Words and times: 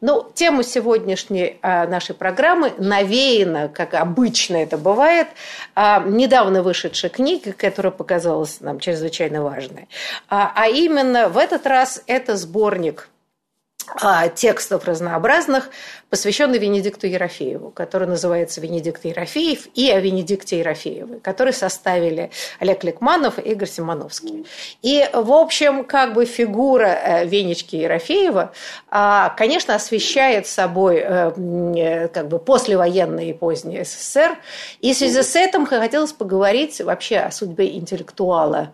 Ну, 0.00 0.30
тема 0.34 0.62
сегодняшней 0.62 1.58
а, 1.62 1.86
нашей 1.86 2.14
программы 2.14 2.72
навеяна, 2.78 3.68
как 3.68 3.94
обычно 3.94 4.56
это 4.56 4.76
бывает, 4.78 5.28
а, 5.74 6.00
недавно 6.00 6.62
вышедшей 6.62 7.10
книги, 7.10 7.50
которая 7.50 7.92
показалась 7.92 8.60
нам 8.60 8.80
чрезвычайно 8.80 9.42
важной. 9.42 9.88
А, 10.28 10.52
а 10.54 10.68
именно 10.68 11.28
в 11.28 11.38
этот 11.38 11.66
раз 11.66 12.02
это 12.06 12.36
сборник 12.36 13.08
текстов 14.34 14.84
разнообразных, 14.84 15.70
посвященный 16.12 16.58
Венедикту 16.58 17.06
Ерофееву, 17.06 17.70
который 17.70 18.06
называется 18.06 18.60
«Венедикт 18.60 19.04
Ерофеев» 19.04 19.66
и 19.74 19.90
о 19.90 19.98
Венедикте 19.98 20.58
Ерофеевой, 20.58 21.20
который 21.20 21.52
составили 21.52 22.30
Олег 22.58 22.84
Ликманов 22.84 23.38
и 23.38 23.52
Игорь 23.52 23.68
Симоновский. 23.68 24.46
И, 24.82 25.08
в 25.12 25.32
общем, 25.32 25.84
как 25.84 26.12
бы 26.12 26.26
фигура 26.26 26.86
э, 26.86 27.26
Венечки 27.26 27.76
Ерофеева, 27.76 28.52
а, 28.90 29.30
конечно, 29.30 29.74
освещает 29.74 30.46
собой 30.46 30.98
э, 30.98 31.32
э, 31.76 32.08
как 32.08 32.28
бы 32.28 32.38
послевоенный 32.38 33.30
и 33.30 33.32
поздний 33.32 33.82
СССР. 33.82 34.38
И 34.80 34.92
в 34.92 34.96
связи 34.96 35.22
с 35.22 35.34
этим 35.34 35.66
хотелось 35.66 36.12
поговорить 36.12 36.80
вообще 36.80 37.18
о 37.18 37.30
судьбе 37.30 37.74
интеллектуала 37.76 38.58
а, 38.58 38.72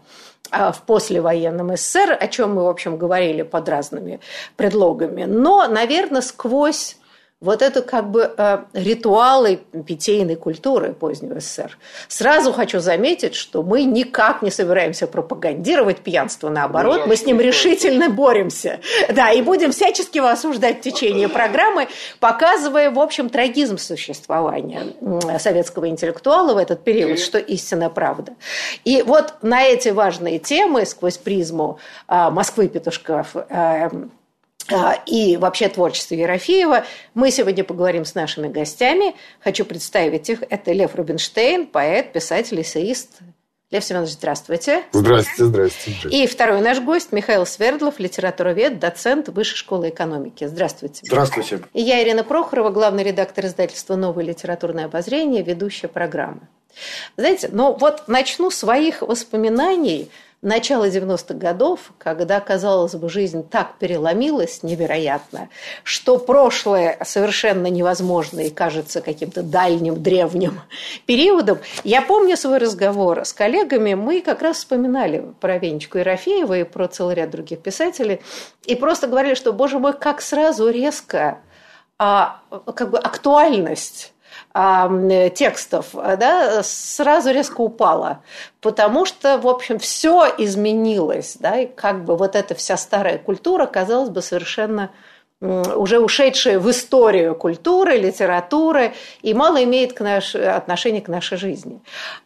в 0.51 0.83
послевоенном 0.87 1.77
СССР, 1.77 2.17
о 2.21 2.29
чем 2.29 2.55
мы, 2.55 2.65
в 2.65 2.69
общем, 2.69 2.97
говорили 2.97 3.43
под 3.43 3.69
разными 3.69 4.21
предлогами. 4.57 5.25
Но, 5.25 5.67
наверное, 5.67 6.21
сквозь 6.21 6.98
вот 7.41 7.63
это 7.63 7.83
как 7.83 8.11
бы 8.11 8.35
э, 8.37 8.59
ритуалы 8.73 9.61
питейной 9.87 10.35
культуры 10.35 10.93
позднего 10.93 11.39
СССР. 11.39 11.79
Сразу 12.09 12.53
хочу 12.53 12.81
заметить, 12.81 13.37
что 13.37 13.63
мы 13.63 13.85
никак 13.85 14.43
не 14.43 14.51
собираемся 14.51 15.07
пропагандировать 15.07 15.99
пьянство, 15.99 16.49
наоборот, 16.49 17.07
мы 17.07 17.15
с 17.15 17.25
ним 17.25 17.41
решительно 17.41 18.11
боремся. 18.11 18.81
Да, 19.15 19.31
и 19.31 19.41
будем 19.43 19.71
всячески 19.71 20.17
его 20.17 20.27
осуждать 20.27 20.79
в 20.79 20.81
течение 20.81 21.29
программы, 21.29 21.89
показывая, 22.19 22.91
в 22.91 22.99
общем, 22.99 23.29
трагизм 23.29 23.79
существования 23.79 24.83
советского 25.39 25.89
интеллектуала 25.89 26.55
в 26.55 26.57
этот 26.57 26.83
период, 26.83 27.21
что 27.21 27.39
истинно 27.39 27.89
правда. 27.89 28.35
И 28.85 29.03
вот 29.03 29.35
на 29.43 29.63
эти 29.63 29.91
важные 29.91 30.41
темы 30.41 30.85
сквозь 30.87 31.19
призму 31.19 31.79
э, 32.09 32.31
Москвы 32.31 32.67
Петушков 32.67 33.37
э, 33.37 33.91
и 35.07 35.37
вообще 35.37 35.69
творчество 35.69 36.15
Ерофеева. 36.15 36.85
Мы 37.15 37.31
сегодня 37.31 37.65
поговорим 37.65 38.05
с 38.05 38.15
нашими 38.15 38.49
гостями. 38.49 39.15
Хочу 39.41 39.65
представить 39.65 40.29
их. 40.31 40.43
Это 40.49 40.73
Лев 40.73 40.95
Рубинштейн, 40.95 41.67
поэт, 41.67 42.13
писатель, 42.13 42.61
эссеист. 42.61 43.19
Лев 43.71 43.85
Семенович, 43.85 44.13
здравствуйте. 44.13 44.85
Здравствуйте, 44.93 45.45
здравствуйте. 45.45 46.09
И 46.09 46.27
второй 46.27 46.63
наш 46.63 46.81
гость 46.81 47.13
Михаил 47.13 47.45
Свердлов, 47.45 47.99
литературовед, 47.99 48.79
доцент 48.79 49.29
Высшей 49.29 49.59
школы 49.59 49.91
экономики. 49.91 50.47
Здравствуйте. 50.47 51.03
Здравствуйте. 51.05 51.61
И 51.75 51.83
я, 51.83 52.03
Ирина 52.03 52.25
Прохорова, 52.25 52.71
главный 52.71 53.05
редактор 53.05 53.45
издательства 53.45 53.95
«Новое 53.95 54.25
литературное 54.25 54.87
обозрение», 54.87 55.43
ведущая 55.43 55.89
программы. 55.89 56.49
Знаете, 57.19 57.51
ну 57.53 57.77
вот 57.79 58.09
начну 58.09 58.51
своих 58.51 59.03
воспоминаний– 59.03 60.11
начала 60.43 60.89
90-х 60.89 61.35
годов, 61.35 61.93
когда, 61.99 62.41
казалось 62.41 62.95
бы, 62.95 63.09
жизнь 63.09 63.49
так 63.49 63.75
переломилась 63.79 64.63
невероятно, 64.63 65.49
что 65.83 66.19
прошлое 66.19 66.99
совершенно 67.05 67.67
невозможно 67.67 68.41
и 68.41 68.51
кажется 68.51 69.01
каким-то 69.01 69.43
дальним, 69.43 70.01
древним 70.03 70.61
периодом. 71.07 71.59
Я 71.85 72.03
помню 72.03 72.37
свой 72.37 72.59
разговор 72.59 73.25
с 73.25 73.33
коллегами, 73.33 73.95
мы 73.95 74.21
как 74.21 74.43
раз 74.43 74.59
вспоминали 74.59 75.25
про 75.41 75.59
Венечку 75.59 75.99
Ерофеева 75.99 76.59
и 76.59 76.65
про 76.65 76.87
целый 76.87 77.17
ряд 77.17 77.31
других 77.31 77.61
писателей, 77.61 78.21
и 78.65 78.75
просто 78.75 79.09
говорили, 79.09 79.35
что, 79.35 79.53
боже 79.53 79.79
мой, 79.79 79.93
как 79.93 80.21
сразу 80.21 80.69
резко 80.71 81.39
а, 81.99 82.41
как 82.77 82.91
бы 82.91 82.99
актуальность 82.99 84.13
текстов 84.53 85.87
да, 85.95 86.63
сразу 86.63 87.31
резко 87.31 87.61
упала, 87.61 88.23
потому 88.61 89.05
что, 89.05 89.39
в 89.39 89.47
общем, 89.47 89.79
все 89.79 90.27
изменилось, 90.39 91.37
да, 91.39 91.61
и 91.61 91.67
как 91.67 92.05
бы 92.05 92.17
вот 92.17 92.37
эта 92.37 92.55
вся 92.55 92.77
старая 92.77 93.19
культура, 93.19 93.67
казалось 93.67 94.11
бы, 94.11 94.23
совершенно 94.23 94.91
уже 95.41 96.01
ушедшая 96.01 96.59
в 96.59 96.69
историю 96.69 97.37
культуры, 97.37 97.97
литературы 97.97 98.95
и 99.23 99.35
мало 99.35 99.63
имеет 99.63 99.93
к 99.93 100.01
наш, 100.01 100.35
отношения 100.35 101.01
к 101.01 101.07
нашей 101.07 101.39
жизни. 101.39 101.81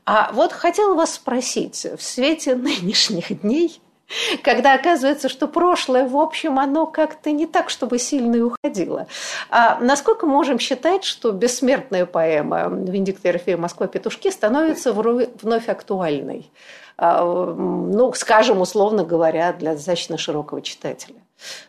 А 0.06 0.30
вот 0.32 0.52
хотела 0.52 0.94
вас 0.94 1.14
спросить, 1.14 1.86
в 1.98 2.02
свете 2.02 2.54
нынешних 2.56 3.42
дней– 3.42 3.80
когда 4.42 4.74
оказывается, 4.74 5.28
что 5.28 5.48
прошлое, 5.48 6.06
в 6.06 6.16
общем, 6.16 6.58
оно 6.58 6.86
как-то 6.86 7.30
не 7.30 7.46
так, 7.46 7.70
чтобы 7.70 7.98
сильно 7.98 8.36
и 8.36 8.40
уходило. 8.40 9.06
А 9.50 9.78
насколько 9.80 10.26
можем 10.26 10.58
считать, 10.58 11.04
что 11.04 11.32
бессмертная 11.32 12.06
поэма 12.06 12.68
Венедикта 12.70 13.28
Ерофея 13.28 13.56
«Москва 13.56 13.86
петушки» 13.86 14.30
становится 14.30 14.92
вновь 14.92 15.68
актуальной? 15.68 16.50
А, 16.98 17.24
ну, 17.24 18.12
скажем, 18.12 18.60
условно 18.60 19.04
говоря, 19.04 19.52
для 19.52 19.74
достаточно 19.74 20.18
широкого 20.18 20.62
читателя. 20.62 21.16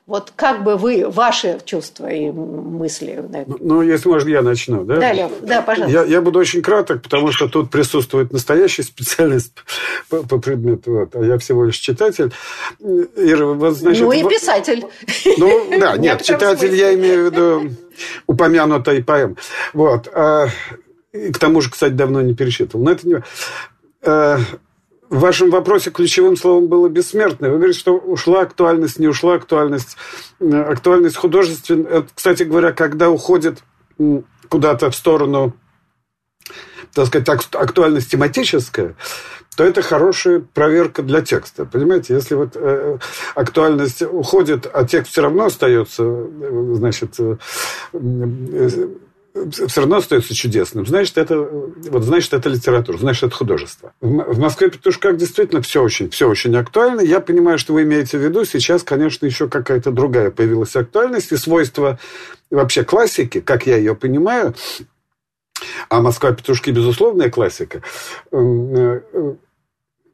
Вот 0.05 0.33
как 0.35 0.63
бы 0.63 0.75
вы, 0.75 1.07
ваши 1.07 1.59
чувства 1.63 2.07
и 2.07 2.29
мысли? 2.29 3.23
Ну, 3.47 3.57
ну, 3.59 3.81
если 3.81 4.09
можно, 4.09 4.29
я 4.29 4.41
начну, 4.41 4.83
да? 4.83 4.97
Да, 4.97 5.13
Лев, 5.13 5.31
да, 5.41 5.61
пожалуйста. 5.61 5.99
Я, 5.99 6.05
я 6.05 6.21
буду 6.21 6.39
очень 6.39 6.61
краток, 6.61 7.01
потому 7.01 7.31
что 7.31 7.47
тут 7.47 7.69
присутствует 7.69 8.33
настоящий 8.33 8.83
специалист 8.83 9.63
по, 10.09 10.23
по 10.23 10.39
предмету, 10.39 10.91
вот, 10.91 11.15
а 11.15 11.23
я 11.23 11.37
всего 11.37 11.65
лишь 11.65 11.77
читатель. 11.77 12.33
Ира, 12.81 13.45
вот, 13.45 13.77
значит, 13.77 14.03
ну 14.03 14.11
и 14.11 14.23
писатель. 14.23 14.85
Ну, 15.37 15.69
да, 15.79 15.97
нет, 15.97 16.21
читатель 16.21 16.75
я 16.75 16.93
имею 16.95 17.29
в 17.29 17.31
виду 17.31 17.71
упомянутой 18.27 19.03
поэм. 19.03 19.37
Вот. 19.73 20.09
А, 20.13 20.47
к 21.13 21.37
тому 21.39 21.61
же, 21.61 21.69
кстати, 21.69 21.93
давно 21.93 22.21
не 22.21 22.33
пересчитывал. 22.33 22.83
Но 22.83 22.91
это 22.91 23.07
не... 23.07 23.23
В 25.13 25.19
вашем 25.19 25.51
вопросе 25.51 25.91
ключевым 25.91 26.35
словом 26.35 26.69
было 26.69 26.89
бессмертное. 26.89 27.51
Вы 27.51 27.57
говорите, 27.57 27.77
что 27.77 27.95
ушла 27.95 28.41
актуальность, 28.41 28.97
не 28.97 29.07
ушла 29.07 29.35
актуальность. 29.35 29.95
Э, 30.39 30.63
актуальность 30.63 31.17
художественная. 31.17 32.07
Кстати 32.15 32.41
говоря, 32.41 32.71
когда 32.71 33.11
уходит 33.11 33.63
куда-то 34.49 34.89
в 34.89 34.95
сторону, 34.95 35.53
так 36.95 37.05
сказать, 37.05 37.29
актуальность 37.29 38.09
тематическая, 38.09 38.95
то 39.55 39.63
это 39.63 39.83
хорошая 39.83 40.39
проверка 40.39 41.03
для 41.03 41.21
текста. 41.21 41.65
Понимаете, 41.65 42.15
если 42.15 42.33
вот 42.33 42.53
э, 42.55 42.97
актуальность 43.35 44.01
уходит, 44.01 44.67
а 44.73 44.83
текст 44.83 45.11
все 45.11 45.21
равно 45.21 45.45
остается, 45.45 46.03
э, 46.05 46.73
значит, 46.73 47.19
э, 47.19 47.37
э, 47.93 48.87
все 49.51 49.81
равно 49.81 49.97
остается 49.97 50.33
чудесным. 50.35 50.85
Значит, 50.85 51.17
это, 51.17 51.39
вот, 51.39 52.03
значит, 52.03 52.33
это 52.33 52.49
литература, 52.49 52.97
значит, 52.97 53.23
это 53.23 53.35
художество. 53.35 53.93
В 54.01 54.39
Москве 54.39 54.69
петушках 54.69 55.17
действительно 55.17 55.61
все 55.61 55.81
очень, 55.81 56.09
все 56.09 56.29
очень 56.29 56.55
актуально. 56.55 57.01
Я 57.01 57.19
понимаю, 57.19 57.57
что 57.57 57.73
вы 57.73 57.83
имеете 57.83 58.17
в 58.17 58.21
виду. 58.21 58.45
Сейчас, 58.45 58.83
конечно, 58.83 59.25
еще 59.25 59.47
какая-то 59.47 59.91
другая 59.91 60.31
появилась 60.31 60.75
актуальность. 60.75 61.31
И 61.31 61.37
свойства 61.37 61.99
вообще 62.49 62.83
классики, 62.83 63.41
как 63.41 63.67
я 63.67 63.77
ее 63.77 63.95
понимаю, 63.95 64.53
а 65.89 66.01
Москва 66.01 66.31
петушки, 66.31 66.71
безусловная 66.71 67.29
классика, 67.29 67.81
э, 68.31 68.99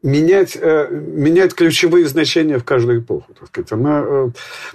менять, 0.02 0.56
э, 0.56 0.88
менять 0.92 1.54
ключевые 1.54 2.08
значения 2.08 2.58
в 2.58 2.64
каждую 2.64 3.02
эпоху. 3.02 3.26
Так 3.38 3.50
сказать. 3.50 3.72
Она, 3.72 4.04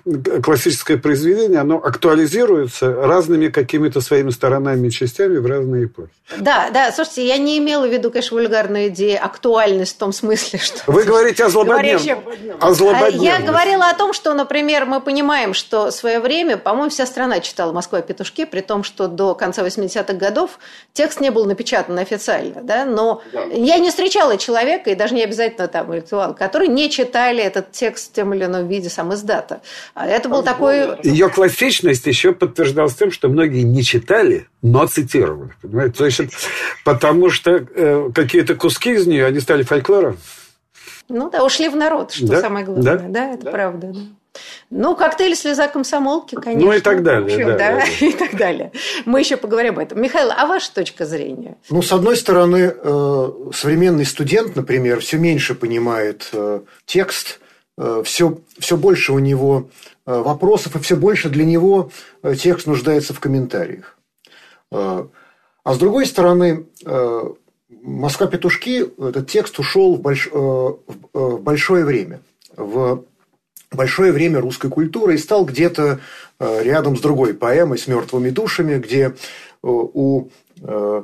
э, 0.05 0.41
классическое 0.43 0.99
произведение, 0.99 1.61
оно 1.61 1.77
актуализируется 1.77 2.93
разными 2.93 3.49
какими-то 3.49 4.01
своими 4.03 4.31
сторонами 4.31 4.89
и 4.89 4.91
частями 4.91 5.39
в 5.39 5.47
разные 5.47 5.87
эпохи. 5.87 6.11
Да, 6.39 6.71
да, 6.71 6.93
слушайте, 6.93 7.27
я 7.27 7.39
не 7.39 7.59
имела 7.59 7.87
в 7.87 7.93
виду, 7.93 8.11
конечно, 8.11 8.37
вульгарную 8.37 8.89
идею, 8.89 9.25
актуальность 9.25 9.97
в 9.97 9.99
том 9.99 10.13
смысле, 10.13 10.59
что... 10.63 10.81
Вы 10.87 11.05
говорите 11.05 11.45
о 11.45 11.49
злободневном. 11.49 12.19
О 12.61 12.75
злободневном. 12.75 13.25
Я 13.25 13.41
говорила 13.41 13.89
о 13.89 13.95
том, 13.95 14.13
что, 14.13 14.35
например, 14.35 14.85
мы 14.85 15.01
понимаем, 15.01 15.55
что 15.55 15.87
в 15.87 15.93
свое 15.93 16.21
время, 16.21 16.59
по-моему, 16.59 16.91
вся 16.91 17.07
страна 17.07 17.41
читала 17.41 17.73
«Москва 17.73 18.03
петушки», 18.03 18.45
при 18.45 18.61
том, 18.61 18.85
что 18.85 19.09
до 19.09 19.35
конца 19.35 19.65
80-х 19.65 20.13
годов 20.15 20.59
текст 20.93 21.21
не 21.21 21.31
был 21.31 21.47
напечатан 21.47 21.99
официально, 21.99 22.61
да, 22.63 22.85
но 22.85 23.23
да. 23.33 23.45
я 23.45 23.79
не 23.79 23.89
встречала 23.89 24.37
человека, 24.37 24.91
и 24.91 24.95
даже 24.95 25.14
не 25.15 25.25
обязательно 25.25 25.69
там 25.69 25.87
интеллектуал, 25.87 26.35
которые 26.35 26.69
не 26.69 26.91
читали 26.91 27.43
этот 27.43 27.73
текст 27.73 28.11
в 28.11 28.15
тем 28.15 28.35
или 28.35 28.45
ином 28.45 28.69
виде 28.69 28.89
сам 28.89 29.15
издата. 29.15 29.61
А 29.95 30.07
это 30.07 30.29
был 30.29 30.43
такой... 30.43 31.01
Ее 31.03 31.29
классичность 31.29 32.07
еще 32.07 32.33
подтверждалась 32.33 32.95
тем, 32.95 33.11
что 33.11 33.29
многие 33.29 33.63
не 33.63 33.83
читали, 33.83 34.47
но 34.63 34.87
цитировали. 34.87 35.53
Понимаете? 35.63 35.99
То 35.99 36.05
есть, 36.07 36.21
потому 36.85 37.31
что 37.31 37.51
э, 37.53 38.11
какие-то 38.15 38.55
куски 38.55 38.93
из 38.93 39.07
нее, 39.07 39.27
они 39.27 39.41
стали 39.41 39.63
фольклором. 39.63 40.19
Ну 41.09 41.31
да, 41.31 41.45
ушли 41.45 41.69
в 41.69 41.77
народ, 41.77 42.13
что 42.13 42.27
да? 42.27 42.41
самое 42.41 42.65
главное. 42.65 42.99
Да, 42.99 43.09
да 43.09 43.35
это 43.35 43.45
да. 43.45 43.51
правда. 43.51 43.87
Да. 43.89 44.01
Ну, 44.71 44.97
коктейль 44.97 45.37
слеза 45.37 45.69
комсомолки, 45.69 46.35
конечно. 46.35 46.71
Ну 46.71 46.77
и 46.77 46.81
так 46.81 47.03
далее. 47.03 47.35
Общем, 47.35 47.49
да, 47.49 47.57
да, 47.57 47.77
да, 47.77 47.85
и 48.07 48.13
так 48.13 48.37
далее. 48.37 48.73
Мы 49.05 49.21
еще 49.21 49.37
поговорим 49.37 49.75
об 49.75 49.79
этом. 49.79 50.01
Михаил, 50.01 50.31
а 50.37 50.47
ваша 50.47 50.73
точка 50.73 51.07
зрения? 51.07 51.57
Ну, 51.71 51.83
с 51.83 51.93
одной 51.93 52.17
стороны, 52.17 52.75
э, 52.75 53.29
современный 53.53 54.05
студент, 54.05 54.57
например, 54.57 55.01
все 55.01 55.19
меньше 55.19 55.55
понимает 55.55 56.29
э, 56.33 56.61
текст, 56.87 57.41
все, 58.05 58.31
э, 58.31 58.35
все 58.59 58.77
больше 58.77 59.13
у 59.13 59.19
него 59.19 59.69
вопросов, 60.07 60.77
и 60.77 60.81
все 60.81 60.97
больше 60.97 61.31
для 61.31 61.47
него 61.47 61.91
текст 62.39 62.67
нуждается 62.67 63.15
в 63.15 63.21
комментариях. 63.21 63.97
А 64.71 65.07
с 65.65 65.79
другой 65.79 66.05
стороны, 66.05 66.67
«Москва-петушки» 67.71 68.85
этот 69.03 69.31
текст 69.31 69.59
ушел 69.59 69.97
в, 69.97 70.03
больш... 70.03 70.29
в 70.31 71.39
большое 71.41 71.87
время, 71.87 72.21
в 72.55 73.05
большое 73.75 74.13
время 74.13 74.41
русской 74.41 74.71
культуры 74.71 75.15
и 75.15 75.19
стал 75.19 75.45
где-то 75.45 76.01
э, 76.39 76.63
рядом 76.63 76.97
с 76.97 77.01
другой 77.01 77.35
поэмой 77.35 77.79
«С 77.79 77.87
мертвыми 77.87 78.31
душами», 78.31 78.79
где 78.79 79.07
э, 79.07 79.13
у 79.63 80.29
э, 80.61 81.03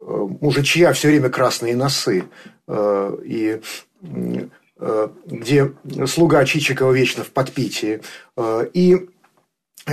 мужичья 0.00 0.92
все 0.92 1.08
время 1.08 1.28
красные 1.28 1.76
носы, 1.76 2.24
и 2.66 3.60
где 5.26 5.72
слуга 6.06 6.44
Чичикова 6.46 6.90
вечно 6.90 7.22
в 7.22 7.32
подпитии. 7.32 8.00
И, 8.72 9.08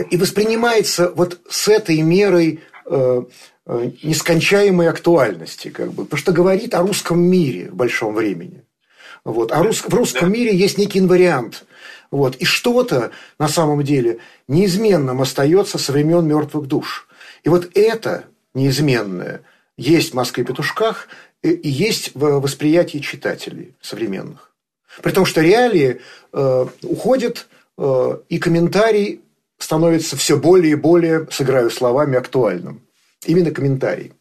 и 0.10 0.18
воспринимается 0.18 1.12
вот 1.14 1.42
с 1.50 1.68
этой 1.68 2.02
мерой 2.02 2.62
нескончаемой 3.66 4.88
актуальности, 4.88 5.68
как 5.68 5.92
бы, 5.92 6.06
потому 6.06 6.20
что 6.20 6.32
говорит 6.32 6.74
о 6.74 6.84
русском 6.84 7.20
мире 7.20 7.70
в 7.70 7.76
большом 7.76 8.16
времени. 8.16 8.64
Вот. 9.26 9.52
А 9.52 9.62
рус, 9.62 9.82
в 9.82 9.94
русском 9.94 10.32
мире 10.32 10.56
есть 10.56 10.78
некий 10.78 11.00
инвариант– 11.00 11.66
вот. 12.12 12.36
И 12.38 12.46
что-то 12.46 13.12
на 13.40 13.48
самом 13.48 13.84
деле 13.84 14.20
неизменным 14.48 15.22
остается 15.22 15.78
со 15.78 15.92
времен 15.92 16.26
мертвых 16.28 16.68
душ. 16.68 17.08
И 17.44 17.50
вот 17.50 17.70
это 17.76 18.26
неизменное 18.54 19.42
есть 19.78 20.12
в 20.12 20.16
Москве 20.16 20.44
петушках 20.44 21.08
и 21.44 21.70
есть 21.70 22.12
в 22.16 22.40
восприятии 22.40 22.98
читателей 23.00 23.76
современных. 23.82 24.52
При 25.04 25.12
том, 25.12 25.26
что 25.26 25.42
реалии 25.42 26.02
э, 26.34 26.66
уходят, 26.84 27.48
э, 27.78 28.18
и 28.30 28.40
комментарий 28.40 29.22
становится 29.60 30.18
все 30.18 30.38
более 30.38 30.74
и 30.74 30.76
более, 30.76 31.28
сыграю 31.32 31.70
словами, 31.70 32.18
актуальным. 32.18 32.82
Именно 33.26 33.52
комментарий. 33.52 34.14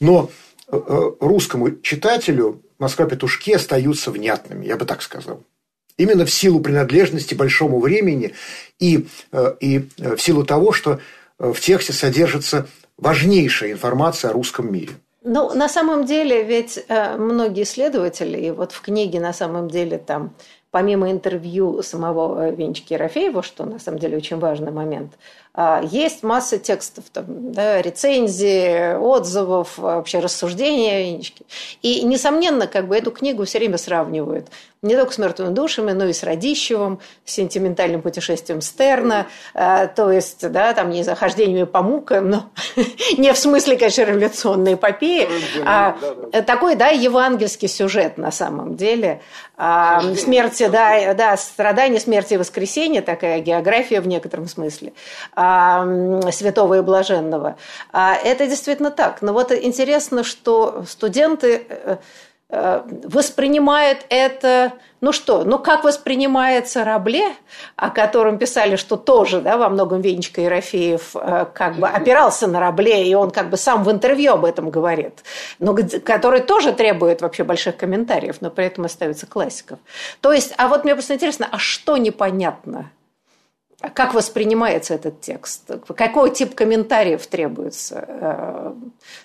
Но 0.00 0.30
э, 0.68 0.76
э 0.76 1.10
русскому 1.20 1.76
читателю 1.82 2.62
Москва 2.78 3.06
петушки 3.06 3.52
остаются 3.52 4.10
внятными, 4.10 4.66
я 4.66 4.76
бы 4.76 4.86
так 4.86 5.02
сказал. 5.02 5.44
Именно 6.00 6.24
в 6.24 6.30
силу 6.30 6.60
принадлежности 6.60 7.34
большому 7.34 7.78
времени 7.78 8.32
и, 8.78 9.06
э, 9.32 9.54
и 9.60 9.86
э, 9.98 10.16
в 10.16 10.22
силу 10.22 10.46
того, 10.46 10.72
что 10.72 10.98
э, 11.38 11.52
в 11.52 11.60
тексте 11.60 11.92
содержится 11.92 12.68
важнейшая 12.96 13.72
информация 13.72 14.30
о 14.30 14.32
русском 14.32 14.72
мире. 14.72 14.92
Ну, 15.22 15.54
на 15.54 15.68
самом 15.68 16.06
деле, 16.06 16.42
ведь 16.42 16.82
многие 17.18 17.64
исследователи, 17.64 18.38
и 18.38 18.50
вот 18.50 18.72
в 18.72 18.80
книге 18.80 19.20
на 19.20 19.34
самом 19.34 19.68
деле 19.68 19.98
там 19.98 20.32
помимо 20.70 21.10
интервью 21.10 21.82
самого 21.82 22.50
Венчики 22.50 22.92
Ерофеева, 22.92 23.42
что 23.42 23.64
на 23.64 23.78
самом 23.78 23.98
деле 23.98 24.16
очень 24.16 24.38
важный 24.38 24.70
момент, 24.70 25.12
а, 25.52 25.82
есть 25.82 26.22
масса 26.22 26.58
текстов, 26.58 27.04
там, 27.12 27.52
да, 27.52 27.82
рецензий, 27.82 28.96
отзывов, 28.96 29.78
вообще 29.78 30.20
рассуждения 30.20 31.02
Венчики. 31.02 31.44
И, 31.82 32.02
несомненно, 32.02 32.66
как 32.68 32.86
бы 32.86 32.96
эту 32.96 33.10
книгу 33.10 33.44
все 33.44 33.58
время 33.58 33.78
сравнивают 33.78 34.46
не 34.82 34.96
только 34.96 35.12
с 35.12 35.18
мертвыми 35.18 35.52
душами, 35.52 35.92
но 35.92 36.06
и 36.06 36.14
с 36.14 36.22
Радищевым, 36.22 37.00
с 37.26 37.32
сентиментальным 37.32 38.00
путешествием 38.00 38.62
Стерна, 38.62 39.26
э, 39.52 39.88
то 39.94 40.10
есть, 40.10 40.50
да, 40.50 40.72
там, 40.72 40.88
не 40.88 41.02
захождениями 41.02 41.64
по 41.64 41.82
мукам, 41.82 42.30
но 42.30 42.50
не 43.18 43.30
в 43.34 43.36
смысле, 43.36 43.76
конечно, 43.76 44.02
революционной 44.02 44.74
эпопеи, 44.74 45.28
а 45.66 45.98
такой, 46.46 46.76
да, 46.76 46.88
евангельский 46.88 47.68
сюжет 47.68 48.16
на 48.16 48.30
самом 48.30 48.76
деле. 48.76 49.20
А, 49.62 50.00
смерти, 50.14 50.68
да, 50.68 51.12
да, 51.12 51.36
страдания, 51.36 52.00
смерти 52.00 52.32
и 52.32 52.36
воскресения, 52.38 53.02
такая 53.02 53.40
география 53.40 54.00
в 54.00 54.08
некотором 54.08 54.48
смысле, 54.48 54.94
а, 55.34 55.86
святого 56.32 56.78
и 56.78 56.80
блаженного. 56.80 57.56
А, 57.92 58.14
это 58.14 58.46
действительно 58.46 58.90
так. 58.90 59.20
Но 59.20 59.34
вот 59.34 59.52
интересно, 59.52 60.24
что 60.24 60.84
студенты 60.88 61.66
э, 62.50 62.82
воспринимают 63.04 64.04
это, 64.08 64.72
ну 65.00 65.12
что, 65.12 65.44
ну 65.44 65.58
как 65.58 65.84
воспринимается 65.84 66.84
Рабле, 66.84 67.32
о 67.76 67.90
котором 67.90 68.38
писали, 68.38 68.76
что 68.76 68.96
тоже, 68.96 69.40
да, 69.40 69.56
во 69.56 69.68
многом 69.68 70.00
Венечка 70.00 70.40
Ерофеев 70.40 71.14
э, 71.14 71.46
как 71.52 71.76
бы 71.76 71.88
опирался 71.88 72.46
на 72.46 72.60
Рабле, 72.60 73.08
и 73.08 73.14
он 73.14 73.30
как 73.30 73.50
бы 73.50 73.56
сам 73.56 73.84
в 73.84 73.90
интервью 73.90 74.32
об 74.34 74.44
этом 74.44 74.70
говорит, 74.70 75.22
но 75.58 75.76
который 76.04 76.40
тоже 76.40 76.72
требует 76.72 77.22
вообще 77.22 77.44
больших 77.44 77.76
комментариев, 77.76 78.36
но 78.40 78.50
при 78.50 78.66
этом 78.66 78.84
остается 78.84 79.26
классиков. 79.26 79.78
То 80.20 80.32
есть, 80.32 80.54
а 80.56 80.68
вот 80.68 80.84
мне 80.84 80.94
просто 80.94 81.14
интересно, 81.14 81.48
а 81.50 81.58
что 81.58 81.96
непонятно 81.96 82.90
как 83.94 84.12
воспринимается 84.12 84.94
этот 84.94 85.20
текст? 85.22 85.70
Какой 85.96 86.30
тип 86.30 86.54
комментариев 86.54 87.26
требуется? 87.26 88.04
Э, 88.06 88.72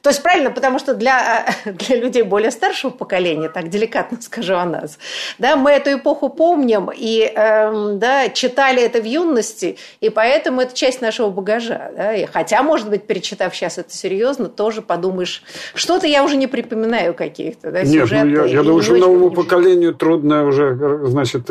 то 0.01 0.09
есть 0.09 0.23
правильно, 0.23 0.49
потому 0.49 0.79
что 0.79 0.93
для, 0.93 1.45
для 1.65 1.97
людей 1.97 2.23
более 2.23 2.51
старшего 2.51 2.91
поколения, 2.91 3.49
так 3.49 3.67
деликатно 3.67 4.21
скажу 4.21 4.55
о 4.55 4.65
нас, 4.65 4.97
да, 5.39 5.57
мы 5.57 5.71
эту 5.71 5.97
эпоху 5.97 6.29
помним 6.29 6.89
и 6.95 7.21
эм, 7.35 7.99
да, 7.99 8.29
читали 8.29 8.81
это 8.81 9.01
в 9.01 9.05
юности, 9.05 9.77
и 9.99 10.09
поэтому 10.09 10.61
это 10.61 10.73
часть 10.73 11.01
нашего 11.01 11.29
багажа. 11.29 11.91
Да, 11.95 12.15
и 12.15 12.25
хотя, 12.25 12.63
может 12.63 12.89
быть, 12.89 13.07
перечитав 13.07 13.53
сейчас 13.53 13.77
это 13.77 13.93
серьезно, 13.93 14.47
тоже 14.47 14.81
подумаешь, 14.81 15.43
что-то 15.73 16.07
я 16.07 16.23
уже 16.23 16.37
не 16.37 16.47
припоминаю 16.47 17.13
каких-то 17.13 17.71
да, 17.71 17.83
Нет, 17.83 18.09
ну, 18.09 18.25
я, 18.25 18.45
я 18.45 18.63
думаю, 18.63 18.81
что 18.81 18.95
новому 18.95 19.31
поколению 19.31 19.93
трудно 19.93 20.45
уже, 20.45 20.77
значит, 21.07 21.49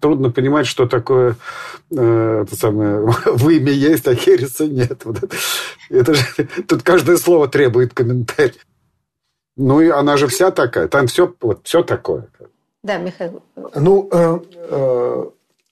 трудно 0.00 0.30
понимать, 0.30 0.66
что 0.66 0.86
такое 0.86 1.36
э, 1.90 2.45
это 2.46 2.56
самое, 2.56 3.00
в 3.26 3.48
имя 3.50 3.72
есть, 3.72 4.06
а 4.08 4.14
Хереса 4.14 4.66
нет. 4.66 5.04
Вот 5.04 5.22
это, 5.22 5.36
это 5.90 6.14
же, 6.14 6.24
тут 6.66 6.82
каждое 6.82 7.16
слово 7.16 7.48
требует 7.48 7.92
комментария. 7.92 8.54
Ну, 9.56 9.80
и 9.80 9.88
она 9.88 10.16
же 10.16 10.26
вся 10.26 10.50
такая. 10.50 10.86
Там 10.88 11.06
все, 11.06 11.34
вот, 11.40 11.60
все 11.64 11.82
такое. 11.82 12.28
Да, 12.82 12.98
Михаил. 12.98 13.42
Ну, 13.74 14.08
э, 14.12 14.38
э, 14.54 15.24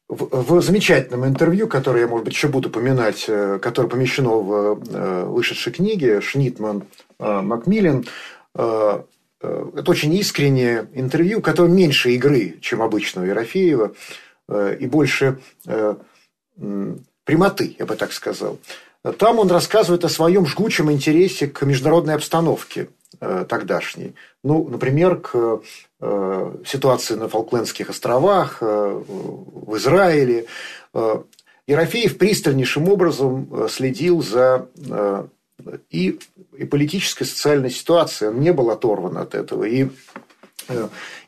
в, 0.09 0.59
в 0.59 0.63
замечательном 0.63 1.27
интервью, 1.27 1.69
которое 1.69 2.01
я, 2.01 2.09
может 2.09 2.25
быть, 2.25 2.35
еще 2.35 2.49
буду 2.49 2.71
упоминать, 2.71 3.27
э, 3.29 3.59
которое 3.61 3.89
помещено 3.89 4.41
в 4.41 4.81
э, 4.91 5.25
вышедшей 5.25 5.73
книге 5.73 6.21
Шнитман 6.21 6.85
э, 7.19 7.41
Макмиллин, 7.41 8.07
э, 8.55 9.03
э, 9.43 9.67
это 9.77 9.91
очень 9.91 10.15
искреннее 10.15 10.89
интервью, 10.95 11.41
которое 11.41 11.69
меньше 11.69 12.11
игры, 12.13 12.57
чем 12.61 12.83
обычно 12.83 13.23
у 13.23 13.27
Ерофеева, 13.27 13.93
э, 14.49 14.77
и 14.81 14.87
больше 14.87 15.41
э, 15.67 15.95
прямоты, 17.25 17.77
я 17.79 17.87
бы 17.87 17.97
так 17.97 18.13
сказал. 18.13 18.59
Там 19.19 19.39
он 19.39 19.51
рассказывает 19.51 20.05
о 20.05 20.09
своем 20.09 20.47
жгучем 20.47 20.91
интересе 20.91 21.47
к 21.47 21.63
международной 21.63 22.15
обстановке 22.15 22.89
э, 23.21 23.45
тогдашней. 23.47 24.15
Ну, 24.43 24.67
например, 24.67 25.17
к 25.17 25.61
э, 26.01 26.53
ситуации 26.67 27.15
на 27.15 27.29
Фолклендских 27.29 27.91
островах, 27.91 28.59
э, 28.63 29.03
в 29.07 29.77
Израиле. 29.77 30.47
Ерофеев 31.67 32.19
пристальнейшим 32.19 32.89
образом 32.89 33.69
следил 33.69 34.23
за 34.23 34.69
и, 35.91 36.19
и 36.57 36.65
политической, 36.65 37.25
и 37.25 37.27
социальной 37.27 37.71
ситуацией. 37.71 38.31
Он 38.31 38.41
не 38.41 38.53
был 38.53 38.71
оторван 38.71 39.17
от 39.19 39.35
этого. 39.35 39.65
И 39.65 39.89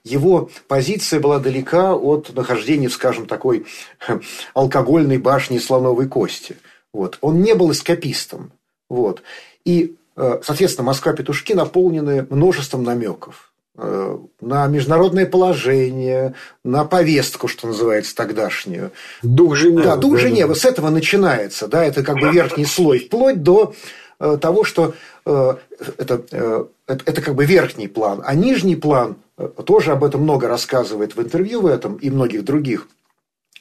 его 0.06 0.50
позиция 0.68 1.20
была 1.20 1.38
далека 1.38 1.94
от 1.94 2.32
нахождения, 2.34 2.88
скажем, 2.88 3.26
такой 3.26 3.66
алкогольной 4.54 5.18
башни 5.18 5.58
слоновой 5.58 6.08
кости. 6.08 6.56
Вот. 6.92 7.18
Он 7.20 7.42
не 7.42 7.54
был 7.54 7.72
эскапистом. 7.72 8.52
Вот. 8.88 9.22
И, 9.64 9.96
э, 10.16 10.40
соответственно, 10.44 10.86
Москва-петушки 10.86 11.52
наполнены 11.52 12.26
множеством 12.30 12.84
намеков 12.84 13.52
э, 13.76 14.18
на 14.40 14.66
международное 14.68 15.26
положение, 15.26 16.34
на 16.64 16.84
повестку, 16.84 17.48
что 17.48 17.66
называется, 17.66 18.14
тогдашнюю. 18.14 18.92
Дух 19.22 19.56
Женевы. 19.56 19.82
Да, 19.82 19.96
дух 19.96 20.18
Женевы. 20.18 20.54
С 20.54 20.64
этого 20.64 20.88
начинается. 20.90 21.66
Да, 21.66 21.84
это 21.84 22.04
как 22.04 22.18
бы 22.18 22.30
верхний 22.30 22.64
слой, 22.64 23.00
вплоть 23.00 23.42
до 23.42 23.74
э, 24.20 24.38
того, 24.40 24.62
что 24.62 24.94
это, 25.26 25.60
это, 25.98 26.68
это 26.86 27.22
как 27.22 27.34
бы 27.34 27.44
верхний 27.44 27.88
план. 27.88 28.22
А 28.24 28.34
нижний 28.34 28.76
план, 28.76 29.16
тоже 29.64 29.92
об 29.92 30.04
этом 30.04 30.22
много 30.22 30.48
рассказывает 30.48 31.16
в 31.16 31.20
интервью 31.20 31.60
в 31.62 31.66
этом 31.66 31.96
и 31.96 32.10
многих 32.10 32.44
других. 32.44 32.88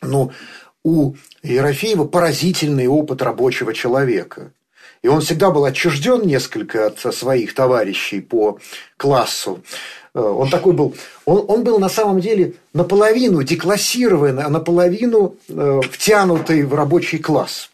Но 0.01 0.31
у 0.83 1.15
Ерофеева 1.41 2.05
поразительный 2.05 2.87
опыт 2.87 3.21
рабочего 3.21 3.73
человека. 3.73 4.51
И 5.01 5.07
он 5.07 5.21
всегда 5.21 5.51
был 5.51 5.65
отчужден 5.65 6.25
несколько 6.25 6.87
от 6.87 6.99
своих 7.13 7.53
товарищей 7.53 8.21
по 8.21 8.59
классу. 8.97 9.61
Э, 10.13 10.19
он 10.19 10.49
такой 10.49 10.73
был, 10.73 10.95
он, 11.25 11.45
он 11.47 11.63
был 11.63 11.79
на 11.79 11.89
самом 11.89 12.19
деле 12.19 12.53
наполовину 12.73 13.43
деклассированный, 13.43 14.43
а 14.43 14.49
наполовину 14.49 15.35
э, 15.47 15.81
втянутый 15.91 16.63
в 16.63 16.73
рабочий 16.73 17.19
класс. 17.19 17.69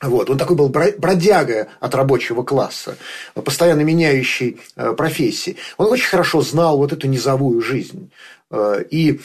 Вот. 0.00 0.30
Он 0.30 0.38
такой 0.38 0.56
был 0.56 0.68
бродяга 0.68 1.68
от 1.80 1.94
рабочего 1.94 2.42
класса, 2.42 2.96
постоянно 3.34 3.80
меняющий 3.80 4.60
э, 4.76 4.92
профессии. 4.92 5.56
Он 5.76 5.86
очень 5.86 6.08
хорошо 6.08 6.40
знал 6.42 6.78
вот 6.78 6.92
эту 6.92 7.08
низовую 7.08 7.60
жизнь. 7.60 8.10
Э, 8.50 8.84
и 8.90 9.20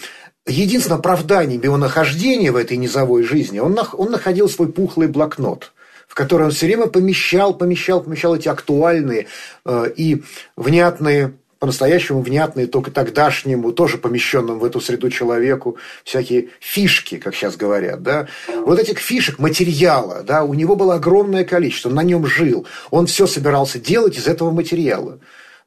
единственным 0.48 1.00
оправданием 1.00 1.62
его 1.62 1.78
нахождения 1.78 2.52
в 2.52 2.58
этой 2.58 2.78
низовой 2.78 3.24
жизни 3.24 3.60
он, 3.60 3.78
он 3.94 4.12
находил 4.12 4.50
свой 4.50 4.72
пухлый 4.72 5.08
блокнот– 5.08 5.72
в 6.14 6.16
которой 6.16 6.44
он 6.44 6.52
все 6.52 6.68
время 6.68 6.86
помещал, 6.86 7.56
помещал, 7.56 8.04
помещал 8.04 8.36
эти 8.36 8.48
актуальные 8.48 9.26
э, 9.66 9.92
и 9.96 10.22
внятные 10.56 11.34
по-настоящему 11.64 12.22
внятные 12.22 12.68
только 12.68 12.92
тогдашнему, 12.92 13.72
тоже 13.72 13.98
помещенному 13.98 14.60
в 14.60 14.66
эту 14.66 14.82
среду 14.82 15.10
человеку, 15.10 15.78
всякие 16.04 16.50
фишки, 16.60 17.18
как 17.18 17.34
сейчас 17.36 17.56
говорят, 17.56 18.04
да. 18.04 18.28
Вот 18.66 18.80
этих 18.80 19.00
фишек, 19.00 19.40
материала, 19.40 20.24
да, 20.24 20.44
у 20.44 20.54
него 20.56 20.76
было 20.76 20.96
огромное 20.96 21.46
количество, 21.46 21.88
он 21.88 21.96
на 21.96 22.04
нем 22.04 22.26
жил, 22.26 22.68
он 22.92 23.08
все 23.08 23.28
собирался 23.28 23.80
делать 23.80 24.18
из 24.18 24.28
этого 24.28 24.52
материала. 24.52 25.20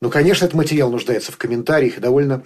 Ну, 0.02 0.10
конечно, 0.10 0.44
этот 0.44 0.54
материал 0.54 0.90
нуждается 0.90 1.32
в 1.32 1.38
комментариях 1.38 1.96
и 1.96 2.00
довольно, 2.02 2.42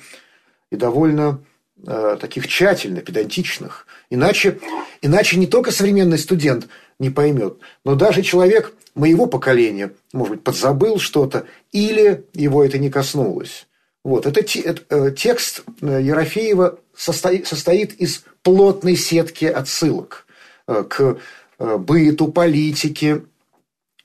и 0.70 0.76
довольно 0.76 1.40
э, 1.84 2.18
таких 2.20 2.46
тщательно, 2.46 3.00
педантичных. 3.00 3.84
Иначе, 4.10 4.60
иначе 5.02 5.36
не 5.36 5.48
только 5.48 5.72
современный 5.72 6.18
студент 6.18 6.68
не 7.00 7.10
поймет. 7.10 7.56
Но 7.84 7.96
даже 7.96 8.22
человек 8.22 8.72
моего 8.94 9.26
поколения, 9.26 9.92
может 10.12 10.36
быть, 10.36 10.44
подзабыл 10.44 10.98
что-то, 10.98 11.46
или 11.72 12.24
его 12.34 12.64
это 12.64 12.78
не 12.78 12.90
коснулось. 12.90 13.66
Вот. 14.02 14.26
Это, 14.26 14.40
э, 14.40 15.10
текст 15.12 15.62
э, 15.80 16.00
Ерофеева 16.02 16.78
состоит, 16.94 17.46
состоит 17.46 17.94
из 17.94 18.24
плотной 18.42 18.96
сетки 18.96 19.44
отсылок 19.44 20.26
э, 20.66 20.84
к 20.88 21.18
быту, 21.58 22.28
политике, 22.28 23.22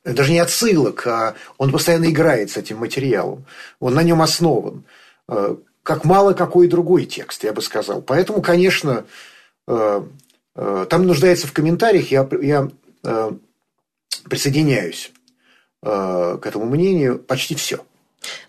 даже 0.03 0.33
не 0.33 0.39
отсылок, 0.39 1.07
а 1.07 1.35
он 1.57 1.71
постоянно 1.71 2.11
играет 2.11 2.51
с 2.51 2.57
этим 2.57 2.79
материалом. 2.79 3.45
Он 3.79 3.93
на 3.93 4.03
нем 4.03 4.21
основан. 4.21 4.83
Как 5.81 6.03
мало 6.03 6.33
какой 6.33 6.67
другой 6.67 7.05
текст, 7.05 7.45
я 7.45 7.53
бы 7.53 7.61
сказал. 7.61 8.01
Поэтому, 8.01 8.41
конечно, 8.41 9.05
там 9.65 10.07
нуждается 10.89 11.47
в 11.47 11.53
комментариях. 11.53 12.11
Я, 12.11 12.27
я 12.41 12.69
присоединяюсь 14.23 15.11
э, 15.83 16.37
к 16.41 16.45
этому 16.45 16.65
мнению 16.65 17.19
почти 17.19 17.55
все. 17.55 17.85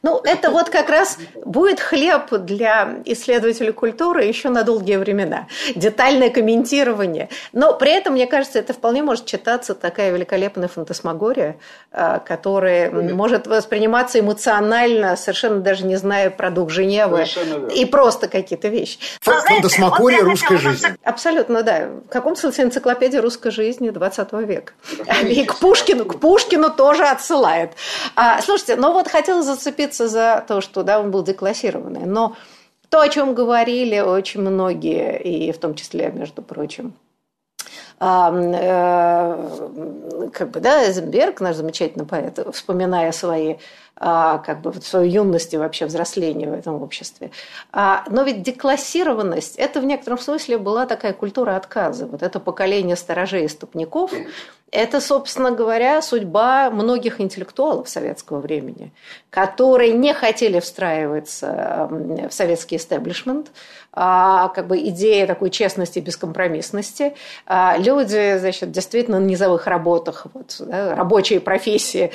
Ну, 0.03 0.21
это 0.25 0.51
вот 0.51 0.71
как 0.71 0.89
раз 0.89 1.19
будет 1.45 1.81
хлеб 1.81 2.31
для 2.31 2.99
исследователей 3.05 3.73
культуры 3.73 4.25
еще 4.25 4.49
на 4.49 4.63
долгие 4.63 4.97
времена. 4.97 5.47
Детальное 5.75 6.31
комментирование. 6.31 7.29
Но 7.53 7.75
при 7.75 7.93
этом, 7.93 8.15
мне 8.15 8.27
кажется, 8.27 8.59
это 8.59 8.73
вполне 8.73 9.03
может 9.03 9.27
читаться 9.27 9.75
такая 9.75 10.13
великолепная 10.13 10.69
фантасмагория, 10.69 11.57
а, 11.93 12.19
которая 12.19 12.91
Нет. 12.91 13.13
может 13.13 13.47
восприниматься 13.47 14.21
эмоционально, 14.21 15.17
совершенно 15.17 15.61
даже 15.61 15.85
не 15.85 15.97
зная 15.97 16.31
про 16.31 16.51
дух 16.51 16.71
Женевы 16.71 17.27
и 17.75 17.85
просто 17.85 18.29
какие-то 18.29 18.69
вещи. 18.69 18.99
Фантасмагория 19.21 20.23
вот 20.23 20.31
русской 20.31 20.57
жизни. 20.57 20.95
Абсолютно, 21.03 21.63
да. 21.63 21.89
В 22.07 22.09
каком 22.09 22.37
смысле 22.37 22.65
энциклопедия 22.65 23.21
русской 23.21 23.51
жизни 23.51 23.91
20 23.91 24.33
века. 24.33 24.73
И 25.23 25.45
к 25.45 25.57
Пушкину, 25.57 26.05
к 26.05 26.21
Пушкину 26.21 26.71
тоже 26.71 27.05
отсылает. 27.05 27.73
А, 28.15 28.41
слушайте, 28.43 28.77
ну 28.77 28.93
вот 28.93 29.09
хотела 29.09 29.43
зацепиться 29.67 30.09
за 30.09 30.45
то, 30.47 30.61
что 30.61 30.83
да, 30.83 31.01
он 31.01 31.11
был 31.11 31.23
деклассированный. 31.23 32.07
Но 32.07 32.37
то, 32.89 33.01
о 33.01 33.09
чем 33.09 33.35
говорили 33.35 34.01
очень 34.01 34.41
многие, 34.41 35.21
и 35.21 35.53
в 35.53 35.59
том 35.59 35.75
числе, 35.75 36.11
между 36.13 36.43
прочим, 36.43 36.95
как 37.99 39.39
бы, 40.51 40.61
да, 40.61 40.85
Эйзенберг, 40.85 41.41
наш 41.41 41.57
замечательный 41.57 42.05
поэт, 42.05 42.39
вспоминая 42.53 43.13
свои 43.13 43.57
а, 43.99 44.39
как 44.39 44.61
бы 44.61 44.75
свою 44.75 45.11
юность 45.11 45.55
и 45.55 45.57
вообще 45.57 45.87
взросление 45.87 46.51
в 46.51 46.53
этом 46.53 46.83
обществе. 46.83 47.31
А, 47.73 48.05
но 48.11 48.25
ведь 48.25 48.43
деклассированность– 48.43 49.57
это 49.59 49.81
в 49.81 49.87
некотором 49.87 50.19
смысле 50.19 50.59
была 50.59 50.85
такая 50.85 51.15
культура 51.15 51.57
отказа. 51.57 52.07
Вот 52.07 52.23
это 52.23 52.39
поколение 52.39 52.97
сторожей 52.97 53.47
и 53.47 53.49
ступников– 53.49 54.13
это, 54.71 55.01
собственно 55.01 55.51
говоря, 55.51 56.03
судьба 56.03 56.71
многих 56.71 57.21
интеллектуалов 57.21 57.89
советского 57.89 58.41
времени, 58.41 58.93
которые 59.31 59.95
не 59.95 60.13
хотели 60.13 60.61
встраиваться 60.61 61.89
в 61.91 62.31
советский 62.33 62.77
истеблишмент, 62.77 63.53
а, 63.86 63.86
как 63.97 64.67
бы 64.67 64.79
идея 64.89 65.27
такой 65.27 65.51
честности 65.51 65.99
и 65.99 66.03
бескомпромиссности. 66.03 67.15
Люди, 67.79 68.37
значит, 68.39 68.71
действительно 68.71 69.19
на 69.19 69.25
низовых 69.25 69.67
работах, 69.67 70.27
вот, 70.35 70.57
да, 70.61 70.95
рабочие 70.95 71.41
профессии, 71.41 72.13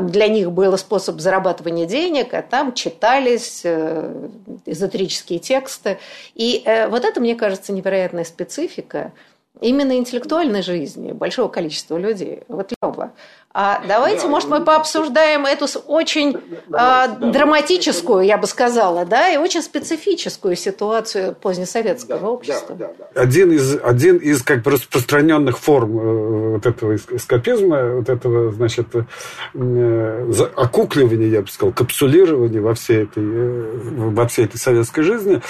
для 0.00 0.28
них 0.28 0.52
был 0.52 0.76
способ 0.76 1.20
зарабатывания 1.20 1.86
денег, 1.86 2.34
а 2.34 2.42
там 2.42 2.74
читались 2.74 3.62
э, 3.64 4.28
эзотерические 4.66 5.38
тексты. 5.38 5.98
И 6.34 6.62
э, 6.64 6.88
вот 6.88 7.04
это, 7.04 7.20
мне 7.20 7.34
кажется, 7.34 7.72
невероятная 7.72 8.24
специфика 8.24 9.12
именно 9.60 9.96
интеллектуальной 9.96 10.62
жизни 10.62 11.12
большого 11.12 11.48
количества 11.48 11.96
людей. 11.96 12.42
Вот 12.48 12.72
Лёва, 12.82 13.12
а 13.54 13.82
давайте, 13.86 14.22
да, 14.22 14.28
может, 14.28 14.48
мы 14.48 14.64
пообсуждаем 14.64 15.44
эту 15.44 15.66
очень 15.86 16.38
да, 16.68 17.04
а, 17.04 17.08
драматическую, 17.08 18.24
я 18.24 18.38
бы 18.38 18.46
сказала, 18.46 19.04
да, 19.04 19.28
и 19.28 19.36
очень 19.36 19.60
специфическую 19.60 20.56
ситуацию 20.56 21.34
позднесоветского 21.34 22.18
да, 22.18 22.28
общества. 22.30 22.74
Да, 22.74 22.90
да, 22.98 23.06
да. 23.14 23.20
Один 23.20 23.52
из 23.52 23.78
один 23.82 24.16
из 24.16 24.42
как 24.42 24.62
бы 24.62 24.70
распространенных 24.70 25.58
форм 25.58 25.98
э, 25.98 26.52
вот 26.52 26.64
этого 26.64 26.96
эскапизма, 26.96 27.96
вот 27.96 28.08
этого, 28.08 28.52
значит, 28.52 28.86
э, 28.94 30.32
окукливания, 30.56 31.28
я 31.28 31.42
бы 31.42 31.48
сказал, 31.48 31.74
капсулирования 31.74 32.62
во 32.62 32.72
всей 32.72 33.02
этой 33.02 33.22
э, 33.22 33.78
во 33.82 34.26
всей 34.28 34.46
этой 34.46 34.56
советской 34.56 35.02
жизни 35.02 35.42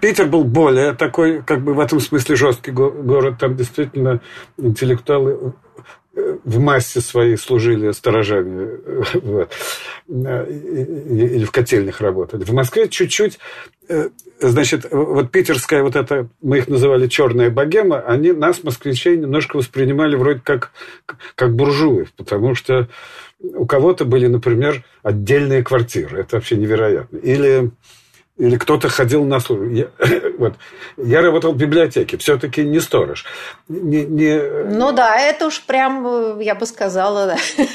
Питер 0.00 0.26
был 0.26 0.44
более 0.44 0.94
такой, 0.94 1.42
как 1.42 1.62
бы 1.62 1.74
в 1.74 1.80
этом 1.80 2.00
смысле 2.00 2.36
жесткий 2.36 2.70
город. 2.70 3.36
Там 3.38 3.56
действительно 3.56 4.20
интеллектуалы 4.56 5.54
э, 6.14 6.38
в 6.44 6.58
массе 6.58 7.00
своей 7.00 7.36
служили 7.36 7.92
сторожами 7.92 8.78
вот, 9.14 9.52
или 10.08 11.44
в 11.44 11.50
котельных 11.50 12.00
работали. 12.00 12.44
В 12.44 12.52
Москве 12.52 12.88
чуть-чуть, 12.88 13.38
э, 13.88 14.08
значит, 14.40 14.86
вот 14.90 15.30
питерская 15.30 15.82
вот 15.82 15.96
эта, 15.96 16.28
мы 16.40 16.58
их 16.58 16.68
называли 16.68 17.06
черная 17.06 17.50
богема, 17.50 18.00
они 18.00 18.32
нас, 18.32 18.62
москвичей, 18.62 19.16
немножко 19.16 19.56
воспринимали 19.56 20.16
вроде 20.16 20.40
как, 20.40 20.72
как 21.34 21.54
буржуев, 21.54 22.12
потому 22.12 22.54
что 22.54 22.88
у 23.40 23.66
кого-то 23.66 24.04
были, 24.04 24.26
например, 24.26 24.84
отдельные 25.02 25.62
квартиры. 25.62 26.20
Это 26.20 26.36
вообще 26.36 26.56
невероятно. 26.56 27.18
Или 27.18 27.70
или 28.38 28.56
кто-то 28.56 28.88
ходил 28.88 29.24
на 29.24 29.40
службу. 29.40 29.68
Я, 29.68 29.88
вот. 30.38 30.54
я 30.96 31.20
работал 31.22 31.52
в 31.52 31.56
библиотеке, 31.56 32.16
все-таки 32.16 32.64
не 32.64 32.80
сторож. 32.80 33.24
Не, 33.68 34.04
не... 34.04 34.40
Ну 34.70 34.92
да, 34.92 35.18
это 35.20 35.46
уж 35.46 35.60
прям, 35.62 36.38
я 36.38 36.54
бы 36.54 36.64
сказала, 36.64 37.26
да. 37.26 37.36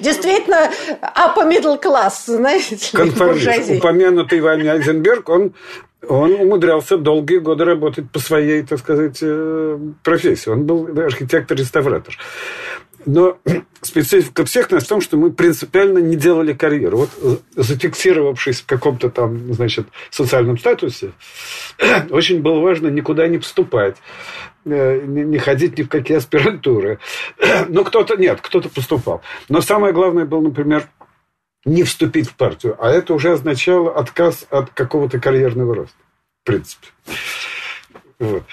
Действительно, 0.00 0.70
upper 1.00 1.48
middle 1.48 1.82
class, 1.82 2.26
знаете. 2.26 2.76
Конформист. 2.92 3.70
Упомянутый 3.70 4.40
вами 4.40 4.66
Айзенберг, 4.68 5.28
он 5.28 5.54
он 6.06 6.32
умудрялся 6.32 6.96
долгие 6.96 7.38
годы 7.38 7.64
работать 7.64 8.10
по 8.10 8.20
своей, 8.20 8.62
так 8.62 8.78
сказать, 8.78 9.18
э, 9.20 9.78
профессии. 10.04 10.48
Он 10.48 10.64
был 10.64 10.86
архитектор-реставратор. 10.96 12.16
Но 13.06 13.38
специфика 13.82 14.44
всех 14.44 14.70
нас 14.70 14.84
в 14.84 14.88
том, 14.88 15.00
что 15.00 15.16
мы 15.16 15.32
принципиально 15.32 15.98
не 15.98 16.16
делали 16.16 16.52
карьеру. 16.52 16.98
Вот 16.98 17.10
э, 17.22 17.36
зафиксировавшись 17.56 18.60
в 18.60 18.66
каком-то 18.66 19.10
там, 19.10 19.52
значит, 19.54 19.86
социальном 20.10 20.58
статусе, 20.58 21.12
очень 22.10 22.42
было 22.42 22.60
важно 22.60 22.88
никуда 22.88 23.26
не 23.28 23.38
поступать, 23.38 23.96
э, 24.64 25.00
не 25.04 25.38
ходить 25.38 25.78
ни 25.78 25.82
в 25.82 25.88
какие 25.88 26.18
аспирантуры. 26.18 26.98
Ну, 27.68 27.84
кто-то 27.84 28.16
нет, 28.16 28.40
кто-то 28.40 28.68
поступал. 28.68 29.22
Но 29.48 29.60
самое 29.60 29.92
главное 29.92 30.24
было, 30.24 30.40
например, 30.40 30.88
не 31.64 31.82
вступить 31.82 32.28
в 32.28 32.34
партию. 32.34 32.76
А 32.78 32.90
это 32.90 33.14
уже 33.14 33.32
означало 33.32 33.94
отказ 33.94 34.46
от 34.50 34.70
какого-то 34.70 35.20
карьерного 35.20 35.74
роста. 35.74 35.96
В 36.42 36.46
принципе. 36.46 36.86
Вот. 38.18 38.44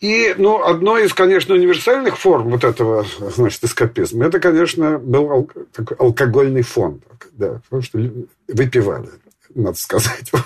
И, 0.00 0.34
ну, 0.36 0.62
одной 0.62 1.06
из, 1.06 1.14
конечно, 1.14 1.54
универсальных 1.54 2.18
форм 2.18 2.50
вот 2.50 2.64
этого, 2.64 3.06
значит, 3.18 3.64
эскапизма, 3.64 4.26
это, 4.26 4.40
конечно, 4.40 4.98
был 4.98 5.50
такой 5.72 5.96
алкогольный 5.96 6.62
фон. 6.62 7.00
Да, 7.32 7.60
потому 7.64 7.82
что 7.82 7.98
выпивали, 8.46 9.08
надо 9.54 9.76
сказать. 9.78 10.30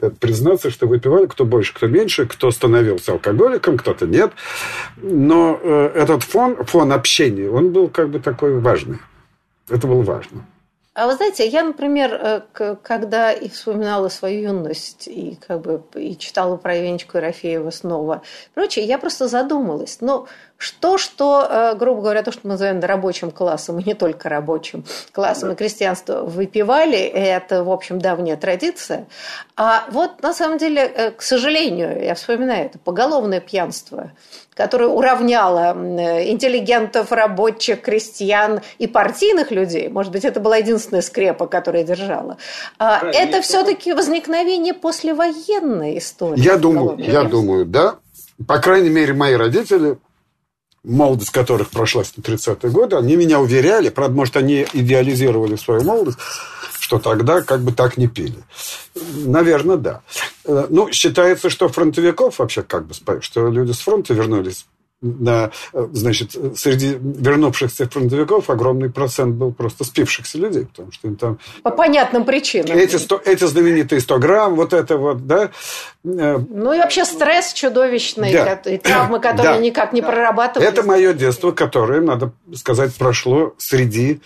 Вот. 0.00 0.18
Признаться, 0.18 0.70
что 0.70 0.86
выпивали 0.86 1.26
кто 1.26 1.44
больше, 1.44 1.74
кто 1.74 1.86
меньше, 1.86 2.26
кто 2.26 2.50
становился 2.50 3.12
алкоголиком, 3.12 3.78
кто-то 3.78 4.06
нет. 4.06 4.32
Но 4.96 5.58
э, 5.62 5.92
этот 5.94 6.22
фон, 6.24 6.64
фон 6.64 6.92
общения, 6.92 7.48
он 7.48 7.72
был 7.72 7.88
как 7.88 8.10
бы 8.10 8.18
такой 8.18 8.58
важный. 8.58 8.98
Это 9.68 9.86
было 9.86 10.02
важно. 10.02 10.46
А 10.94 11.06
вы 11.06 11.14
знаете, 11.14 11.48
я, 11.48 11.64
например, 11.64 12.12
э, 12.58 12.76
когда 12.82 13.32
и 13.32 13.48
вспоминала 13.48 14.10
свою 14.10 14.42
юность, 14.42 15.08
и 15.08 15.38
как 15.46 15.62
бы 15.62 15.82
и 15.94 16.18
читала 16.18 16.58
про 16.58 16.76
Венечку 16.76 17.16
Ерофеева 17.16 17.70
снова, 17.70 18.20
прочее, 18.52 18.84
я 18.84 18.98
просто 18.98 19.26
задумалась. 19.26 19.98
Ну, 20.02 20.26
что, 20.62 20.96
что, 20.96 21.46
э, 21.48 21.74
грубо 21.74 22.02
говоря, 22.02 22.22
то, 22.22 22.30
что 22.30 22.42
мы 22.44 22.50
называем 22.50 22.80
рабочим 22.80 23.30
классом, 23.30 23.78
и 23.80 23.84
не 23.84 23.94
только 23.94 24.28
рабочим 24.28 24.84
классом, 25.12 25.50
и 25.50 25.54
крестьянство 25.54 26.22
выпивали, 26.22 26.98
это, 26.98 27.64
в 27.64 27.70
общем, 27.70 28.00
давняя 28.00 28.36
традиция. 28.36 29.06
А 29.56 29.84
вот, 29.90 30.22
на 30.22 30.32
самом 30.32 30.58
деле, 30.58 30.82
э, 30.82 31.10
к 31.10 31.22
сожалению, 31.22 32.02
я 32.02 32.14
вспоминаю 32.14 32.66
это, 32.66 32.78
поголовное 32.78 33.40
пьянство– 33.40 34.12
которая 34.54 34.88
уравняла 34.88 35.72
интеллигентов, 35.72 37.10
рабочих, 37.10 37.80
крестьян 37.80 38.60
и 38.78 38.86
партийных 38.86 39.50
людей, 39.50 39.88
может 39.88 40.12
быть, 40.12 40.24
это 40.24 40.40
была 40.40 40.58
единственная 40.58 41.02
скрепа, 41.02 41.46
которая 41.46 41.84
держала, 41.84 42.36
а 42.78 43.02
это 43.02 43.40
все-таки 43.40 43.92
возникновение 43.92 44.74
послевоенной 44.74 45.98
истории. 45.98 46.40
Я 46.40 46.56
думаю, 46.56 46.98
я 46.98 47.24
думаю, 47.24 47.64
да. 47.64 47.96
По 48.46 48.58
крайней 48.58 48.90
мере, 48.90 49.12
мои 49.12 49.34
родители, 49.34 49.98
молодость 50.84 51.30
которых 51.30 51.70
прошла 51.70 52.02
в 52.02 52.18
30-е 52.18 52.70
годы, 52.70 52.96
они 52.96 53.16
меня 53.16 53.40
уверяли, 53.40 53.88
правда, 53.88 54.14
может, 54.14 54.36
они 54.36 54.66
идеализировали 54.72 55.56
свою 55.56 55.82
молодость, 55.82 56.18
что 56.80 56.98
тогда 56.98 57.42
как 57.42 57.60
бы 57.62 57.72
так 57.72 57.96
не 57.96 58.08
пили. 58.08 58.42
Наверное, 59.14 59.76
да. 59.76 60.00
Э, 60.44 60.66
ну, 60.68 60.90
считается, 60.90 61.50
что 61.50 61.68
фронтовиков 61.68 62.38
вообще 62.38 62.62
как 62.62 62.86
бы, 62.86 62.94
что 63.20 63.48
люди 63.48 63.72
с 63.72 63.78
фронта 63.78 64.14
вернулись 64.14 64.66
на, 65.02 65.50
значит, 65.72 66.36
среди 66.56 66.96
вернувшихся 67.00 67.88
фронтовиков 67.88 68.48
огромный 68.48 68.90
процент 68.90 69.34
был 69.34 69.52
просто 69.52 69.84
спившихся 69.84 70.38
людей, 70.38 70.66
потому 70.66 70.92
что 70.92 71.08
им 71.08 71.16
там... 71.16 71.38
По 71.62 71.70
понятным 71.70 72.24
причинам. 72.24 72.76
Эти, 72.76 72.96
100, 72.96 73.22
эти 73.24 73.44
знаменитые 73.44 74.00
100 74.00 74.18
грамм, 74.18 74.54
вот 74.54 74.72
это 74.72 74.96
вот, 74.96 75.26
да. 75.26 75.50
Э, 76.04 76.38
ну 76.38 76.72
и 76.72 76.78
вообще 76.78 77.04
стресс 77.04 77.52
чудовищный, 77.52 78.32
да. 78.32 78.54
и 78.54 78.78
травмы, 78.78 79.20
которые 79.20 79.56
да. 79.56 79.58
никак 79.58 79.92
не 79.92 80.02
прорабатываются. 80.02 80.80
Это 80.80 80.86
мое 80.86 81.12
детство, 81.12 81.52
которое, 81.52 82.00
надо 82.00 82.32
сказать, 82.54 82.94
прошло 82.94 83.54
среди 83.58 84.20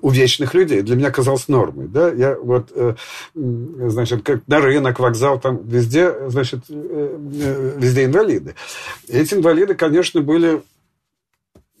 увечных 0.00 0.54
людей. 0.54 0.82
Для 0.82 0.96
меня 0.96 1.10
казалось 1.10 1.48
нормой, 1.48 1.86
да. 1.88 2.08
Я 2.10 2.36
вот, 2.36 2.70
э, 2.74 2.94
значит, 3.34 4.22
как 4.22 4.40
на 4.46 4.60
рынок, 4.60 4.98
вокзал, 4.98 5.40
там 5.40 5.60
везде, 5.64 6.28
значит, 6.28 6.60
э, 6.68 7.74
везде 7.76 8.04
инвалиды. 8.04 8.54
Эти 9.08 9.34
инвалиды, 9.34 9.74
конечно, 9.74 10.19
конечно, 10.20 10.32
были 10.32 10.62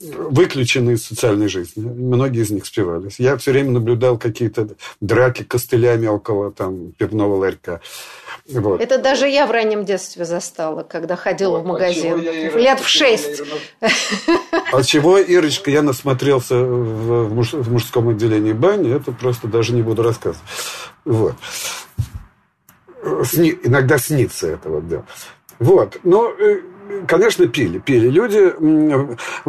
выключены 0.00 0.92
из 0.92 1.04
социальной 1.04 1.48
жизни. 1.48 1.82
Многие 1.82 2.42
из 2.42 2.50
них 2.50 2.64
спивались. 2.64 3.16
Я 3.18 3.36
все 3.36 3.52
время 3.52 3.72
наблюдал 3.72 4.16
какие-то 4.16 4.68
драки 5.00 5.42
костылями 5.44 6.06
около 6.06 6.50
там, 6.50 6.92
пивного 6.92 7.36
ларька. 7.36 7.80
Вот. 8.48 8.80
Это 8.80 8.98
даже 8.98 9.28
я 9.28 9.46
в 9.46 9.50
раннем 9.50 9.84
детстве 9.84 10.24
застала, 10.24 10.82
когда 10.82 11.16
ходила 11.16 11.58
вот, 11.58 11.64
в 11.64 11.66
магазин. 11.66 12.18
Я, 12.20 12.50
Лет 12.50 12.80
в 12.80 12.88
шесть. 12.88 13.42
От 14.72 14.86
чего, 14.86 15.18
Ирочка, 15.18 15.70
я 15.70 15.82
насмотрелся 15.82 16.56
в, 16.56 17.34
муж, 17.34 17.52
в 17.52 17.70
мужском 17.70 18.08
отделении 18.08 18.54
бани, 18.54 18.94
это 18.94 19.12
просто 19.12 19.48
даже 19.48 19.74
не 19.74 19.82
буду 19.82 20.02
рассказывать. 20.02 20.40
Вот. 21.04 21.34
Сни, 23.24 23.54
иногда 23.62 23.98
снится 23.98 24.48
это 24.48 24.70
вот, 24.70 24.88
да. 24.88 25.04
Вот. 25.58 25.98
Но 26.04 26.30
э, 26.30 26.60
конечно, 27.06 27.46
пили, 27.46 27.78
пили. 27.78 28.08
Люди 28.08 28.52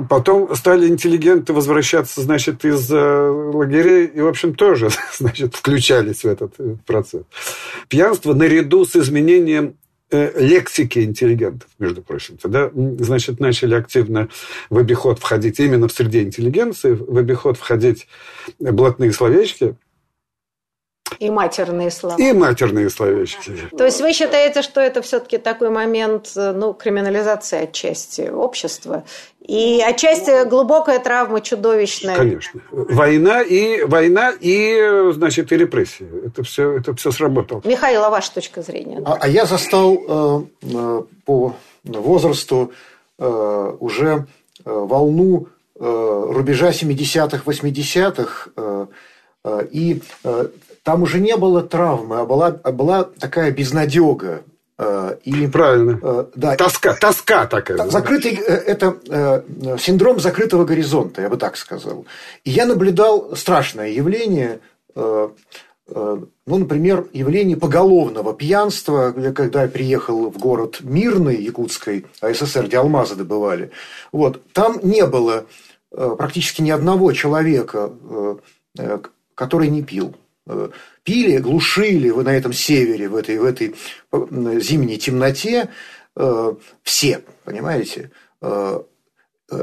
потом 0.10 0.56
стали 0.56 0.88
интеллигенты 0.88 1.54
возвращаться, 1.54 2.21
значит, 2.21 2.65
из 2.65 2.91
э, 2.91 2.97
лагерей 2.97 4.06
и, 4.08 4.21
в 4.21 4.27
общем, 4.27 4.56
тоже, 4.56 4.89
значит, 5.17 5.56
включались 5.56 6.23
в 6.23 6.27
этот 6.27 6.54
э, 6.60 6.75
процесс. 6.86 7.23
Пьянство 7.88 8.34
наряду 8.34 8.86
с 8.86 8.95
изменением 8.95 9.75
э, 10.12 10.39
лексики 10.39 10.99
интеллигентов, 10.99 11.69
между 11.80 12.01
прочим. 12.01 12.38
Тогда, 12.38 12.71
значит, 12.73 13.39
начали 13.39 13.75
активно 13.75 14.30
в 14.69 14.77
обиход 14.77 15.19
входить 15.19 15.60
именно 15.60 15.88
в 15.88 15.91
среде 15.91 16.23
интеллигенции, 16.23 16.93
в 16.93 17.17
обиход 17.17 17.58
входить 17.58 18.08
блатные 18.60 19.12
словечки– 19.12 19.75
и 21.22 21.30
матерные 21.30 21.92
слова. 21.92 22.16
И 22.18 22.34
матерные 22.34 22.90
словечки. 22.90 23.54
То 23.78 23.86
есть 23.86 24.02
вы 24.02 24.12
считаете, 24.12 24.64
что 24.64 24.82
это 24.82 25.04
все-таки 25.04 25.38
такой 25.38 25.70
момент 25.70 26.32
ну, 26.36 26.74
криминализации 26.74 27.64
отчасти 27.64 28.22
общества? 28.22 29.04
И 29.40 29.84
отчасти 29.88 30.48
глубокая 30.50 30.98
травма 30.98 31.42
чудовищная. 31.42 32.16
Конечно. 32.16 32.62
Война 32.72 33.44
и, 33.44 33.84
война 33.84 34.34
и, 34.40 35.12
значит, 35.14 35.52
и 35.52 35.58
репрессии. 35.58 36.08
Это 36.26 36.42
все, 36.42 36.78
это 36.78 36.96
все 36.96 37.12
сработало. 37.12 37.62
Михаил, 37.66 38.04
а 38.04 38.10
ваша 38.10 38.34
точка 38.34 38.64
зрения? 38.64 39.04
А, 39.06 39.18
а 39.22 39.28
я 39.28 39.46
застал 39.46 39.94
э, 39.94 40.42
э 40.74 41.02
по 41.26 41.56
возрасту 41.84 42.72
э, 43.20 43.76
уже 43.80 44.08
э, 44.08 44.24
волну 44.66 45.50
э, 45.80 46.26
рубежа 46.30 46.70
70-х, 46.70 47.44
80-х. 47.46 48.50
Э, 48.58 48.86
э, 49.44 49.68
и 49.72 50.02
там 50.84 51.04
уже 51.04 51.20
не 51.20 51.38
было 51.38 51.62
травмы, 51.62 52.20
а 52.20 52.26
была, 52.26 52.60
а 52.63 52.72
была 52.72 53.04
такая 53.04 53.52
безнадега. 53.52 54.44
Э, 54.78 55.17
и, 55.24 55.46
Правильно. 55.48 56.00
Э, 56.02 56.26
да, 56.36 56.56
тоска, 56.56 56.96
тоска 56.96 57.46
такая. 57.46 57.88
Закрытый, 57.89 58.34
э, 58.34 58.54
это 58.54 59.44
синдром 59.80 60.20
закрытого 60.20 60.65
горизонта, 60.65 61.22
я 61.22 61.30
бы 61.30 61.38
так 61.38 61.56
сказал. 61.56 62.06
И 62.44 62.50
я 62.50 62.65
наблюдал 62.65 63.36
страшное 63.36 63.89
явление, 63.89 64.60
ну, 64.96 65.36
например, 66.46 67.06
явление 67.13 67.58
поголовного 67.58 68.34
пьянства, 68.34 69.12
когда 69.36 69.63
я 69.63 69.67
приехал 69.67 70.30
в 70.30 70.38
город 70.38 70.80
Мирный, 70.82 71.36
Якутской, 71.36 72.06
АССР, 72.22 72.65
где 72.67 72.78
алмазы 72.78 73.15
добывали. 73.15 73.72
Вот, 74.12 74.41
там 74.54 74.80
не 74.84 75.06
было 75.06 75.46
практически 75.91 76.62
ни 76.62 76.72
одного 76.72 77.12
человека, 77.13 77.91
который 79.36 79.67
не 79.67 79.84
пил. 79.84 80.15
Э, 80.52 80.70
пили, 81.04 81.38
глушили 81.38 82.10
вы 82.10 82.24
на 82.24 82.36
этом 82.36 82.54
севере, 82.54 83.08
в 83.08 83.16
этой, 83.16 83.40
в 83.40 83.46
этой 83.46 83.74
э, 84.12 84.60
зимней 84.60 84.98
темноте 84.98 85.70
э, 86.16 86.54
все, 86.84 87.22
понимаете? 87.44 88.12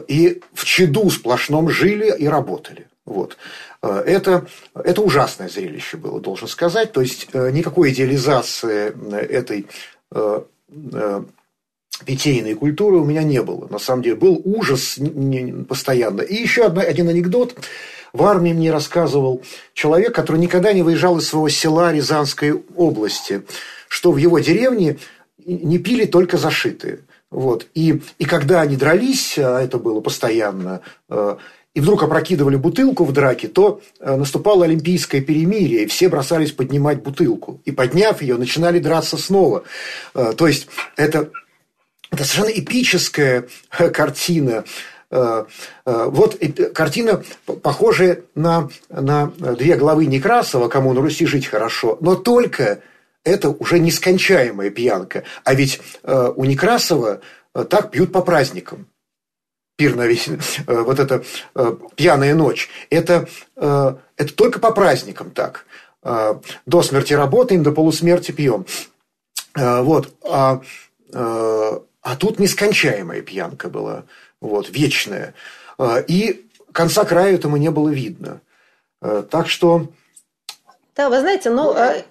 И 0.07 0.41
в 0.53 0.65
чаду 0.65 1.11
сплошном 1.11 1.71
жили 1.71 2.15
и 2.17 2.29
работали. 2.29 2.87
Вот. 3.05 3.37
Это, 3.83 4.47
это 4.75 5.03
ужасное 5.03 5.49
зрелище 5.49 5.97
было, 5.97 6.21
должен 6.21 6.47
сказать. 6.47 6.93
То 6.93 7.01
есть, 7.01 7.35
никакой 7.35 7.91
идеализации 7.91 8.93
этой 9.17 9.67
питейной 12.05 12.55
культуры 12.55 12.97
у 12.97 13.05
меня 13.05 13.23
не 13.23 13.43
было. 13.43 13.69
На 13.69 13.79
самом 13.79 14.03
деле, 14.03 14.17
был 14.17 14.41
ужас 14.45 14.99
постоянно. 15.69 16.23
И 16.23 16.35
еще 16.35 16.67
один 16.67 17.09
анекдот. 17.09 17.57
В 18.13 18.23
армии 18.25 18.53
мне 18.53 18.73
рассказывал 18.73 19.43
человек, 19.75 20.15
который 20.15 20.41
никогда 20.41 20.73
не 20.73 20.83
выезжал 20.83 21.19
из 21.19 21.29
своего 21.29 21.49
села 21.49 21.93
Рязанской 21.93 22.53
области, 22.75 23.43
что 23.89 24.13
в 24.13 24.17
его 24.17 24.39
деревне 24.39 24.99
не 25.45 25.79
пили 25.79 26.07
только 26.07 26.39
зашитые. 26.39 27.01
Вот. 27.31 27.67
И, 27.75 28.01
и 28.19 28.25
когда 28.25 28.63
они 28.63 28.77
дрались, 28.77 29.39
а 29.39 29.61
это 29.61 29.79
было 29.79 30.01
постоянно, 30.01 30.81
э, 31.11 31.37
и 31.75 31.81
вдруг 31.81 32.03
опрокидывали 32.03 32.57
бутылку 32.57 33.05
в 33.05 33.13
драке, 33.13 33.49
то 33.49 33.81
э, 34.01 34.17
наступало 34.17 34.65
олимпийское 34.65 35.21
перемирие, 35.21 35.85
и 35.85 35.87
все 35.87 36.09
бросались 36.09 36.53
поднимать 36.53 37.03
бутылку. 37.03 37.61
И 37.65 37.71
подняв 37.71 38.23
ее, 38.23 38.37
начинали 38.37 38.79
драться 38.79 39.17
снова. 39.17 39.65
Э, 40.15 40.33
то 40.37 40.47
есть, 40.47 40.69
это, 40.97 41.31
это 42.11 42.25
совершенно 42.25 42.59
эпическая 42.59 43.49
картина 43.71 44.65
вот 45.11 46.39
картина, 46.75 47.23
похожая 47.63 48.25
на, 48.35 48.69
на 48.91 49.27
две 49.27 49.77
главы 49.77 50.05
Некрасова 50.05 50.69
«Кому 50.69 50.93
на 50.93 51.01
Руси 51.01 51.25
жить 51.25 51.47
хорошо», 51.47 51.97
но 52.03 52.15
только 52.15 52.83
это 53.25 53.49
уже 53.49 53.79
нескончаемая 53.79 54.69
пьянка. 54.69 55.25
А 55.45 55.55
ведь 55.55 55.81
у 56.05 56.45
Некрасова 56.45 57.23
так 57.71 57.91
пьют 57.91 58.13
по 58.13 58.21
праздникам 58.21 58.87
пир 59.77 59.97
на 59.97 60.07
весь, 60.07 60.29
вот 60.67 60.99
эта 60.99 61.25
пьяная 61.95 62.35
ночь, 62.35 62.69
это, 62.91 63.29
это 63.57 64.35
только 64.35 64.59
по 64.59 64.73
праздникам 64.73 65.31
так. 65.31 65.65
До 66.03 66.83
смерти 66.83 67.15
работаем, 67.15 67.63
до 67.63 67.73
полусмерти 67.73 68.33
пьем. 68.33 68.67
Вот. 69.55 70.13
А, 70.23 70.61
а 72.03 72.17
тут 72.17 72.39
нескончаемая 72.39 73.23
пьянка 73.23 73.69
была, 73.69 74.05
вот, 74.41 74.71
вечная. 74.71 75.35
А, 75.79 75.99
и 75.99 76.47
конца 76.73 77.05
края 77.05 77.35
этому 77.35 77.57
не 77.57 77.71
было 77.71 77.89
видно. 77.89 78.41
А, 79.01 79.23
так 79.23 79.49
что... 79.49 79.89
Да, 80.97 81.09
вы 81.11 81.21
знаете, 81.21 81.51
ну, 81.51 81.75
э, 81.77 82.03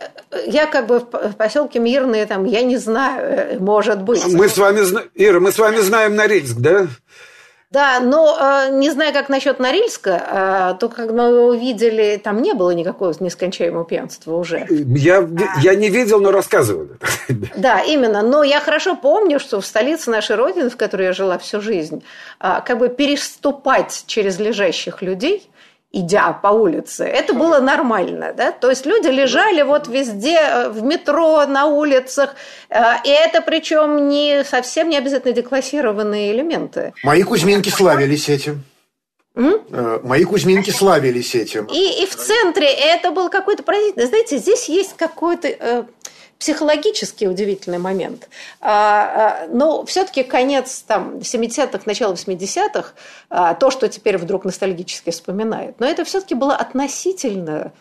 я 0.45 0.65
как 0.65 0.87
бы 0.87 0.99
в 0.99 1.35
поселке 1.35 1.79
Мирные, 1.79 2.25
там, 2.25 2.45
я 2.45 2.63
не 2.63 2.77
знаю, 2.77 3.21
э, 3.21 3.59
может 3.59 4.01
быть. 4.01 4.25
Мы 4.25 4.47
с 4.47 4.57
вами, 4.57 4.79
Ира, 5.13 5.41
мы 5.41 5.51
с 5.51 5.59
вами 5.59 5.77
знаем 5.79 6.15
Норильск, 6.15 6.55
да? 6.57 6.87
Да, 7.69 7.99
но 7.99 8.37
э, 8.39 8.69
не 8.71 8.89
знаю, 8.91 9.11
как 9.11 9.27
насчет 9.27 9.59
Норильска, 9.59 10.73
э, 10.73 10.79
то, 10.79 10.87
как 10.87 11.11
мы 11.11 11.23
его 11.23 11.47
увидели, 11.47 12.19
там 12.23 12.41
не 12.41 12.53
было 12.53 12.71
никакого 12.71 13.13
нескончаемого 13.19 13.83
пьянства 13.83 14.35
уже. 14.35 14.65
Я, 14.69 15.27
я 15.61 15.75
не 15.75 15.89
видел, 15.89 16.21
но 16.21 16.31
рассказывали. 16.31 16.89
Да, 17.57 17.81
именно. 17.81 18.21
Но 18.21 18.43
я 18.43 18.61
хорошо 18.61 18.95
помню, 18.95 19.39
что 19.39 19.59
в 19.59 19.65
столице 19.65 20.09
нашей 20.09 20.37
Родины, 20.37 20.69
в 20.69 20.77
которой 20.77 21.07
я 21.07 21.13
жила 21.13 21.37
всю 21.37 21.59
жизнь, 21.59 22.03
э, 22.39 22.61
как 22.65 22.79
бы 22.79 22.87
переступать 22.87 24.05
через 24.07 24.39
лежащих 24.39 25.01
людей– 25.01 25.49
идя 25.91 26.33
по 26.33 26.49
улице. 26.49 27.05
Это 27.05 27.33
было 27.33 27.59
нормально, 27.59 28.33
да? 28.35 28.51
То 28.51 28.69
есть 28.69 28.85
люди 28.85 29.07
лежали 29.07 29.61
вот 29.61 29.87
везде, 29.87 30.37
э, 30.37 30.69
в 30.69 30.83
метро, 30.83 31.45
на 31.45 31.65
улицах, 31.65 32.35
э, 32.69 32.79
и 33.03 33.09
это 33.09 33.41
причем 33.41 34.09
не 34.09 34.43
совсем 34.43 34.89
не 34.89 34.97
обязательно 34.97 35.33
деклассированные 35.33 36.33
элементы. 36.33 36.93
Мои 37.03 37.23
кузьминки 37.23 37.69
славились 37.69 38.27
этим. 38.27 38.63
М? 39.35 39.61
Э, 39.71 39.99
мои 40.03 40.23
кузьминки 40.23 40.71
славились 40.71 41.35
этим. 41.35 41.65
И, 41.65 42.03
и 42.03 42.05
в 42.05 42.15
центре 42.15 42.67
это 42.67 43.11
был 43.11 43.29
какой-то 43.29 43.63
поразительный. 43.63 44.07
Знаете, 44.07 44.37
здесь 44.37 44.67
есть 44.67 44.95
какой-то 44.97 45.85
психологически 46.39 47.25
удивительный 47.25 47.79
момент. 47.79 48.29
А, 48.61 49.43
а, 49.43 49.47
но 49.49 49.85
все-таки 49.85 50.23
конец 50.23 50.83
там, 50.85 51.17
70-х, 51.17 51.81
начало 51.85 52.13
80-х, 52.13 52.93
а, 53.29 53.53
то, 53.53 53.71
что 53.71 53.87
теперь 53.87 54.17
вдруг 54.17 54.45
ностальгически 54.45 55.09
вспоминает, 55.09 55.79
но 55.79 55.87
это 55.87 56.03
все-таки 56.03 56.35
было 56.35 56.55
относительно 56.55 57.71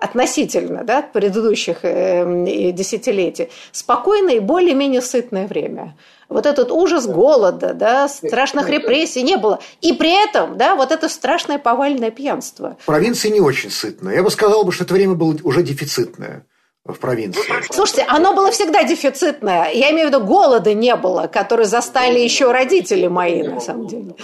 относительно 0.00 0.82
да, 0.82 1.02
предыдущих 1.02 1.80
э, 1.82 2.72
десятилетий, 2.72 3.50
спокойное 3.70 4.36
и 4.36 4.40
более-менее 4.40 5.02
сытное 5.02 5.46
время. 5.46 5.94
Вот 6.30 6.46
этот 6.46 6.70
ужас 6.70 7.06
голода, 7.06 7.74
да, 7.74 8.08
страшных 8.08 8.70
репрессий 8.70 9.22
не 9.22 9.36
было. 9.36 9.60
И 9.82 9.92
при 9.92 10.10
этом, 10.10 10.56
да, 10.56 10.74
вот 10.74 10.90
это 10.90 11.10
страшное 11.10 11.58
повальное 11.58 12.10
пьянство. 12.10 12.78
Провинции 12.86 13.28
не 13.28 13.40
очень 13.40 13.70
сытное. 13.70 14.14
Я 14.14 14.22
бы 14.22 14.30
сказал, 14.30 14.70
что 14.70 14.84
это 14.84 14.94
время 14.94 15.14
было 15.14 15.36
уже 15.42 15.62
дефицитное 15.62 16.46
в 16.92 16.98
провинции. 16.98 17.42
Слушайте, 17.70 18.04
оно 18.08 18.34
было 18.34 18.50
всегда 18.50 18.84
дефицитное. 18.84 19.70
Я 19.72 19.90
имею 19.92 20.08
в 20.08 20.10
виду, 20.12 20.24
голода 20.24 20.74
не 20.74 20.94
было, 20.96 21.26
который 21.26 21.66
застали 21.66 22.18
еще 22.18 22.52
родители 22.52 23.06
мои, 23.06 23.42
на 23.42 23.60
самом 23.60 23.86
деле. 23.86 24.14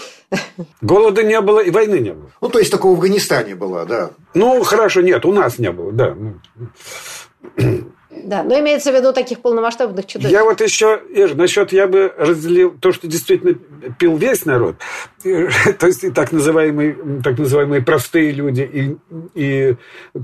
Голода 0.80 1.22
не 1.22 1.40
было 1.40 1.60
и 1.60 1.70
войны 1.70 2.00
не 2.00 2.12
было. 2.12 2.30
Ну, 2.40 2.48
то 2.48 2.58
есть, 2.58 2.70
такого 2.70 2.92
в 2.92 2.94
Афганистане 2.96 3.54
было, 3.54 3.84
да. 3.86 4.10
Ну, 4.34 4.62
хорошо, 4.62 5.00
нет, 5.00 5.24
у 5.24 5.32
нас 5.32 5.58
не 5.58 5.70
было, 5.70 5.92
да. 5.92 6.16
Да, 8.26 8.42
но 8.42 8.58
имеется 8.58 8.90
в 8.90 8.94
виду 8.96 9.12
таких 9.12 9.40
полномасштабных 9.40 10.04
чудовищ. 10.04 10.32
Я 10.32 10.42
вот 10.42 10.60
еще, 10.60 11.00
Ир, 11.14 11.36
насчет 11.36 11.72
я 11.72 11.86
бы 11.86 12.12
разделил 12.18 12.72
то, 12.72 12.92
что 12.92 13.06
действительно 13.06 13.54
пил 14.00 14.16
весь 14.16 14.44
народ, 14.44 14.76
то 15.22 15.86
есть 15.86 16.02
и 16.02 16.10
так 16.10 16.32
называемые, 16.32 17.22
так 17.22 17.38
называемые 17.38 17.82
простые 17.82 18.32
люди 18.32 18.62
и, 18.62 18.96
и 19.34 19.76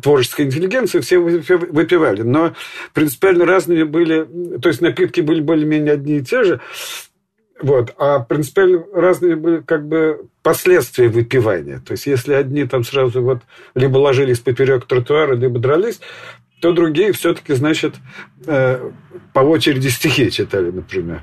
творческая 0.03 0.47
интеллигенция 0.47 1.01
все 1.01 1.19
выпивали. 1.19 2.23
Но 2.23 2.55
принципиально 2.93 3.47
разными 3.47 3.85
были, 3.85 4.27
то 4.61 4.69
есть 4.69 4.81
напитки 4.81 5.21
были 5.21 5.41
более-менее 5.41 5.95
одни 5.95 6.17
и 6.17 6.25
те 6.25 6.43
же, 6.43 6.61
вот. 7.63 7.95
А 7.99 8.19
принципиально 8.19 8.85
разные 8.93 9.37
были 9.37 9.61
как 9.61 9.87
бы 9.87 10.27
последствия 10.43 11.09
выпивания. 11.09 11.79
То 11.79 11.93
есть, 11.93 12.07
если 12.07 12.35
одни 12.35 12.65
там 12.65 12.83
сразу 12.83 13.23
вот 13.23 13.43
либо 13.77 13.99
ложились 13.99 14.41
поперек 14.41 14.87
тротуара, 14.87 15.35
либо 15.35 15.61
дрались, 15.61 16.01
то 16.63 16.73
другие 16.73 17.13
все-таки, 17.13 17.55
значит, 17.55 17.97
э, 18.47 18.91
по 19.35 19.41
очереди 19.41 19.89
стихи 19.89 20.31
читали, 20.31 20.71
например. 20.71 21.23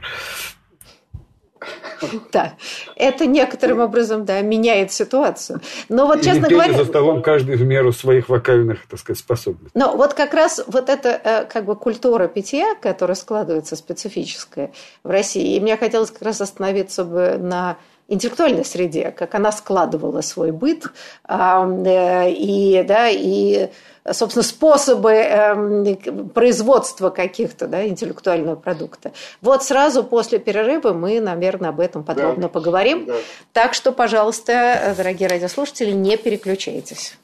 Да, 2.32 2.56
это 2.96 3.26
некоторым 3.26 3.80
образом, 3.80 4.26
да, 4.26 4.42
меняет 4.42 4.92
ситуацию. 4.92 5.62
Но 5.88 6.08
вот, 6.08 6.22
честно 6.22 6.48
и 6.48 6.50
говоря... 6.50 6.74
за 6.74 6.86
столом 6.86 7.22
каждый 7.22 7.56
в 7.56 7.62
меру 7.64 7.94
своих 7.94 8.28
вокальных, 8.28 8.86
так 8.88 9.00
сказать, 9.00 9.20
способностей. 9.20 9.72
Но 9.74 9.96
вот 9.96 10.14
как 10.14 10.34
раз 10.34 10.62
вот 10.68 10.90
эта 10.90 11.10
э, 11.10 11.46
как 11.46 11.64
бы 11.66 11.76
культура 11.78 12.28
питья, 12.28 12.76
которая 12.76 13.16
складывается 13.16 13.78
специфическая 13.78 14.72
в 15.04 15.10
России, 15.10 15.56
и 15.56 15.60
мне 15.62 15.78
хотелось 15.78 16.12
как 16.12 16.22
раз 16.22 16.42
остановиться 16.42 17.06
бы 17.06 17.38
на 17.38 17.78
интеллектуальной 18.10 18.66
среде, 18.66 19.12
как 19.12 19.36
она 19.36 19.52
складывала 19.52 20.22
свой 20.22 20.52
быт, 20.52 20.86
э, 21.28 22.32
и, 22.32 22.84
да, 22.88 23.08
и 23.10 23.70
собственно, 24.12 24.44
способы 24.44 25.12
эм, 25.12 26.30
производства 26.30 27.10
каких-то 27.10 27.68
да, 27.68 27.88
интеллектуального 27.88 28.56
продукта. 28.56 29.12
Вот 29.42 29.64
сразу 29.64 30.04
после 30.04 30.40
перерыва 30.40 30.94
мы, 30.94 31.20
наверное, 31.20 31.70
об 31.70 31.80
этом 31.80 32.04
подробно 32.04 32.44
да. 32.44 32.50
поговорим. 32.50 33.06
Да. 33.06 33.14
Так 33.54 33.74
что, 33.74 33.92
пожалуйста, 33.92 34.94
дорогие 34.98 35.30
радиослушатели, 35.30 35.92
не 35.92 36.18
переключайтесь. 36.18 37.18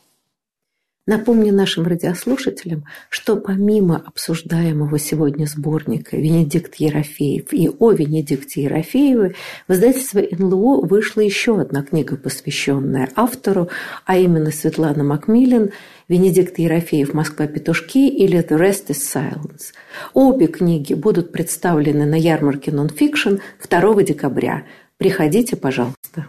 Напомню 1.07 1.53
нашим 1.53 1.85
радиослушателям, 1.85 2.85
что 3.09 3.35
помимо 3.35 3.97
обсуждаемого 3.97 4.97
сегодня 4.97 5.45
сборника 5.45 6.17
«Венедикт 6.17 6.75
Ерофеев» 6.75 7.53
и 7.53 7.69
о 7.69 7.91
Венедикте 7.91 8.63
Ерофееве 8.63 9.35
в 9.67 9.73
издательстве 9.73 10.29
НЛО 10.31 10.81
вышла 10.83 11.21
еще 11.21 11.61
одна 11.61 11.83
книга, 11.83 12.17
посвященная 12.17 13.11
автору, 13.15 13.69
а 14.07 14.17
именно 14.17 14.49
Светлана 14.49 15.03
Макмиллин 15.03 15.73
«Венедикт 16.07 16.57
Ерофеев. 16.57 17.13
Москва. 17.13 17.45
Петушки» 17.45 18.09
или 18.09 18.39
«The 18.39 18.57
Rest 18.57 18.87
is 18.87 18.97
Silence». 18.97 19.75
Обе 20.15 20.47
книги 20.47 20.95
будут 20.95 21.31
представлены 21.31 22.07
на 22.07 22.15
ярмарке 22.15 22.71
«Non/fiction» 22.71 23.35
2 23.69 24.01
декабря. 24.01 24.63
Приходите, 24.97 25.55
пожалуйста. 25.55 26.25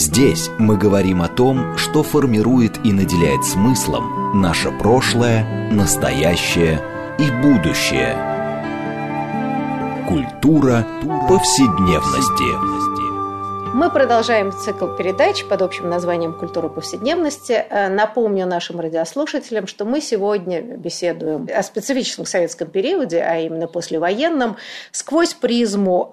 Здесь 0.00 0.48
мы 0.58 0.78
говорим 0.78 1.20
о 1.20 1.28
том, 1.28 1.76
что 1.76 2.02
формирует 2.02 2.78
и 2.86 2.90
наделяет 2.90 3.44
смыслом 3.44 4.40
наше 4.40 4.70
прошлое, 4.70 5.68
настоящее 5.70 6.80
и 7.18 7.30
будущее. 7.42 8.16
Культура 10.08 10.86
повседневности. 11.28 13.76
Мы 13.76 13.90
продолжаем 13.90 14.52
цикл 14.52 14.86
передач 14.96 15.44
под 15.44 15.60
общим 15.60 15.90
названием 15.90 16.32
«Культура 16.32 16.70
повседневности». 16.70 17.52
Э, 17.52 17.90
напомню 17.90 18.46
нашим 18.46 18.80
радиослушателям, 18.80 19.66
что 19.66 19.84
мы 19.84 20.00
сегодня 20.00 20.62
беседуем 20.62 21.46
о 21.54 21.62
специфическом 21.62 22.24
советском 22.24 22.68
периоде, 22.68 23.20
а 23.20 23.38
именно 23.38 23.68
послевоенном, 23.68 24.56
сквозь 24.92 25.34
призму 25.34 26.10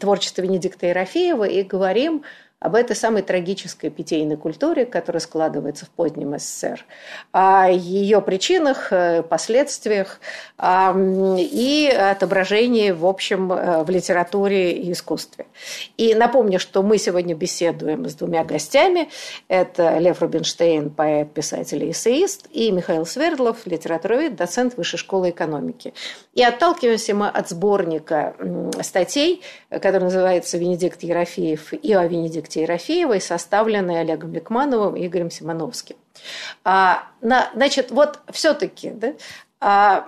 творчества 0.00 0.42
Венедикта 0.42 0.86
Ерофеева 0.86 1.44
и 1.44 1.62
говорим 1.62 2.24
об 2.60 2.74
этой 2.74 2.94
самой 2.94 3.22
трагической 3.22 3.88
питейной 3.88 4.36
культуре, 4.36 4.84
которая 4.84 5.20
складывается 5.20 5.86
в 5.86 5.90
позднем 5.90 6.38
СССР, 6.38 6.84
о 7.32 7.70
ее 7.70 8.20
причинах, 8.20 8.92
э, 8.92 9.22
последствиях 9.22 10.20
и 10.62 11.90
отображении, 11.90 12.90
в 12.90 13.06
общем, 13.06 13.50
э, 13.50 13.82
в 13.82 13.88
литературе 13.88 14.72
и 14.72 14.92
искусстве. 14.92 15.46
И 15.96 16.14
напомню, 16.14 16.60
что 16.60 16.82
мы 16.82 16.98
сегодня 16.98 17.34
беседуем 17.34 18.06
с 18.06 18.14
двумя 18.14 18.44
гостями. 18.44 19.08
Это 19.48 19.96
Лев 19.96 20.20
Рубинштейн, 20.20 20.90
поэт, 20.90 21.32
писатель 21.32 21.82
и 21.84 21.92
эссеист, 21.92 22.46
и 22.50 22.70
Михаил 22.72 23.06
Свердлов, 23.06 23.66
литературовед, 23.66 24.36
доцент 24.36 24.76
Высшей 24.76 24.98
школы 24.98 25.30
экономики. 25.30 25.94
И 26.34 26.42
отталкиваемся 26.42 27.14
мы 27.14 27.28
от 27.28 27.48
сборника 27.48 28.34
статей, 28.82 29.42
который 29.70 30.04
называется 30.04 30.58
«Венедикт 30.58 31.02
Ерофеев 31.02 31.72
и 31.72 31.94
о 31.94 32.06
Венедикте 32.06 32.49
Конституции 32.50 32.62
Ерофеевой, 32.62 33.20
составленной 33.20 34.00
Олегом 34.00 34.32
Ликмановым 34.32 34.96
и 34.96 35.06
Игорем 35.06 35.30
Симоновским. 35.30 35.96
А, 36.64 37.04
на, 37.20 37.50
значит, 37.54 37.90
вот 37.90 38.18
все-таки, 38.30 38.90
да, 38.90 39.14
А 39.60 40.06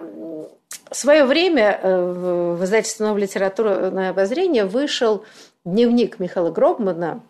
в 0.91 0.95
свое 0.95 1.25
время 1.25 1.79
э, 1.83 2.57
в 2.59 2.65
издательстве 2.65 3.07
«Новое 3.07 3.23
литературное 3.23 4.11
обозрение» 4.11 4.65
вышел 4.65 5.25
дневник 5.65 6.19
Михаила 6.19 6.51
Гробмана, 6.51 7.21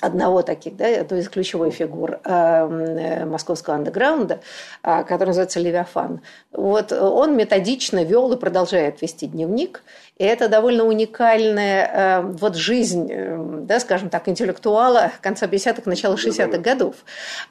одного 0.00 0.42
таких, 0.42 0.76
да, 0.76 0.86
одной 1.00 1.20
из 1.20 1.28
ключевых 1.28 1.74
фигур 1.74 2.20
э, 2.24 3.24
московского 3.24 3.76
андеграунда, 3.76 4.40
э, 4.82 5.04
который 5.04 5.28
называется 5.28 5.60
Левиафан. 5.60 6.20
Вот 6.52 6.92
он 6.92 7.36
методично 7.36 8.04
вел 8.04 8.32
и 8.32 8.36
продолжает 8.36 9.02
вести 9.02 9.26
дневник. 9.26 9.82
И 10.18 10.24
это 10.24 10.48
довольно 10.48 10.84
уникальная 10.84 11.90
э, 11.92 12.20
вот 12.22 12.56
жизнь, 12.56 13.08
э, 13.10 13.36
да, 13.62 13.78
скажем 13.78 14.10
так, 14.10 14.28
интеллектуала 14.28 15.12
конца 15.22 15.46
50-х, 15.46 15.82
начала 15.86 16.14
60-х 16.14 16.58
годов. 16.58 16.96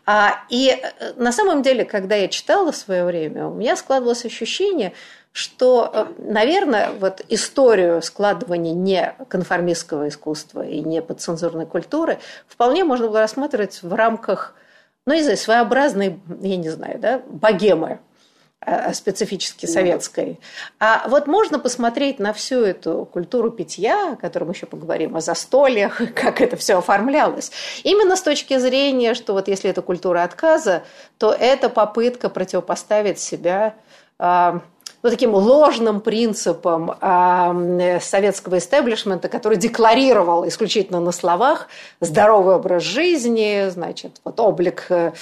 А, 0.05 0.33
и 0.49 0.69
э, 0.69 1.13
на 1.15 1.31
самом 1.31 1.62
деле, 1.62 1.86
когда 1.86 2.15
я 2.15 2.27
читала 2.27 2.71
в 2.71 2.75
свое 2.75 3.05
время, 3.05 3.47
у 3.47 3.53
меня 3.53 3.75
складывалось 3.77 4.25
ощущение, 4.25 4.93
что, 5.38 5.91
э, 5.93 6.06
наверное, 6.17 6.93
вот 6.93 7.21
историю 7.30 8.02
складывания 8.02 8.73
не 8.73 9.13
конформистского 9.30 10.08
искусства 10.08 10.65
и 10.65 10.80
не 10.80 11.00
подцензурной 11.00 11.67
культуры 11.67 12.17
вполне 12.47 12.84
можно 12.84 13.08
было 13.08 13.19
рассматривать 13.19 13.84
в 13.84 13.93
рамках, 13.93 14.56
ну, 15.06 15.13
не 15.13 15.21
знаю, 15.21 15.38
своеобразной, 15.38 16.19
я 16.41 16.58
не 16.58 16.69
знаю, 16.69 16.97
да, 16.97 17.21
богемы 17.28 18.00
э, 18.65 18.91
специфически 18.95 19.67
советской. 19.67 20.39
А 20.80 21.08
вот 21.08 21.28
можно 21.28 21.60
посмотреть 21.60 22.17
на 22.17 22.34
всю 22.34 22.62
эту 22.62 23.06
культуру 23.06 23.52
питья, 23.52 24.13
о 24.13 24.15
которой 24.15 24.45
мы 24.45 24.54
еще 24.54 24.65
поговорим, 24.65 25.15
о 25.15 25.21
застольях, 25.21 26.02
как 26.15 26.41
это 26.41 26.58
все 26.58 26.80
оформлялось. 26.80 27.52
Именно 27.84 28.15
с 28.15 28.23
точки 28.23 28.58
зрения, 28.58 29.13
что 29.13 29.34
вот 29.34 29.50
если 29.50 29.69
это 29.69 29.84
культура 29.84 30.23
отказа, 30.23 30.82
то 31.19 31.32
это 31.32 31.69
попытка 31.69 32.30
противопоставить 32.30 33.19
себя 33.19 33.76
а, 34.17 34.62
ну, 35.03 35.10
таким 35.10 35.33
ложным 35.33 36.01
принципом 36.01 36.91
э, 36.99 37.99
советского 38.01 38.57
истеблишмента, 38.57 39.29
который 39.29 39.57
декларировал 39.57 40.47
исключительно 40.47 40.99
на 40.99 41.12
словах 41.12 41.67
здоровый 42.01 42.55
образ 42.55 42.83
жизни, 42.83 43.69
значит, 43.69 44.19
вот 44.23 44.39
облик 44.39 44.86
э, 44.89 45.13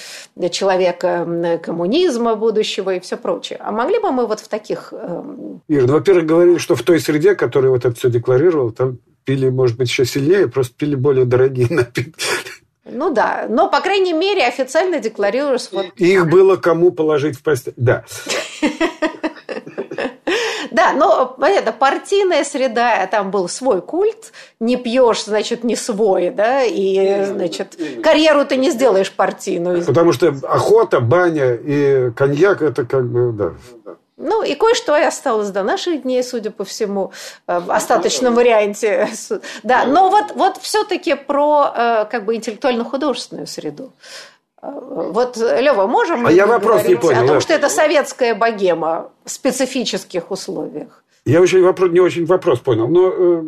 человека 0.50 1.60
коммунизма 1.62 2.36
будущего 2.36 2.94
и 2.94 3.00
все 3.00 3.16
прочее. 3.16 3.58
А 3.62 3.72
могли 3.72 3.98
бы 3.98 4.10
мы 4.10 4.26
вот 4.26 4.40
в 4.40 4.48
таких... 4.48 4.92
Э... 4.92 5.22
Ир, 5.68 5.86
ну, 5.86 5.94
во-первых, 5.94 6.26
говорили, 6.26 6.58
что 6.58 6.74
в 6.74 6.82
той 6.82 7.00
среде, 7.00 7.34
которая 7.34 7.70
вот 7.70 7.84
это 7.84 7.94
все 7.94 8.10
декларировала, 8.10 8.72
там 8.72 8.98
пили, 9.24 9.48
может 9.50 9.76
быть, 9.76 9.88
еще 9.88 10.04
сильнее, 10.04 10.48
просто 10.48 10.74
пили 10.74 10.94
более 10.94 11.24
дорогие 11.24 11.68
напитки. 11.70 12.24
Ну 12.88 13.12
да, 13.12 13.46
но, 13.48 13.68
по 13.68 13.80
крайней 13.80 14.12
мере, 14.12 14.46
официально 14.46 15.00
декларируешь... 15.00 15.68
Вот... 15.72 15.86
Их 15.96 16.28
было 16.28 16.56
кому 16.56 16.92
положить 16.92 17.36
в 17.36 17.42
постель. 17.42 17.74
Да. 17.76 18.04
Да, 20.76 20.92
но 20.92 21.34
понятно, 21.40 21.72
партийная 21.72 22.44
среда, 22.44 23.06
там 23.06 23.30
был 23.30 23.48
свой 23.48 23.80
культ, 23.80 24.32
не 24.60 24.76
пьешь, 24.76 25.24
значит, 25.24 25.64
не 25.64 25.74
свой, 25.74 26.28
да, 26.28 26.64
и, 26.64 27.24
значит, 27.24 27.78
карьеру 28.02 28.44
ты 28.44 28.58
не 28.58 28.70
сделаешь 28.70 29.10
партийную. 29.10 29.82
Потому 29.86 30.12
что 30.12 30.34
охота, 30.42 31.00
баня 31.00 31.54
и 31.54 32.10
коньяк, 32.10 32.60
это 32.60 32.84
как 32.84 33.06
бы, 33.06 33.32
да. 33.32 33.52
Ну, 34.18 34.42
и 34.42 34.54
кое-что 34.54 34.94
и 34.98 35.02
осталось 35.02 35.48
до 35.48 35.62
наших 35.62 36.02
дней, 36.02 36.22
судя 36.22 36.50
по 36.50 36.64
всему, 36.64 37.12
э, 37.46 37.58
в 37.58 37.70
остаточном 37.70 38.34
варианте. 38.34 39.08
Да, 39.62 39.84
но 39.86 40.10
вот, 40.10 40.32
вот 40.34 40.58
все-таки 40.58 41.14
про 41.14 41.72
э, 41.74 42.04
как 42.10 42.26
бы 42.26 42.34
интеллектуально-художественную 42.34 43.46
среду. 43.46 43.92
Вот, 44.72 45.36
Лева, 45.36 45.86
можем 45.86 46.26
а 46.26 46.32
я 46.32 46.46
вопрос 46.46 46.84
не 46.84 46.96
понял, 46.96 47.24
о 47.24 47.26
том, 47.26 47.40
что 47.40 47.52
это 47.52 47.68
советская 47.68 48.34
богема 48.34 49.10
в 49.24 49.30
специфических 49.30 50.30
условиях? 50.30 51.02
Я 51.24 51.40
очень 51.40 51.62
вопрос, 51.62 51.90
не 51.90 52.00
очень 52.00 52.24
вопрос 52.24 52.60
понял, 52.60 52.88
но 52.88 53.12
э, 53.12 53.42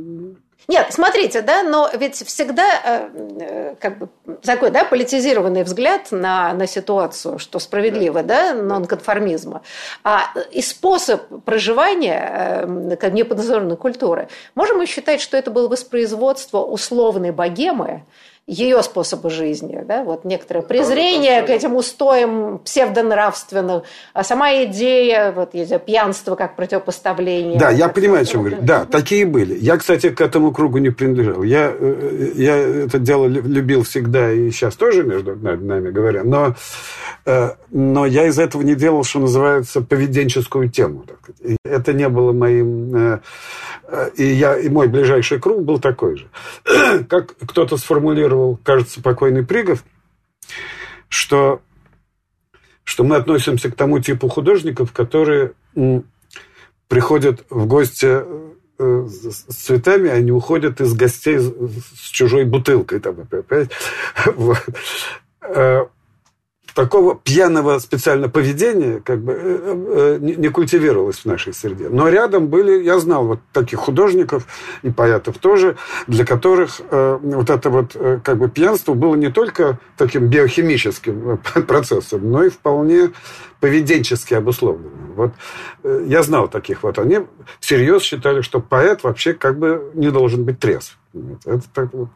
нет, 0.68 0.88
смотрите, 0.90 1.40
да, 1.40 1.62
но 1.62 1.88
ведь 1.94 2.16
всегда 2.16 2.68
э, 2.84 3.08
э, 3.40 3.74
как 3.80 3.98
бы 3.98 4.08
такой, 4.42 4.70
да, 4.70 4.84
политизированный 4.84 5.62
взгляд 5.62 6.12
на, 6.12 6.52
на 6.52 6.66
ситуацию, 6.66 7.38
что 7.38 7.58
справедливо, 7.58 8.22
да, 8.22 8.52
нонконформизма. 8.52 9.62
А 10.04 10.24
и 10.52 10.60
способ 10.60 11.22
проживания 11.46 12.66
э, 12.66 12.96
как 12.96 13.14
неподназорной 13.14 13.78
культуры, 13.78 14.28
можем 14.54 14.76
мы 14.76 14.84
считать, 14.84 15.22
что 15.22 15.38
это 15.38 15.50
было 15.50 15.68
воспроизводство 15.68 16.58
условной 16.58 17.30
богемы, 17.30 18.04
ее 18.48 18.82
способа 18.82 19.28
жизни, 19.28 19.84
да, 19.86 20.02
вот 20.04 20.24
некоторое 20.24 20.62
презрение 20.62 21.42
к 21.42 21.50
этим 21.50 21.76
устоям 21.76 22.60
псевдонравственным, 22.64 23.82
а 24.14 24.24
сама 24.24 24.64
идея, 24.64 25.32
вот 25.32 25.52
пьянство 25.84 26.34
как 26.34 26.56
противопоставление. 26.56 27.58
Да, 27.58 27.68
я 27.68 27.88
понимаю, 27.88 28.22
о 28.22 28.24
чем 28.24 28.40
говорю. 28.40 28.56
Да, 28.62 28.86
такие 28.86 29.26
были. 29.26 29.54
Я, 29.54 29.76
кстати, 29.76 30.08
к 30.08 30.20
этому 30.22 30.50
кругу 30.50 30.78
не 30.78 30.88
принадлежал. 30.88 31.42
Я, 31.42 31.70
э, 31.78 32.32
я 32.36 32.56
это 32.56 32.98
дело 32.98 33.26
любил 33.26 33.82
всегда 33.82 34.32
и 34.32 34.50
сейчас 34.50 34.76
тоже, 34.76 35.02
между 35.02 35.36
нами 35.36 35.90
говоря, 35.90 36.24
но, 36.24 36.54
э, 37.26 37.50
но 37.70 38.06
я 38.06 38.28
из 38.28 38.38
этого 38.38 38.62
не 38.62 38.74
делал, 38.74 39.04
что 39.04 39.18
называется, 39.18 39.82
поведенческую 39.82 40.70
тему. 40.70 41.04
Это 41.64 41.92
не 41.92 42.08
было 42.08 42.32
моим... 42.32 43.20
Э, 43.88 44.10
и, 44.16 44.24
я, 44.24 44.58
и 44.58 44.68
мой 44.68 44.86
ближайший 44.86 45.40
круг 45.40 45.64
был 45.64 45.80
такой 45.80 46.16
же. 46.16 46.28
Как 47.08 47.34
кто-то 47.38 47.76
сформулировал, 47.78 48.58
кажется, 48.62 49.02
покойный 49.02 49.44
Пригов, 49.44 49.82
что, 51.08 51.62
что 52.84 53.02
мы 53.02 53.16
относимся 53.16 53.70
к 53.70 53.74
тому 53.74 53.98
типу 54.00 54.28
художников, 54.28 54.92
которые 54.92 55.52
приходят 56.86 57.44
в 57.48 57.66
гости 57.66 58.24
э, 58.78 59.06
с 59.08 59.54
цветами, 59.54 60.10
они 60.10 60.32
уходят 60.32 60.80
из 60.82 60.92
гостей 60.92 61.38
с 61.38 62.08
чужой 62.10 62.44
бутылкой. 62.44 63.00
Там, 63.00 63.26
опять. 63.30 63.70
Вот. 64.36 64.64
Э, 66.68 66.74
такого 66.74 67.14
пьяного 67.16 67.78
специально 67.78 68.28
поведения 68.28 69.00
как 69.04 69.20
бы 69.20 69.32
э, 69.32 70.18
э, 70.18 70.18
не 70.20 70.48
культивировалось 70.48 71.18
в 71.18 71.24
нашей 71.24 71.52
среде. 71.52 71.88
Но 71.88 72.08
рядом 72.08 72.48
были, 72.48 72.82
я 72.82 72.98
знал 72.98 73.26
вот 73.26 73.40
таких 73.52 73.78
художников 73.78 74.46
и 74.82 74.90
поэтов 74.90 75.38
тоже, 75.38 75.76
для 76.06 76.24
которых 76.24 76.80
э, 76.90 77.18
вот 77.20 77.50
это 77.50 77.70
вот 77.70 77.96
как 78.22 78.38
бы 78.38 78.48
пьянство 78.48 78.94
было 78.94 79.14
не 79.14 79.30
только 79.30 79.78
таким 79.96 80.28
биохимическим 80.28 81.38
процессом, 81.66 82.30
но 82.30 82.44
и 82.44 82.48
вполне 82.48 83.10
поведенчески 83.60 84.34
обусловленным. 84.34 85.14
Вот 85.16 85.32
я 86.06 86.22
знал 86.22 86.48
таких 86.48 86.84
вот. 86.84 86.98
Они 86.98 87.20
всерьез 87.58 88.02
считали, 88.02 88.40
что 88.40 88.60
поэт 88.60 89.02
вообще 89.02 89.32
как 89.32 89.58
бы 89.58 89.90
не 89.94 90.10
должен 90.10 90.44
быть 90.44 90.60
трезв. 90.60 90.96
Это 91.44 91.62
так 91.72 91.92
вот 91.92 92.08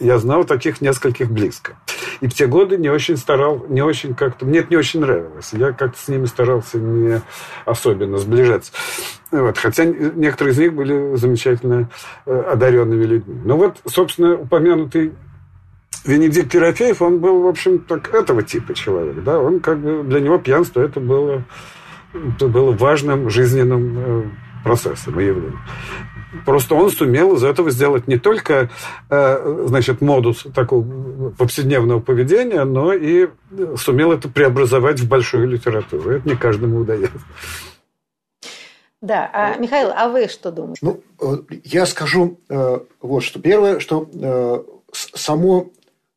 я 0.00 0.18
знал 0.18 0.44
таких 0.44 0.80
нескольких 0.80 1.30
близко. 1.30 1.76
И 2.20 2.28
в 2.28 2.34
те 2.34 2.46
годы 2.46 2.78
не 2.78 2.88
очень 2.88 3.16
старал, 3.16 3.66
не 3.68 3.82
очень 3.82 4.14
как-то... 4.14 4.46
Мне 4.46 4.60
это 4.60 4.68
не 4.70 4.76
очень 4.76 5.00
нравилось. 5.00 5.52
Я 5.52 5.72
как-то 5.72 5.98
с 5.98 6.08
ними 6.08 6.24
старался 6.24 6.78
не 6.78 7.20
особенно 7.66 8.16
сближаться. 8.16 8.72
Вот. 9.30 9.58
Хотя 9.58 9.84
некоторые 9.84 10.54
из 10.54 10.58
них 10.58 10.72
были 10.72 11.16
замечательно 11.16 11.90
э, 12.24 12.40
одаренными 12.52 13.04
людьми. 13.04 13.38
Но 13.44 13.58
вот, 13.58 13.76
собственно, 13.86 14.34
упомянутый 14.34 15.12
Венедикт 16.04 16.54
Ерофеев, 16.54 17.02
он 17.02 17.18
был, 17.18 17.42
в 17.42 17.46
общем, 17.46 17.80
так 17.80 18.14
этого 18.14 18.42
типа 18.42 18.72
человек. 18.72 19.22
Да? 19.24 19.38
Он 19.38 19.60
как 19.60 19.78
бы... 19.78 20.02
Для 20.04 20.20
него 20.20 20.38
пьянство 20.38 20.80
это 20.80 21.00
было, 21.00 21.44
это 22.14 22.48
было 22.48 22.72
важным 22.72 23.28
жизненным 23.28 23.98
э, 23.98 24.24
процессом 24.64 25.20
и 25.20 25.24
явлением. 25.24 25.60
Просто 26.44 26.74
он 26.74 26.90
сумел 26.90 27.34
из 27.34 27.44
этого 27.44 27.70
сделать 27.70 28.06
не 28.06 28.18
только, 28.18 28.70
э, 29.10 29.64
значит, 29.66 30.00
модус 30.00 30.44
такого 30.54 31.30
повседневного 31.30 32.00
поведения, 32.00 32.64
но 32.64 32.92
и 32.92 33.28
сумел 33.76 34.12
это 34.12 34.28
преобразовать 34.28 35.00
в 35.00 35.08
большую 35.08 35.48
литературу. 35.48 36.10
Это 36.10 36.28
не 36.28 36.36
каждому 36.36 36.80
удается. 36.80 37.18
Да, 39.00 39.30
а, 39.32 39.56
Михаил, 39.56 39.90
а 39.94 40.08
вы 40.08 40.26
что 40.28 40.50
думаете? 40.50 40.80
Ну, 40.82 41.00
э, 41.20 41.36
я 41.64 41.86
скажу 41.86 42.38
э, 42.48 42.80
вот 43.00 43.20
что. 43.22 43.40
Первое, 43.40 43.78
что 43.78 44.08
само 44.92 45.70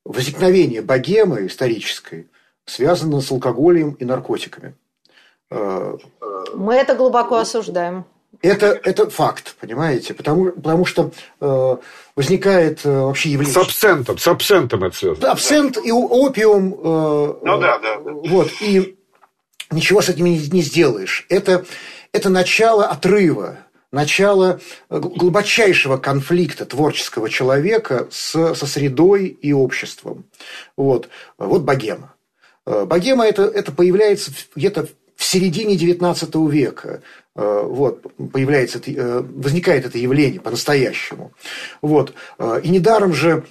возникновение 0.06 0.82
богемы 0.82 1.46
исторической 1.48 2.28
связано 2.66 3.22
с 3.22 3.32
алкоголем 3.32 3.92
и 3.92 4.06
наркотиками. 4.06 4.76
Мы 5.50 6.76
это 6.76 6.96
глубоко 6.96 7.38
осуждаем. 7.38 8.06
Это, 8.42 8.80
это 8.84 9.10
факт, 9.10 9.56
понимаете? 9.60 10.14
Потому, 10.14 10.52
потому 10.52 10.86
что 10.86 11.12
э, 11.42 11.78
возникает 12.16 12.86
э, 12.86 12.90
вообще 12.90 13.30
явление... 13.30 13.54
С 13.54 13.58
абсентом, 13.58 14.18
с 14.18 14.28
абсентом 14.28 14.84
это 14.84 14.96
связано. 14.96 15.32
Абсент 15.32 15.78
и 15.84 15.92
опиум. 15.92 16.74
Э, 16.74 17.34
ну 17.44 17.60
да, 17.60 17.80
да. 17.80 17.98
Вот, 18.00 18.50
и 18.62 18.98
ничего 19.72 20.02
с 20.02 20.10
этим 20.10 20.26
не, 20.26 20.38
не 20.38 20.62
сделаешь. 20.62 21.26
Это, 21.28 21.66
это 22.14 22.30
начало 22.30 22.86
отрыва, 22.86 23.58
начало 23.92 24.62
глубочайшего 24.90 25.98
конфликта 25.98 26.66
творческого 26.66 27.30
человека 27.30 28.08
с, 28.10 28.54
со 28.54 28.66
средой 28.66 29.28
и 29.28 29.52
обществом. 29.52 30.26
Вот, 30.78 31.10
вот 31.38 31.64
богема. 31.64 32.14
Э, 32.66 32.86
богема 32.86 33.26
это, 33.26 33.44
это 33.44 33.72
появляется 33.72 34.32
где-то 34.56 34.86
в 34.86 34.90
середине 35.30 35.76
XIX 35.76 36.50
века 36.50 37.02
вот, 37.36 38.02
появляется, 38.34 38.82
возникает 38.86 39.86
это 39.86 39.98
явление 39.98 40.42
по-настоящему. 40.42 41.32
Вот. 41.82 42.14
И 42.64 42.70
недаром 42.70 43.14
же 43.14 43.46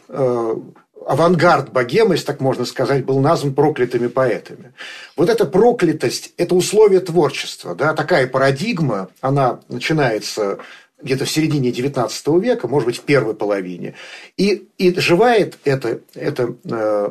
авангард 1.08 1.72
богемы, 1.72 2.14
если 2.14 2.26
так 2.26 2.40
можно 2.40 2.66
сказать, 2.66 3.06
был 3.06 3.18
назван 3.20 3.54
проклятыми 3.54 4.08
поэтами. 4.08 4.74
Вот 5.16 5.30
эта 5.30 5.46
проклятость– 5.46 6.34
это 6.36 6.54
условие 6.54 7.00
творчества. 7.00 7.74
Да? 7.74 7.94
Такая 7.94 8.26
парадигма, 8.26 9.08
она 9.22 9.60
начинается 9.68 10.58
где-то 11.00 11.24
в 11.24 11.30
середине 11.30 11.70
XIX 11.70 12.40
века, 12.40 12.68
может 12.68 12.86
быть, 12.86 12.98
в 12.98 13.02
первой 13.02 13.34
половине. 13.34 13.94
И, 14.36 14.68
и 14.76 15.00
живает 15.00 15.56
эта, 15.64 16.00
эта 16.14 16.54
э, 16.64 17.10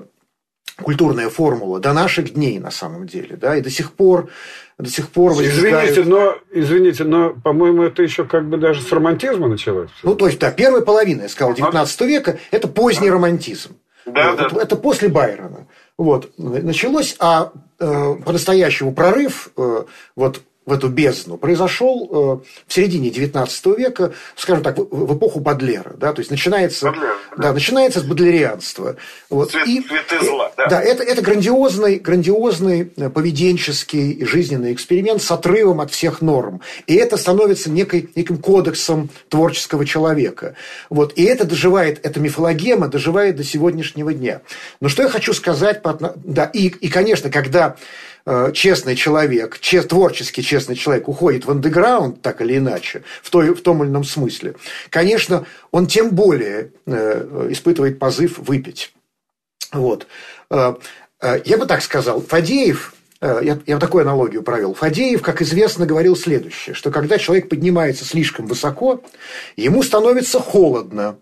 культурная 0.82 1.30
формула 1.30 1.80
до 1.80 1.94
наших 1.94 2.34
дней, 2.34 2.60
на 2.60 2.72
самом 2.72 3.08
деле. 3.08 3.36
Да? 3.36 3.56
И 3.56 3.62
до 3.62 3.70
сих 3.70 3.92
пор 3.94 4.30
до 4.78 4.90
сих 4.90 5.10
пор 5.10 5.34
возникают... 5.34 5.92
Извините, 5.92 6.04
но, 6.10 6.36
извините, 6.52 7.04
но, 7.04 7.34
по-моему, 7.44 7.84
это 7.84 8.04
еще 8.04 8.26
как 8.26 8.48
бы 8.48 8.58
даже 8.58 8.82
с 8.82 8.92
романтизма 8.92 9.48
началось. 9.48 9.90
Ну, 10.04 10.14
то 10.14 10.28
есть, 10.28 10.40
да, 10.40 10.52
первая 10.52 10.82
половина, 10.84 11.24
я 11.24 11.30
сказал, 11.30 11.56
19 11.56 12.02
века– 12.02 12.38
это 12.52 12.68
поздний 12.68 13.10
романтизм. 13.10 13.76
Да, 14.06 14.32
вот, 14.32 14.54
да. 14.54 14.62
Это 14.62 14.76
после 14.76 15.10
Байрона. 15.10 15.68
Вот, 15.98 16.32
началось, 16.38 17.16
а 17.20 17.52
э, 17.80 18.16
по-настоящему 18.24 18.94
прорыв 18.94 19.50
э, 19.58 19.84
вот 20.16 20.42
в 20.68 20.74
эту 20.74 20.90
бездну 20.90 21.38
произошел 21.38 22.10
э, 22.12 22.48
в 22.68 22.74
середине 22.74 23.10
XIX 23.10 23.78
века, 23.78 24.14
скажем 24.36 24.64
так, 24.64 24.78
в 24.78 25.18
эпоху 25.18 25.40
Бадлера. 25.40 25.96
Да, 25.98 26.12
то 26.12 26.20
есть 26.20 26.30
начинается, 26.30 26.88
Бадлер, 26.88 27.16
да. 27.38 27.44
Да, 27.44 27.54
начинается 27.54 28.02
с 28.02 28.04
бадлерианства. 28.04 28.98
Вот. 29.30 29.52
Цвет, 29.52 29.66
и, 29.66 29.82
цветы 29.82 30.26
зла. 30.26 30.52
Да, 30.58 30.68
да 30.68 30.82
это, 30.82 31.04
это 31.04 31.22
грандиозный, 31.22 32.00
грандиозный 32.00 32.92
э, 32.98 33.10
поведенческий 33.10 34.12
и 34.12 34.26
жизненный 34.26 34.74
эксперимент 34.74 35.24
с 35.24 35.32
отрывом 35.32 35.80
от 35.80 35.92
всех 35.92 36.22
норм. 36.22 36.62
И 36.86 36.96
это 36.96 37.16
становится 37.16 37.72
некой, 37.72 38.10
неким 38.16 38.38
кодексом 38.38 39.10
творческого 39.30 39.86
человека. 39.86 40.56
Вот. 40.90 41.14
И 41.18 41.24
это 41.24 41.46
доживает, 41.46 42.06
эта 42.06 42.20
мифологема 42.20 42.90
доживает 42.90 43.38
до 43.38 43.46
сегодняшнего 43.46 44.14
дня. 44.14 44.42
Но 44.82 44.90
что 44.90 45.04
я 45.04 45.08
хочу 45.08 45.32
сказать, 45.34 45.82
по, 45.82 45.98
да, 46.26 46.44
и, 46.44 46.68
и, 46.68 46.90
конечно, 46.90 47.30
когда 47.30 47.78
честный 48.54 48.96
человек, 48.96 49.60
чест, 49.60 49.90
творческий 49.90 50.44
честный 50.44 50.76
человек 50.76 51.08
уходит 51.08 51.46
в 51.46 51.52
андеграунд, 51.52 52.22
так 52.22 52.42
или 52.42 52.58
иначе, 52.58 53.04
в, 53.22 53.30
той, 53.30 53.54
в 53.54 53.62
том 53.62 53.84
или 53.84 53.90
ином 53.90 54.04
смысле, 54.04 54.56
конечно, 54.90 55.46
он 55.72 55.88
тем 55.88 56.10
более 56.10 56.72
э, 56.86 57.48
испытывает 57.52 58.00
позыв 58.00 58.38
выпить. 58.38 58.94
Вот. 59.72 60.08
Э, 60.50 60.76
я 61.46 61.58
бы 61.58 61.66
так 61.66 61.82
сказал, 61.82 62.22
Фадеев, 62.22 62.94
я, 63.20 63.60
я 63.66 63.80
такую 63.80 64.04
аналогию 64.04 64.44
провел. 64.44 64.76
Фадеев, 64.76 65.24
как 65.24 65.42
известно, 65.42 65.88
говорил 65.88 66.16
следующее, 66.16 66.76
что 66.76 66.92
когда 66.92 67.18
человек 67.18 67.50
поднимается 67.50 68.06
слишком 68.06 68.46
высоко, 68.46 69.02
ему 69.56 69.82
становится 69.82 70.40
холодно, 70.40 71.18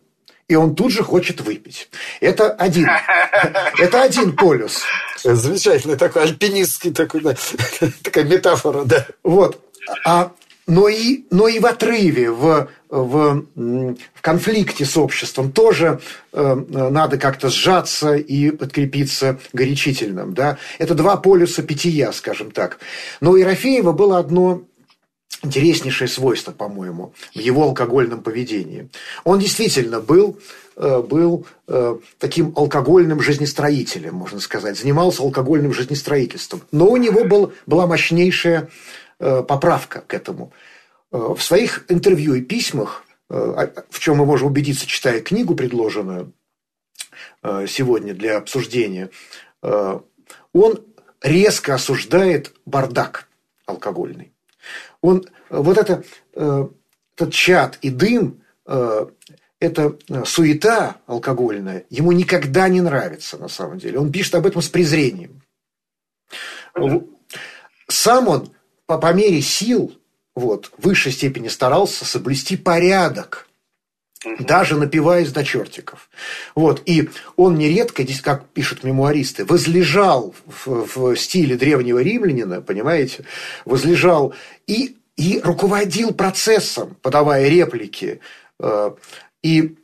и 0.47 0.55
он 0.55 0.75
тут 0.75 0.91
же 0.91 1.03
хочет 1.03 1.41
выпить. 1.41 1.89
Это 2.21 2.51
один, 2.51 2.88
это 3.79 4.01
один 4.01 4.36
полюс. 4.36 4.81
Замечательный 5.23 5.97
такой 5.97 6.23
альпинистский 6.23 6.93
такой, 6.93 7.21
да, 7.21 7.36
такая 8.03 8.25
метафора, 8.25 8.84
да. 8.84 9.08
Вот. 9.23 9.60
А, 10.05 10.31
но, 10.67 10.88
и, 10.88 11.25
но 11.31 11.47
и 11.47 11.60
в 11.60 11.65
отрыве, 11.65 12.31
в, 12.31 12.69
в, 12.89 13.45
в 13.55 14.21
конфликте 14.21 14.86
с 14.86 14.97
обществом 14.97 15.51
тоже 15.51 15.99
э, 16.34 16.55
надо 16.69 17.17
как-то 17.17 17.49
сжаться 17.49 18.15
и 18.15 18.49
подкрепиться 18.51 19.39
горячительным. 19.53 20.34
Да? 20.34 20.58
Это 20.79 20.95
два 20.95 21.17
полюса 21.17 21.62
питья, 21.62 22.12
скажем 22.12 22.49
так. 22.51 22.79
Но 23.21 23.31
у 23.31 23.36
Ерофеева 23.36 23.91
было 23.91 24.17
одно 24.17 24.63
интереснейшее 25.43 26.08
свойство, 26.08 26.52
по-моему, 26.52 27.13
в 27.34 27.39
его 27.39 27.63
алкогольном 27.63 28.21
поведении. 28.21 28.89
Он 29.24 29.39
действительно 29.39 30.00
был, 30.00 30.39
э, 30.76 31.02
был 31.02 31.45
э, 31.67 31.98
таким 32.19 32.54
алкогольным 32.56 33.21
жизнестроителем, 33.21 34.15
можно 34.15 34.39
сказать, 34.39 34.78
занимался 34.78 35.21
алкогольным 35.24 35.74
жизнестроительством. 35.74 36.62
Но 36.71 36.88
у 36.88 36.98
него 36.98 37.24
был, 37.24 37.54
была 37.65 37.88
мощнейшая 37.88 38.69
э, 39.19 39.43
поправка 39.43 40.02
к 40.02 40.13
этому. 40.13 40.52
В 41.12 41.39
своих 41.39 41.86
интервью 41.88 42.34
и 42.34 42.41
письмах, 42.41 43.06
в 43.30 44.00
чем 44.00 44.17
мы 44.17 44.26
можем 44.26 44.48
убедиться, 44.48 44.86
читая 44.86 45.21
книгу, 45.21 45.56
предложенную 45.56 46.34
сегодня 47.69 48.13
для 48.13 48.38
обсуждения, 48.38 49.12
он 49.62 50.84
резко 51.21 51.76
осуждает 51.76 52.54
бардак 52.65 53.30
алкогольный 53.65 54.35
он 55.05 55.25
вот 55.49 55.77
это, 55.77 56.03
э, 56.33 56.67
этот 57.15 57.33
чат 57.33 57.77
и 57.81 57.89
дым, 57.89 58.41
э, 58.65 59.07
эта 59.59 59.97
суета 60.25 60.97
алкогольная, 61.07 61.85
ему 61.89 62.11
никогда 62.11 62.67
не 62.67 62.81
нравится 62.81 63.37
на 63.37 63.47
самом 63.47 63.79
деле. 63.79 63.99
Он 63.99 64.11
пишет 64.11 64.35
об 64.35 64.45
этом 64.45 64.61
с 64.61 64.69
презрением. 64.69 65.41
Сам 67.87 68.27
он 68.27 68.49
по, 68.85 68.97
по 68.97 69.13
мере 69.13 69.41
сил 69.41 69.95
вот, 70.35 70.71
в 70.77 70.85
высшей 70.85 71.11
степени 71.11 71.47
старался 71.47 72.03
соблюсти 72.05 72.57
порядок, 72.57 73.44
даже 74.39 74.75
напиваясь 74.77 75.31
до 75.31 75.43
чертиков. 75.43 76.09
Вот. 76.55 76.81
И 76.85 77.09
он 77.35 77.57
нередко, 77.57 78.03
здесь, 78.03 78.21
как 78.21 78.47
пишут 78.49 78.83
мемуаристы, 78.83 79.45
возлежал 79.45 80.35
в, 80.45 80.88
в 80.95 81.15
стиле 81.15 81.55
древнего 81.55 81.99
римлянина, 81.99 82.61
понимаете, 82.61 83.25
возлежал 83.65 84.33
и, 84.67 84.97
и 85.15 85.39
руководил 85.43 86.13
процессом, 86.13 86.97
подавая 87.01 87.47
реплики, 87.47 88.19
э, 88.59 88.91
и, 89.43 89.75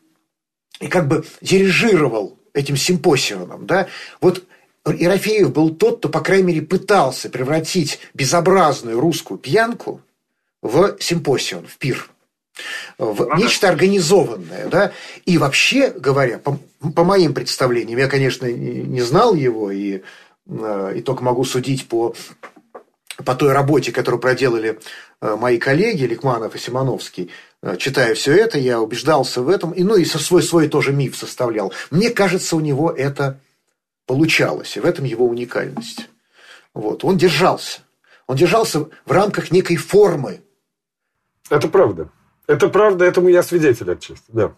и 0.79 0.87
как 0.87 1.07
бы 1.07 1.23
дирижировал 1.41 2.37
этим 2.53 2.77
симпосионом. 2.77 3.65
Да? 3.65 3.87
Вот 4.19 4.43
Ерофеев 4.85 5.51
был 5.51 5.75
тот, 5.75 5.99
кто, 5.99 6.09
по 6.09 6.21
крайней 6.21 6.47
мере, 6.47 6.61
пытался 6.61 7.29
превратить 7.29 7.99
безобразную 8.13 8.99
русскую 8.99 9.37
пьянку 9.37 10.01
в 10.61 10.97
симпосион, 10.99 11.67
в 11.67 11.77
пир 11.77 12.10
в 12.97 13.25
ну 13.25 13.35
нечто 13.37 13.69
организованное, 13.69 14.67
да, 14.67 14.91
и 15.25 15.37
вообще 15.37 15.89
говоря, 15.89 16.37
по, 16.37 16.59
по 16.95 17.03
моим 17.03 17.33
представлениям, 17.33 17.99
я, 17.99 18.07
конечно, 18.07 18.45
не 18.45 19.01
знал 19.01 19.33
его 19.33 19.71
и, 19.71 20.01
э, 20.47 20.93
и 20.95 21.01
только 21.01 21.23
могу 21.23 21.43
судить 21.43 21.87
по 21.87 22.13
по 23.23 23.35
той 23.35 23.51
работе, 23.51 23.91
которую 23.91 24.19
проделали 24.19 24.79
э, 25.21 25.35
мои 25.35 25.57
коллеги 25.57 26.03
Ликманов 26.03 26.55
и 26.55 26.59
Симоновский, 26.59 27.29
э, 27.61 27.77
читая 27.77 28.15
все 28.15 28.33
это, 28.35 28.57
я 28.57 28.81
убеждался 28.81 29.41
в 29.41 29.49
этом, 29.49 29.71
и, 29.71 29.83
ну 29.83 29.95
и 29.95 30.05
свой, 30.05 30.41
свой 30.43 30.67
тоже 30.67 30.91
миф 30.91 31.15
составлял. 31.15 31.73
Мне 31.89 32.09
кажется, 32.09 32.55
у 32.55 32.59
него 32.59 32.91
это 32.91 33.39
получалось, 34.05 34.75
и 34.77 34.79
в 34.79 34.85
этом 34.85 35.05
его 35.05 35.25
уникальность. 35.27 36.09
Вот. 36.73 37.03
Он 37.03 37.17
держался. 37.17 37.81
Он 38.27 38.35
держался 38.35 38.87
в 39.05 39.11
рамках 39.11 39.51
некой 39.51 39.75
формы. 39.75 40.41
Это 41.49 41.67
правда. 41.67 42.09
Это 42.51 42.67
правда, 42.67 43.05
этому 43.05 43.29
я 43.29 43.43
свидетель 43.43 43.91
отчасти, 43.91 44.25
да. 44.27 44.53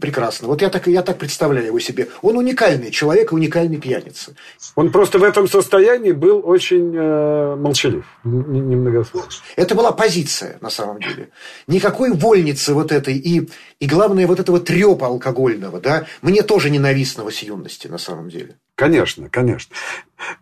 Прекрасно. 0.00 0.48
Вот 0.48 0.62
я 0.62 0.70
так, 0.70 0.86
я 0.86 1.02
так 1.02 1.18
представляю 1.18 1.66
его 1.66 1.78
себе. 1.78 2.08
Он 2.22 2.38
уникальный 2.38 2.90
человек 2.90 3.30
и 3.30 3.34
уникальный 3.34 3.76
пьяница. 3.76 4.34
Он 4.74 4.90
просто 4.90 5.18
в 5.18 5.22
этом 5.22 5.46
состоянии 5.46 6.12
был 6.12 6.40
очень 6.44 6.96
э, 6.96 7.56
молчалив, 7.56 8.06
немногословен. 8.24 9.28
Это 9.54 9.74
была 9.74 9.92
позиция, 9.92 10.56
на 10.62 10.70
самом 10.70 10.98
деле. 10.98 11.28
Никакой 11.66 12.12
вольницы 12.12 12.72
вот 12.72 12.90
этой 12.90 13.18
и, 13.18 13.50
и 13.80 13.86
главное, 13.86 14.26
вот 14.26 14.40
этого 14.40 14.60
трепа 14.60 15.08
алкогольного, 15.08 15.78
да, 15.78 16.06
мне 16.22 16.42
тоже 16.42 16.70
ненавистного 16.70 17.30
с 17.30 17.40
юности, 17.40 17.86
на 17.88 17.98
самом 17.98 18.30
деле. 18.30 18.56
Конечно, 18.76 19.28
конечно. 19.28 19.76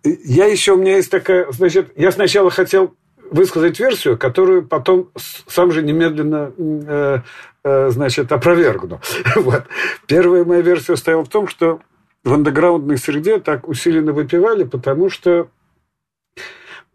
Я 0.04 0.46
еще, 0.46 0.74
у 0.74 0.76
меня 0.76 0.94
есть 0.94 1.10
такая, 1.10 1.50
значит, 1.50 1.92
я 1.96 2.12
сначала 2.12 2.50
хотел 2.50 2.94
высказать 3.30 3.78
версию, 3.78 4.18
которую 4.18 4.66
потом 4.66 5.10
сам 5.46 5.72
же 5.72 5.82
немедленно 5.82 6.52
э, 6.58 7.18
э, 7.64 7.90
значит, 7.90 8.32
опровергну. 8.32 9.00
Вот. 9.36 9.64
Первая 10.06 10.44
моя 10.44 10.60
версия 10.60 10.96
стояла 10.96 11.24
в 11.24 11.28
том, 11.28 11.48
что 11.48 11.80
в 12.24 12.32
андеграундной 12.32 12.98
среде 12.98 13.38
так 13.38 13.68
усиленно 13.68 14.12
выпивали, 14.12 14.64
потому 14.64 15.08
что, 15.08 15.48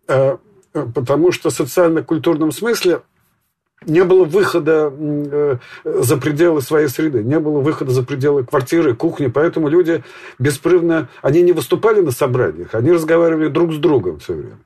э, 0.08 0.38
потому 0.74 1.32
что 1.32 1.50
в 1.50 1.54
социально-культурном 1.54 2.51
смысле 2.51 3.01
не 3.86 4.03
было 4.03 4.25
выхода 4.25 4.91
э, 4.97 5.57
за 5.83 6.17
пределы 6.17 6.61
своей 6.61 6.88
среды, 6.88 7.23
не 7.23 7.39
было 7.39 7.59
выхода 7.59 7.91
за 7.91 8.03
пределы 8.03 8.43
квартиры, 8.43 8.95
кухни, 8.95 9.27
поэтому 9.27 9.67
люди 9.67 10.03
беспрерывно, 10.39 11.09
они 11.21 11.41
не 11.41 11.51
выступали 11.51 12.01
на 12.01 12.11
собраниях, 12.11 12.73
они 12.73 12.91
разговаривали 12.91 13.47
друг 13.47 13.73
с 13.73 13.77
другом 13.77 14.19
все 14.19 14.33
время. 14.33 14.57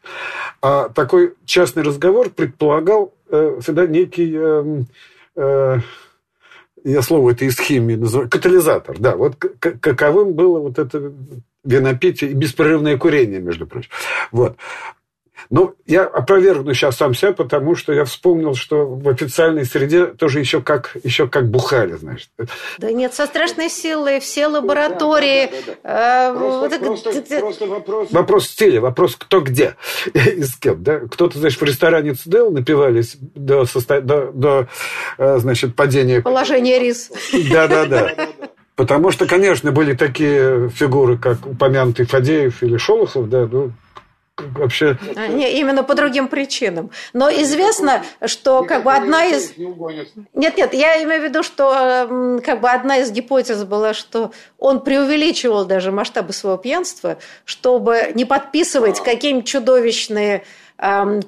А 0.61 0.89
такой 0.89 1.33
частный 1.45 1.83
разговор 1.83 2.29
предполагал 2.29 3.13
э, 3.29 3.59
всегда 3.61 3.87
некий, 3.87 4.35
э, 5.35 5.79
я 6.83 7.01
слово 7.01 7.31
это 7.31 7.45
из 7.45 7.59
химии 7.59 7.95
называю, 7.95 8.29
катализатор, 8.29 8.97
да, 8.99 9.15
вот 9.15 9.35
каковым 9.35 10.33
было 10.33 10.59
вот 10.59 10.79
это 10.79 11.11
винопитие 11.63 12.31
и 12.31 12.33
беспрерывное 12.33 12.97
курение, 12.97 13.39
между 13.39 13.67
прочим. 13.67 13.91
Вот. 14.31 14.57
Ну, 15.51 15.73
я 15.87 16.03
опровергну 16.03 16.75
сейчас 16.75 16.97
сам 16.97 17.15
себя, 17.15 17.33
потому 17.33 17.75
что 17.75 17.91
я 17.91 18.05
вспомнил, 18.05 18.53
что 18.53 18.85
в 18.85 19.09
официальной 19.09 19.65
среде 19.65 20.05
тоже 20.05 20.39
еще 20.39 20.61
как, 20.61 20.95
еще 21.03 21.27
как 21.27 21.49
бухали, 21.49 21.93
значит. 21.93 22.29
Да 22.77 22.91
нет, 22.91 23.15
со 23.15 23.25
страшной 23.25 23.69
силой 23.69 24.19
все 24.19 24.45
лаборатории. 24.45 25.49
Вопрос 28.11 28.47
стиля, 28.47 28.79
вопрос 28.79 29.15
кто 29.15 29.41
где 29.41 29.75
и 30.13 30.43
с 30.43 30.55
кем. 30.55 30.83
Да? 30.83 30.99
Кто-то, 30.99 31.39
значит, 31.39 31.59
в 31.59 31.63
ресторане 31.63 32.13
ЦДЛ 32.13 32.51
напивались 32.51 33.17
до, 33.19 33.65
состо... 33.65 34.01
до, 34.01 34.31
до 34.31 34.67
э, 35.17 35.39
значит, 35.39 35.75
падения... 35.75 36.21
Положения 36.29 36.77
рис. 36.77 37.11
Да-да-да. 37.51 38.13
Потому 38.75 39.11
что, 39.11 39.25
конечно, 39.25 39.71
были 39.71 39.93
такие 39.93 40.69
фигуры, 40.69 41.17
как 41.17 41.45
упомянутый 41.45 42.05
Фадеев 42.05 42.63
или 42.63 42.77
Шолохов, 42.77 43.27
да, 43.27 43.45
ну, 43.51 43.73
вообще... 44.55 44.97
А, 45.15 45.27
не, 45.27 45.59
именно 45.59 45.83
по 45.83 45.95
другим 45.95 46.27
причинам. 46.27 46.91
Но 47.13 47.29
известно, 47.29 48.03
что 48.25 48.63
как 48.63 48.83
бы 48.83 48.93
одна 48.93 49.25
из... 49.25 49.53
Нет, 50.33 50.57
нет, 50.57 50.73
я 50.73 51.03
имею 51.03 51.21
в 51.21 51.23
виду, 51.23 51.43
что 51.43 52.41
как 52.45 52.61
бы 52.61 52.69
одна 52.69 52.97
из 52.97 53.11
гипотез 53.11 53.63
была, 53.63 53.93
что 53.93 54.31
он 54.57 54.81
преувеличивал 54.81 55.65
даже 55.65 55.91
масштабы 55.91 56.33
своего 56.33 56.57
пьянства, 56.57 57.17
чтобы 57.45 58.11
не 58.15 58.25
подписывать 58.25 58.99
а. 58.99 59.03
какие-нибудь 59.03 59.47
чудовищные 59.47 60.43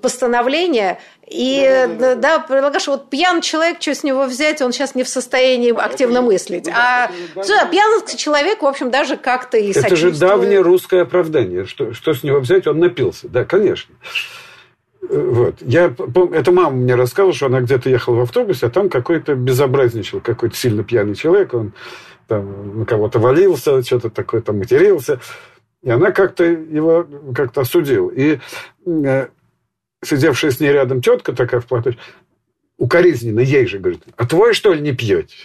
постановления. 0.02 1.00
И 1.32 1.88
да, 1.98 2.16
да, 2.16 2.40
предлагаешь, 2.40 2.88
вот 2.88 3.10
пьяный 3.10 3.42
человек, 3.42 3.78
что 3.80 3.96
с 3.96 4.04
него 4.04 4.26
взять, 4.26 4.62
он 4.62 4.74
сейчас 4.74 4.96
не 4.96 5.04
в 5.04 5.08
состоянии 5.08 5.74
активно 5.74 6.22
мыслить. 6.22 6.68
А 6.68 7.10
все, 7.42 7.66
пьяный 7.70 8.06
человек, 8.18 8.62
в 8.62 8.66
общем, 8.66 8.92
даже 8.92 9.16
как-то 9.16 9.58
и 9.58 9.72
Это 9.72 9.96
же 9.96 10.12
давнее 10.12 10.60
русское 10.60 11.04
оправдание. 11.04 11.66
Что, 11.66 11.94
что 11.94 12.14
с 12.14 12.24
него 12.24 12.40
взять, 12.40 12.68
он 12.68 12.80
напился. 12.80 13.30
Да, 13.30 13.46
конечно. 13.46 13.96
Вот. 15.02 15.56
Я, 15.62 15.94
это 16.34 16.52
мама 16.52 16.72
мне 16.72 16.96
рассказывала, 16.96 17.34
что 17.34 17.46
она 17.46 17.62
где-то 17.62 17.90
ехала 17.90 18.16
в 18.16 18.22
автобусе, 18.22 18.68
а 18.68 18.70
там 18.70 18.90
какой-то 18.90 19.36
безобразничал, 19.36 20.20
какой-то 20.20 20.56
сильно 20.56 20.84
пьяный 20.84 21.16
человек, 21.16 21.54
он 21.54 21.72
там 22.28 22.80
на 22.80 22.86
кого-то 22.86 23.20
валился, 23.20 23.82
что-то 23.84 24.10
такое 24.10 24.42
там 24.42 24.60
матерился. 24.60 25.20
И 25.82 25.90
она 25.90 26.12
как-то 26.12 26.44
его 26.44 27.08
как-то 27.34 27.62
осудила. 27.62 28.10
И 28.12 28.40
э, 28.86 29.28
сидевшая 30.04 30.52
с 30.52 30.60
ней 30.60 30.72
рядом 30.72 31.02
тетка 31.02 31.34
такая 31.34 31.62
в 31.62 31.68
платочке, 31.68 32.02
укоризненно 32.78 33.40
ей 33.40 33.68
же 33.68 33.80
говорит, 33.80 34.04
а 34.18 34.26
твой, 34.26 34.54
что 34.54 34.74
ли, 34.74 34.82
не 34.82 34.94
пьете? 34.94 35.36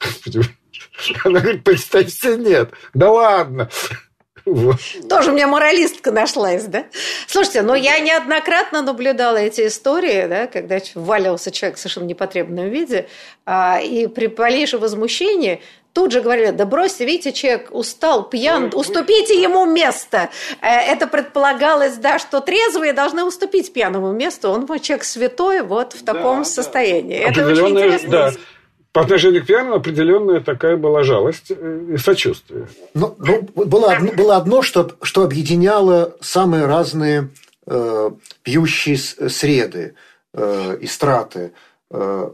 Она 1.24 1.40
говорит, 1.40 1.64
представь 1.64 2.10
себе, 2.10 2.36
нет. 2.36 2.70
Да 2.94 3.10
ладно. 3.10 3.68
Вот. 4.44 4.76
Тоже 5.08 5.30
у 5.30 5.34
меня 5.34 5.48
моралистка 5.48 6.12
нашлась, 6.12 6.64
да? 6.64 6.84
Слушайте, 7.26 7.62
но 7.62 7.74
я 7.74 7.98
неоднократно 7.98 8.82
наблюдала 8.82 9.38
эти 9.38 9.66
истории, 9.66 10.26
да, 10.26 10.46
когда 10.46 10.78
вваливался 10.94 11.50
человек 11.50 11.78
в 11.78 11.80
совершенно 11.80 12.04
непотребном 12.04 12.68
виде, 12.68 13.08
а, 13.46 13.80
и 13.80 14.06
при 14.06 14.26
полнейшем 14.26 14.80
возмущении 14.80 15.62
тут 15.94 16.12
же 16.12 16.20
говорили, 16.20 16.50
да 16.50 16.66
бросьте, 16.66 17.06
видите, 17.06 17.32
человек 17.32 17.68
устал, 17.70 18.28
пьян, 18.28 18.70
уступите 18.74 19.40
ему 19.40 19.64
место. 19.64 20.28
Э, 20.60 20.66
это 20.66 21.06
предполагалось, 21.06 21.96
да, 21.96 22.18
что 22.18 22.40
трезвые 22.40 22.92
должны 22.92 23.24
уступить 23.24 23.72
пьяному 23.72 24.12
месту. 24.12 24.50
Он 24.50 24.66
человек 24.80 25.04
святой 25.04 25.62
вот 25.62 25.94
в 25.94 26.04
таком 26.04 26.38
да, 26.38 26.44
состоянии. 26.44 27.20
Да. 27.20 27.30
Это 27.30 27.46
очень 27.46 27.68
интересно. 27.68 28.10
Да. 28.10 28.32
По 28.92 29.00
отношению 29.00 29.42
к 29.42 29.46
пьяному 29.46 29.76
определенная 29.76 30.40
такая 30.40 30.76
была 30.76 31.02
жалость 31.02 31.50
и 31.50 31.96
сочувствие. 31.96 32.68
Ну, 32.94 33.16
ну 33.18 33.42
было, 33.42 33.92
одно, 33.92 34.12
было 34.12 34.36
одно, 34.36 34.62
что, 34.62 34.92
что 35.02 35.22
объединяло 35.24 36.16
самые 36.20 36.66
разные 36.66 37.30
э, 37.66 38.10
пьющие 38.42 38.96
среды 38.96 39.94
э, 40.32 40.78
и 40.80 40.86
страты. 40.86 41.52
Э, 41.90 42.30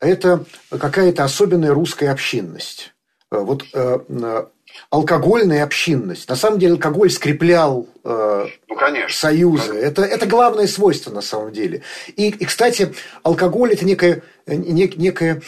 это 0.00 0.44
какая-то 0.70 1.24
особенная 1.24 1.72
русская 1.72 2.10
общинность. 2.10 2.92
Э, 3.30 3.38
вот 3.38 3.64
э, 3.72 3.98
э, 4.08 4.44
алкогольная 4.90 5.62
общинность. 5.62 6.28
На 6.28 6.36
самом 6.36 6.58
деле 6.58 6.72
алкоголь 6.72 7.10
скреплял 7.10 7.86
э, 8.04 8.46
ну, 8.68 8.76
конечно. 8.76 9.16
союзы. 9.16 9.74
Это, 9.74 10.02
это 10.02 10.26
главное 10.26 10.66
свойство 10.66 11.10
на 11.12 11.22
самом 11.22 11.52
деле. 11.52 11.82
И, 12.16 12.28
и 12.28 12.44
кстати, 12.44 12.94
алкоголь 13.22 13.72
это 13.72 13.84
некое, 13.84 14.22
нек, 14.46 14.96
некое 14.96 15.42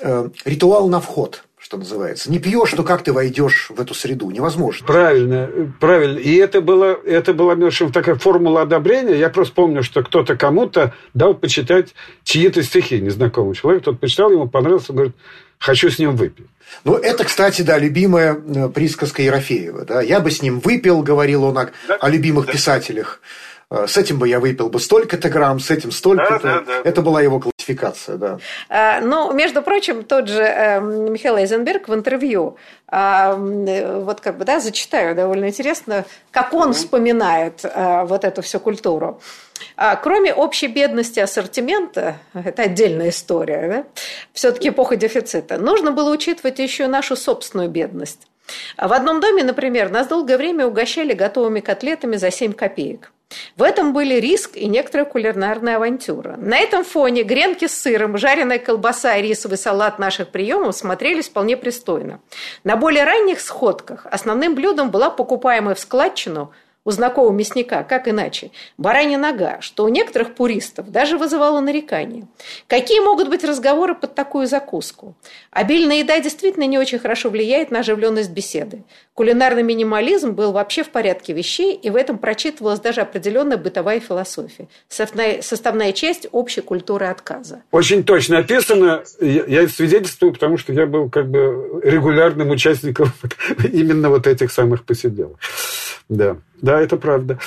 э, 0.00 0.28
ритуал 0.44 0.88
на 0.88 1.00
вход 1.00 1.43
что 1.64 1.78
называется. 1.78 2.30
Не 2.30 2.38
пьешь, 2.38 2.72
то 2.72 2.82
как 2.82 3.02
ты 3.02 3.14
войдешь 3.14 3.70
в 3.70 3.80
эту 3.80 3.94
среду? 3.94 4.30
Невозможно. 4.30 4.86
Правильно, 4.86 5.48
правильно. 5.80 6.18
И 6.18 6.34
это 6.36 6.60
была, 6.60 6.94
это 7.06 7.32
была, 7.32 7.54
в 7.54 7.64
общем, 7.64 7.90
такая 7.90 8.16
формула 8.16 8.60
одобрения. 8.60 9.14
Я 9.14 9.30
просто 9.30 9.54
помню, 9.54 9.82
что 9.82 10.02
кто-то 10.02 10.36
кому-то 10.36 10.92
дал 11.14 11.32
почитать 11.32 11.94
чьи-то 12.22 12.62
стихи, 12.62 13.00
незнакомый 13.00 13.54
человек. 13.54 13.82
Тот 13.82 13.98
почитал, 13.98 14.30
ему 14.30 14.46
понравился, 14.46 14.92
говорит, 14.92 15.14
хочу 15.58 15.88
с 15.88 15.98
ним 15.98 16.16
выпить. 16.16 16.44
Ну, 16.84 16.96
это, 16.96 17.24
кстати, 17.24 17.62
да, 17.62 17.78
любимая 17.78 18.34
э, 18.34 18.68
присказка 18.68 19.22
Ерофеева. 19.22 19.86
Да? 19.86 20.02
«Я 20.02 20.20
бы 20.20 20.30
с 20.30 20.42
ним 20.42 20.60
выпил», 20.60 21.02
говорил 21.02 21.44
он 21.44 21.56
о, 21.56 21.70
да? 21.88 21.94
о 21.98 22.10
любимых 22.10 22.44
да. 22.44 22.52
писателях. 22.52 23.22
Э, 23.70 23.86
с 23.88 23.96
этим 23.96 24.18
бы 24.18 24.28
я 24.28 24.38
выпил 24.38 24.68
бы 24.68 24.78
столько-то 24.80 25.30
грамм, 25.30 25.60
с 25.60 25.70
этим 25.70 25.92
столько-то. 25.92 26.40
Да, 26.42 26.60
да, 26.60 26.64
да. 26.66 26.80
Это 26.84 27.00
была 27.00 27.22
его 27.22 27.40
классификация, 27.64 28.16
да. 28.16 28.38
А, 28.68 29.00
ну, 29.00 29.32
между 29.32 29.62
прочим, 29.62 30.04
тот 30.04 30.28
же 30.28 30.42
э, 30.42 30.80
Михаил 30.80 31.36
Эйзенберг 31.36 31.88
в 31.88 31.94
интервью, 31.94 32.56
а, 32.88 33.34
вот 33.34 34.20
как 34.20 34.38
бы, 34.38 34.44
да, 34.44 34.60
зачитаю, 34.60 35.14
довольно 35.14 35.48
интересно, 35.48 36.04
как 36.30 36.52
он 36.54 36.72
вспоминает 36.72 37.64
вот 37.64 38.24
эту 38.24 38.42
всю 38.42 38.60
культуру. 38.60 39.20
А, 39.76 39.96
кроме 39.96 40.34
общей 40.34 40.68
бедности 40.68 41.20
ассортимента, 41.20 42.16
это 42.34 42.62
отдельная 42.62 43.08
история, 43.08 43.68
да, 43.68 43.84
все-таки 44.32 44.68
эпоха 44.68 44.96
дефицита, 44.96 45.58
нужно 45.58 45.92
было 45.92 46.12
учитывать 46.12 46.58
еще 46.58 46.86
нашу 46.86 47.16
собственную 47.16 47.68
бедность. 47.68 48.28
В 48.76 48.92
одном 48.92 49.20
доме, 49.20 49.42
например, 49.42 49.90
нас 49.90 50.06
долгое 50.06 50.36
время 50.36 50.66
угощали 50.66 51.14
готовыми 51.14 51.60
котлетами 51.60 52.16
за 52.16 52.30
7 52.30 52.52
копеек. 52.52 53.10
В 53.56 53.62
этом 53.62 53.92
были 53.92 54.14
риск 54.14 54.56
и 54.56 54.66
некоторая 54.66 55.06
кулинарная 55.06 55.76
авантюра. 55.76 56.36
На 56.36 56.58
этом 56.58 56.84
фоне 56.84 57.22
гренки 57.22 57.66
с 57.66 57.80
сыром, 57.80 58.18
жареная 58.18 58.58
колбаса 58.58 59.16
и 59.16 59.22
рисовый 59.22 59.58
салат 59.58 59.98
наших 59.98 60.28
приемов 60.28 60.74
смотрелись 60.76 61.28
вполне 61.28 61.56
пристойно. 61.56 62.20
На 62.64 62.76
более 62.76 63.04
ранних 63.04 63.40
сходках 63.40 64.06
основным 64.10 64.54
блюдом 64.54 64.90
была 64.90 65.10
покупаемая 65.10 65.74
в 65.74 65.80
складчину 65.80 66.52
у 66.84 66.90
знакомого 66.90 67.32
мясника, 67.32 67.82
как 67.82 68.08
иначе, 68.08 68.50
баранья 68.76 69.18
нога, 69.18 69.60
что 69.60 69.84
у 69.84 69.88
некоторых 69.88 70.34
пуристов 70.34 70.90
даже 70.90 71.16
вызывало 71.16 71.60
нарекания. 71.60 72.26
Какие 72.66 73.00
могут 73.00 73.28
быть 73.28 73.44
разговоры 73.44 73.94
под 73.94 74.14
такую 74.14 74.46
закуску? 74.46 75.14
Обильная 75.50 75.98
еда 75.98 76.20
действительно 76.20 76.64
не 76.64 76.78
очень 76.78 76.98
хорошо 76.98 77.30
влияет 77.30 77.70
на 77.70 77.80
оживленность 77.80 78.30
беседы. 78.30 78.84
Кулинарный 79.14 79.62
минимализм 79.62 80.32
был 80.32 80.52
вообще 80.52 80.82
в 80.82 80.90
порядке 80.90 81.32
вещей, 81.32 81.74
и 81.74 81.88
в 81.88 81.96
этом 81.96 82.18
прочитывалась 82.18 82.80
даже 82.80 83.00
определенная 83.00 83.56
бытовая 83.56 84.00
философия, 84.00 84.68
составная, 84.88 85.92
часть 85.92 86.26
общей 86.32 86.60
культуры 86.60 87.06
отказа. 87.06 87.62
Очень 87.70 88.02
точно 88.02 88.38
описано. 88.38 89.04
Я 89.20 89.68
свидетельствую, 89.68 90.32
потому 90.32 90.58
что 90.58 90.72
я 90.72 90.86
был 90.86 91.08
как 91.08 91.30
бы 91.30 91.80
регулярным 91.82 92.50
участником 92.50 93.12
именно 93.72 94.10
вот 94.10 94.26
этих 94.26 94.50
самых 94.50 94.84
посиделок. 94.84 95.38
Да, 96.08 96.36
да, 96.60 96.80
это 96.80 96.96
правда. 96.96 97.38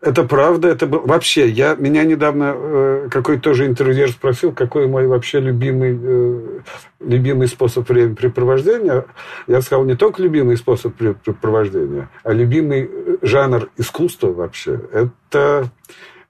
Это 0.00 0.24
правда, 0.24 0.68
это 0.68 0.86
был... 0.86 1.00
Вообще, 1.00 1.48
я... 1.48 1.74
меня 1.74 2.04
недавно 2.04 2.54
э, 2.54 3.08
какой-то 3.10 3.42
тоже 3.42 3.66
интервьюер 3.66 4.10
спросил, 4.10 4.52
какой 4.52 4.86
мой 4.86 5.06
вообще 5.06 5.40
любимый, 5.40 5.98
э, 6.00 6.60
любимый 7.00 7.46
способ 7.48 7.88
времяпрепровождения. 7.88 9.04
Я 9.46 9.60
сказал, 9.60 9.84
не 9.84 9.96
только 9.96 10.22
любимый 10.22 10.56
способ 10.56 10.98
времяпрепровождения, 10.98 12.08
а 12.22 12.32
любимый 12.32 12.90
э, 12.90 13.16
жанр 13.20 13.70
искусства 13.76 14.32
вообще. 14.32 14.80
Это, 14.92 15.70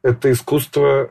это 0.03 0.33
искусство 0.33 1.11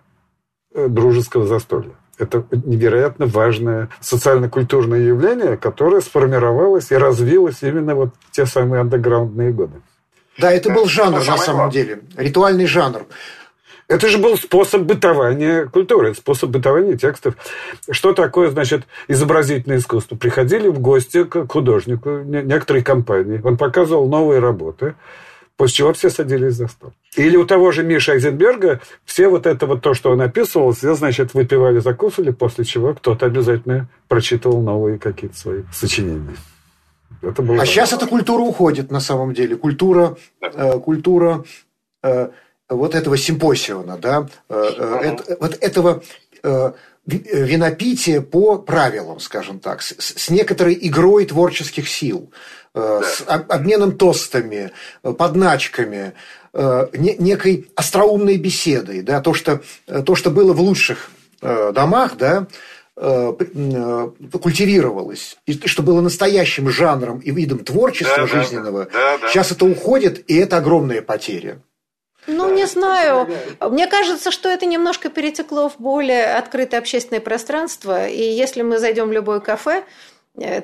э, 0.74 0.88
дружеского 0.90 1.46
застолья. 1.46 1.96
Это 2.18 2.46
невероятно 2.52 3.26
важное 3.26 3.90
социально-культурное 4.02 5.02
явление, 5.02 5.58
которое 5.58 6.02
сформировалось 6.02 6.92
и 6.92 6.96
развилось 6.96 7.62
именно 7.62 7.96
вот 7.96 8.10
в 8.20 8.32
те 8.32 8.46
самые 8.46 8.82
андеграундные 8.82 9.52
годы. 9.52 9.82
Да, 10.38 10.52
это 10.52 10.70
был 10.70 10.86
жанр 10.86 11.24
на 11.26 11.38
самом 11.38 11.70
деле, 11.70 12.02
ритуальный 12.18 12.66
жанр. 12.66 13.06
Это 13.88 14.10
же 14.10 14.18
был 14.18 14.36
способ 14.36 14.82
бытования 14.82 15.68
культуры, 15.68 16.16
способ 16.16 16.50
бытования 16.50 16.98
текстов. 16.98 17.36
Что 17.90 18.14
такое, 18.14 18.50
значит, 18.50 18.84
изобразительное 19.08 19.78
искусство? 19.78 20.16
Приходили 20.16 20.68
в 20.70 20.80
гости 20.80 21.24
к 21.24 21.48
художнику 21.48 22.22
некоторой 22.24 22.82
компании, 22.82 23.40
он 23.44 23.58
показывал 23.58 24.08
новые 24.10 24.40
работы, 24.40 24.96
после 25.56 25.76
чего 25.76 25.94
все 25.94 26.10
садились 26.10 26.56
за 26.56 26.68
стол. 26.68 26.94
Или 27.16 27.38
у 27.38 27.46
того 27.46 27.72
же 27.72 27.84
Миши 27.84 28.14
Айзенберга 28.14 28.82
все 29.06 29.28
вот 29.28 29.46
это 29.46 29.68
вот 29.68 29.82
то, 29.82 29.94
что 29.94 30.12
он 30.12 30.22
описывал, 30.22 30.74
все, 30.74 30.96
значит, 30.96 31.36
выпивали, 31.36 31.78
закусывали, 31.78 32.32
после 32.32 32.66
чего 32.66 32.96
кто-то 32.96 33.28
обязательно 33.28 33.88
прочитывал 34.08 34.62
новые 34.62 34.98
какие-то 34.98 35.38
свои 35.38 35.62
сочинения. 35.72 36.36
Это 37.30 37.42
было... 37.42 37.62
А 37.62 37.66
сейчас 37.66 37.94
эта 37.94 38.08
культура 38.08 38.42
уходит 38.42 38.92
на 38.92 39.00
самом 39.00 39.34
деле. 39.34 39.56
Культура, 39.56 40.18
э, 40.42 40.80
культура 40.80 41.44
э, 42.04 42.30
вот 42.70 42.96
этого 42.96 43.18
симпосиона, 43.18 43.98
да, 43.98 44.28
вот 44.48 45.58
этого 45.62 46.04
винопитие 47.06 48.22
по 48.22 48.58
правилам, 48.58 49.20
скажем 49.20 49.60
так, 49.60 49.84
с, 49.84 49.96
с 49.98 50.30
некоторой 50.32 50.78
игрой 50.82 51.26
творческих 51.26 51.88
сил, 51.88 52.32
да. 52.74 53.04
с 53.04 53.24
обменом 53.28 53.96
тостами, 53.96 54.72
подначками, 55.04 56.14
некой 56.54 57.70
остроумной 57.76 58.38
беседой, 58.38 59.04
да, 59.04 59.22
то, 59.22 59.36
что, 59.36 59.62
то, 60.04 60.16
что 60.16 60.32
было 60.32 60.54
в 60.54 60.60
лучших 60.60 61.12
домах, 61.42 62.18
да, 62.18 62.48
культивировалось, 62.96 65.38
и 65.46 65.68
что 65.68 65.84
было 65.84 66.02
настоящим 66.02 66.70
жанром 66.70 67.20
и 67.20 67.32
видом 67.32 67.60
творчества 67.60 68.20
да, 68.20 68.28
жизненного, 68.28 68.88
да, 68.92 69.18
да, 69.18 69.28
сейчас 69.28 69.52
это 69.52 69.66
уходит, 69.66 70.30
и 70.30 70.38
это 70.38 70.58
огромная 70.58 71.02
потеря. 71.02 71.62
Ну, 72.28 72.54
не 72.54 72.66
знаю. 72.66 73.28
Мне 73.60 73.88
кажется, 73.88 74.32
что 74.32 74.50
это 74.50 74.66
немножко 74.66 75.10
перетекло 75.10 75.70
в 75.70 75.76
более 75.78 76.36
открытое 76.36 76.78
общественное 76.78 77.22
пространство. 77.22 78.08
И 78.08 78.24
если 78.24 78.64
мы 78.64 78.80
зайдем 78.80 79.10
в 79.10 79.12
любое 79.12 79.40
кафе, 79.40 79.80
э, 79.80 79.84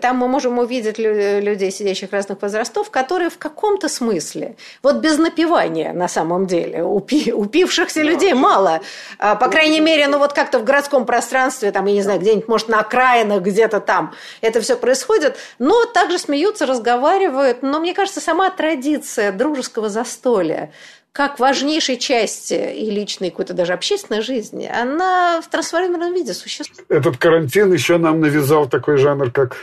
там 0.02 0.18
мы 0.18 0.28
можем 0.28 0.60
увидеть 0.60 0.98
людей, 0.98 1.72
сидящих 1.72 2.12
разных 2.12 2.42
возрастов, 2.42 2.90
которые 2.90 3.30
в 3.30 3.38
каком-то 3.38 3.88
смысле, 3.88 4.56
вот 4.84 4.98
без 4.98 5.18
напивания 5.18 5.94
на 5.94 6.08
самом 6.08 6.46
деле, 6.46 6.84
упи, 6.84 7.32
упившихся 7.32 8.02
людей 8.02 8.34
мало. 8.34 8.82
А, 9.18 9.36
по 9.36 9.48
крайней 9.48 9.80
мере, 9.80 10.08
ну 10.08 10.18
вот 10.18 10.34
как-то 10.34 10.60
в 10.60 10.64
городском 10.64 11.06
пространстве, 11.06 11.72
там, 11.72 11.86
я 11.86 11.94
не 11.94 12.02
знаю, 12.02 12.20
где-нибудь, 12.20 12.48
может, 12.48 12.68
на 12.68 12.82
окраинах, 12.82 13.42
где-то 13.42 13.80
там 13.80 14.14
это 14.42 14.60
все 14.60 14.76
происходит, 14.76 15.38
но 15.58 15.86
также 15.86 16.18
смеются, 16.18 16.66
разговаривают. 16.66 17.62
Но 17.62 17.80
мне 17.80 17.94
кажется, 17.94 18.20
сама 18.20 18.50
традиция 18.50 19.32
дружеского 19.32 19.90
застолья, 19.90 20.72
как 21.14 21.40
важнейшей 21.40 21.98
части 21.98 22.54
и 22.54 22.90
личной, 22.90 23.28
и 23.28 23.32
какой-то 23.32 23.54
даже 23.54 23.74
общественной 23.74 24.22
жизни, 24.22 24.66
она 24.74 25.42
в 25.42 25.50
трансформированном 25.50 26.14
виде 26.14 26.34
существует. 26.34 26.90
Этот 26.90 27.18
карантин 27.18 27.72
еще 27.74 27.98
нам 27.98 28.22
навязал 28.22 28.70
такой 28.70 28.98
жанр, 28.98 29.30
как 29.32 29.58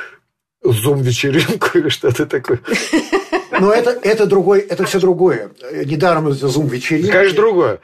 зум-вечеринку 0.62 1.78
или 1.78 1.88
что-то 1.88 2.26
такое. 2.26 2.61
Но 3.61 3.72
это, 3.72 3.90
это 3.90 4.26
другой, 4.26 4.61
это 4.61 4.84
все 4.84 5.01
другое. 5.01 5.51
Недаром 5.72 6.28
это 6.28 6.49
зум-вечеринка. 6.49 7.12
Конечно, 7.12 7.36
другое. 7.36 7.80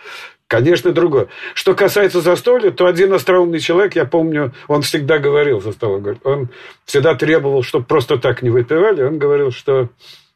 Конечно, 0.46 0.92
другое. 0.92 1.28
Что 1.54 1.74
касается 1.74 2.20
застолья, 2.20 2.70
то 2.70 2.86
один 2.86 3.12
остроумный 3.14 3.60
человек, 3.60 3.96
я 3.96 4.04
помню, 4.04 4.52
он 4.68 4.82
всегда 4.82 5.18
говорил 5.18 5.60
за 5.60 5.72
столом, 5.72 6.18
он 6.22 6.50
всегда 6.84 7.14
требовал, 7.14 7.62
чтобы 7.62 7.86
просто 7.86 8.18
так 8.18 8.42
не 8.42 8.50
выпивали. 8.50 9.02
Он 9.02 9.18
говорил, 9.18 9.50
что 9.50 9.88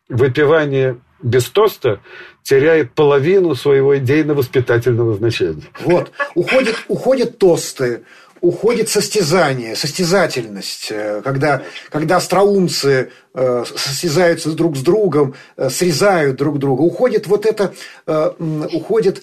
выпивание 0.08 0.98
без 1.22 1.48
тоста 1.48 2.00
теряет 2.42 2.92
половину 2.94 3.54
своего 3.54 3.96
идейно-воспитательного 3.98 5.16
значения. 5.16 5.64
Вот. 5.80 6.12
Уходят, 6.34 6.76
уходят 6.88 7.38
тосты, 7.38 8.04
уходит 8.40 8.88
состязание, 8.88 9.74
состязательность, 9.76 10.88
э, 10.90 11.22
когда, 11.22 11.62
когда 11.90 12.16
остроумцы 12.16 13.10
э, 13.34 13.64
состязаются 13.76 14.52
друг 14.52 14.76
с 14.76 14.82
другом, 14.82 15.34
э, 15.56 15.68
срезают 15.70 16.36
друг 16.36 16.58
друга. 16.58 16.82
Уходит 16.82 17.26
вот 17.26 17.46
это, 17.46 17.74
уходит 18.06 19.22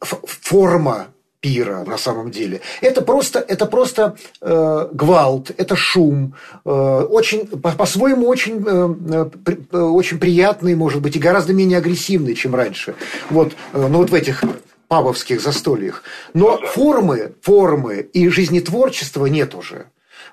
форма 0.00 1.08
пира 1.40 1.84
на 1.86 1.98
самом 1.98 2.30
деле. 2.30 2.60
Это 2.80 3.02
просто, 3.02 3.38
это 3.40 3.66
просто 3.66 4.16
э, 4.40 4.88
гвалт, 4.92 5.50
это 5.56 5.76
шум, 5.76 6.34
э, 6.64 6.70
очень, 6.70 7.46
по-своему 7.46 8.26
очень, 8.28 8.64
э, 8.66 9.30
э, 9.72 9.78
очень 9.78 10.18
приятный, 10.18 10.74
может 10.74 11.02
быть, 11.02 11.16
и 11.16 11.18
гораздо 11.18 11.52
менее 11.52 11.78
агрессивный, 11.78 12.34
чем 12.34 12.54
раньше. 12.54 12.94
Вот, 13.30 13.52
э, 13.72 13.86
ну 13.86 13.98
вот 13.98 14.10
в 14.10 14.14
этих 14.14 14.42
павовских 14.88 15.40
застольях. 15.40 16.02
Но 16.34 16.58
формы, 16.58 17.32
формы 17.42 17.96
и 18.12 18.28
жизнетворчества 18.28 19.26
нет 19.26 19.54
уже. 19.54 19.86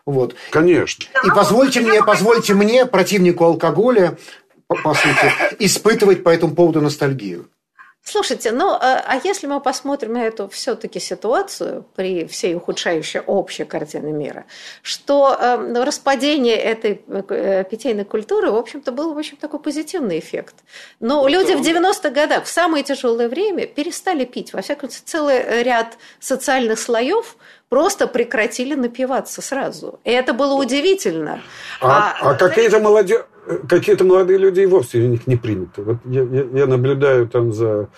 Вот. 0.06 0.36
Конечно. 0.52 1.06
И 1.26 1.30
позвольте 1.30 1.82
мне, 1.82 2.04
позвольте 2.04 2.54
мне, 2.54 2.86
противнику 2.86 3.46
алкоголя, 3.46 4.18
по, 4.68 4.76
по 4.76 4.94
сути, 4.94 5.32
испытывать 5.60 6.24
по 6.24 6.30
этому 6.30 6.56
поводу 6.56 6.82
ностальгию. 6.82 7.48
Слушайте, 8.06 8.52
ну 8.52 8.72
а, 8.72 9.02
а 9.06 9.22
если 9.24 9.48
мы 9.48 9.62
посмотрим 9.62 10.14
на 10.14 10.26
эту 10.26 10.50
все-таки 10.50 11.00
ситуацию 11.00 11.86
при 11.96 12.28
всей 12.28 12.54
ухудшающей 12.54 13.22
общей 13.22 13.64
картине 13.64 14.12
мира, 14.12 14.44
что 14.82 15.38
э, 15.40 15.84
распадение 15.84 16.58
этой 16.58 17.02
э, 17.08 17.64
питейной 17.64 18.04
культуры, 18.04 18.52
в 18.52 18.58
общем-то, 18.58 18.92
был, 18.92 19.14
в 19.14 19.18
общем, 19.18 19.38
такой 19.38 19.62
позитивный 19.62 20.20
эффект. 20.20 20.56
Но 21.00 21.22
ну, 21.22 21.30
люди 21.30 21.54
в 21.54 21.62
90-х 21.62 22.10
годах 22.10 22.44
в 22.44 22.50
самое 22.50 22.84
тяжелое 22.84 23.30
время 23.30 23.68
перестали 23.68 24.26
пить. 24.26 24.52
Во 24.52 24.62
всяком 24.62 24.90
случае, 24.90 25.06
целый 25.06 25.64
ряд 25.64 25.98
социальных 26.20 26.80
слоев 26.80 27.38
просто 27.70 28.08
прекратили 28.08 28.76
напиваться 28.76 29.42
сразу. 29.42 30.02
И 30.04 30.12
это 30.12 30.34
было 30.34 30.56
удивительно. 30.56 31.42
А, 31.80 32.16
а, 32.22 32.32
а 32.32 32.36
какие-то 32.36 32.80
молодежь 32.80 33.24
какие-то 33.68 34.04
молодые 34.04 34.40
люди 34.40 34.62
и 34.62 34.66
вовсе 34.66 35.00
у 35.00 35.08
них 35.08 35.28
не 35.28 35.36
принято. 35.36 35.82
Вот 35.82 35.98
я, 36.06 36.22
я, 36.24 36.46
я 36.54 36.66
наблюдаю 36.66 37.28
там 37.28 37.54
за 37.54 37.90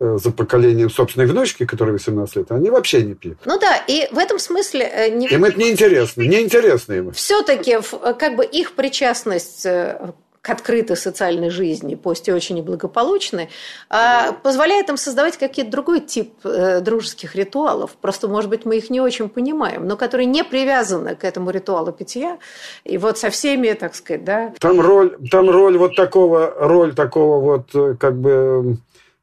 э, 0.00 0.18
за 0.22 0.30
поколением 0.30 0.90
собственной 0.90 1.26
внучки, 1.26 1.64
которой 1.66 1.92
18 1.92 2.36
лет, 2.36 2.52
они 2.52 2.70
вообще 2.70 3.02
не 3.02 3.14
пьют. 3.14 3.38
Ну 3.44 3.58
да, 3.58 3.76
и 3.86 4.08
в 4.12 4.18
этом 4.18 4.38
смысле... 4.38 4.90
Э, 4.92 5.08
не... 5.10 5.28
Им 5.28 5.44
это 5.44 5.58
неинтересно, 5.58 6.22
неинтересно 6.22 6.92
им. 6.92 7.12
Все-таки 7.12 7.78
как 8.18 8.36
бы 8.36 8.44
их 8.44 8.72
причастность 8.72 9.66
э, 9.66 10.12
к 10.46 10.50
открытой 10.50 10.96
социальной 10.96 11.50
жизни, 11.50 11.96
пусть 11.96 12.28
и 12.28 12.32
очень 12.32 12.54
неблагополучной, 12.54 13.48
а 13.90 14.30
позволяет 14.30 14.88
им 14.88 14.96
создавать 14.96 15.36
какие-то 15.36 15.72
другой 15.72 15.98
тип 15.98 16.34
э, 16.44 16.80
дружеских 16.80 17.34
ритуалов. 17.34 17.96
Просто, 18.00 18.28
может 18.28 18.48
быть, 18.48 18.64
мы 18.64 18.76
их 18.76 18.88
не 18.88 19.00
очень 19.00 19.28
понимаем, 19.28 19.88
но 19.88 19.96
которые 19.96 20.26
не 20.26 20.44
привязаны 20.44 21.16
к 21.16 21.24
этому 21.24 21.50
ритуалу 21.50 21.90
питья. 21.90 22.38
И 22.84 22.96
вот 22.96 23.18
со 23.18 23.30
всеми, 23.30 23.72
так 23.72 23.96
сказать, 23.96 24.22
да. 24.22 24.52
Там 24.60 24.80
роль, 24.80 25.18
там 25.32 25.50
роль 25.50 25.76
вот 25.78 25.96
такого, 25.96 26.54
роль 26.56 26.94
такого 26.94 27.40
вот 27.40 27.74
э, 27.74 27.96
как 27.98 28.14
бы 28.16 28.76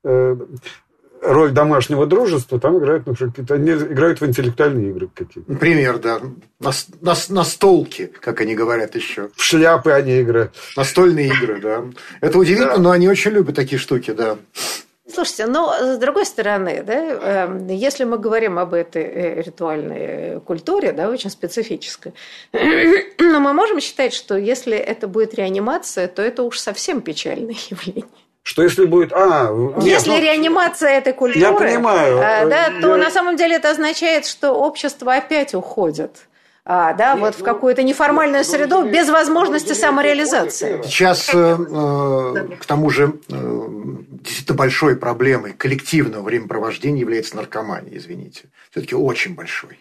э, 0.03 0.35
роль 1.23 1.51
домашнего 1.51 2.05
дружества, 2.05 2.59
там 2.59 2.77
играют, 2.77 3.05
ну, 3.05 3.15
какие-то, 3.15 3.55
они 3.55 3.71
играют 3.71 4.21
в 4.21 4.25
интеллектуальные 4.25 4.89
игры 4.89 5.09
какие-то. 5.13 5.53
Пример, 5.53 5.97
да. 5.99 6.19
На, 6.59 6.71
на, 7.01 7.15
на 7.29 7.43
столке, 7.43 8.07
как 8.07 8.41
они 8.41 8.55
говорят 8.55 8.95
еще. 8.95 9.29
В 9.35 9.41
шляпы 9.41 9.91
они 9.91 10.21
играют. 10.21 10.53
Настольные 10.75 11.27
игры, 11.27 11.59
да. 11.61 11.85
Это 12.21 12.37
удивительно, 12.37 12.75
да. 12.75 12.81
но 12.81 12.91
они 12.91 13.07
очень 13.07 13.31
любят 13.31 13.55
такие 13.55 13.79
штуки, 13.79 14.11
да. 14.11 14.37
Слушайте, 15.05 15.47
но 15.47 15.73
с 15.95 15.97
другой 15.97 16.25
стороны, 16.25 16.81
да, 16.81 16.93
эм, 16.93 17.67
если 17.67 18.05
мы 18.05 18.17
говорим 18.17 18.57
об 18.57 18.73
этой 18.73 19.03
э, 19.03 19.41
ритуальной 19.41 20.39
культуре, 20.39 20.93
да, 20.93 21.09
очень 21.09 21.29
специфической, 21.29 22.13
но 22.53 23.39
мы 23.39 23.53
можем 23.53 23.81
считать, 23.81 24.13
что 24.13 24.37
если 24.37 24.77
это 24.77 25.07
будет 25.07 25.35
реанимация, 25.35 26.07
то 26.07 26.21
это 26.21 26.43
уж 26.43 26.57
совсем 26.57 27.01
печальное 27.01 27.55
явление 27.69 28.05
что 28.43 28.61
если 28.61 28.85
будет... 28.85 29.13
А, 29.13 29.49
нет, 29.77 29.83
если 29.83 30.09
ну, 30.11 30.21
реанимация 30.21 30.91
этой 30.91 31.13
культуры, 31.13 31.39
я 31.39 31.53
понимаю, 31.53 32.19
а, 32.19 32.45
да, 32.45 32.67
я... 32.67 32.81
то 32.81 32.97
на 32.97 33.09
самом 33.09 33.37
деле 33.37 33.55
это 33.55 33.69
означает, 33.69 34.25
что 34.25 34.51
общество 34.51 35.15
опять 35.15 35.55
уходит. 35.55 36.27
А, 36.65 36.93
да, 36.93 37.13
Нет, 37.13 37.21
вот 37.21 37.35
в 37.35 37.39
ну, 37.39 37.45
какую-то 37.45 37.83
неформальную 37.83 38.45
среду 38.45 38.89
без 38.89 39.09
возможности 39.09 39.73
самореализации. 39.73 40.81
Сейчас, 40.83 41.29
э, 41.33 41.37
э, 41.37 42.55
к 42.57 42.65
тому 42.65 42.89
же, 42.89 43.15
э, 43.29 43.67
действительно 44.23 44.57
большой 44.57 44.95
проблемой 44.95 45.51
коллективного 45.51 46.23
времяпровождения 46.23 47.01
является 47.01 47.35
наркомания, 47.35 47.97
извините. 47.97 48.45
Все-таки 48.71 48.95
очень 48.95 49.35
большой. 49.35 49.77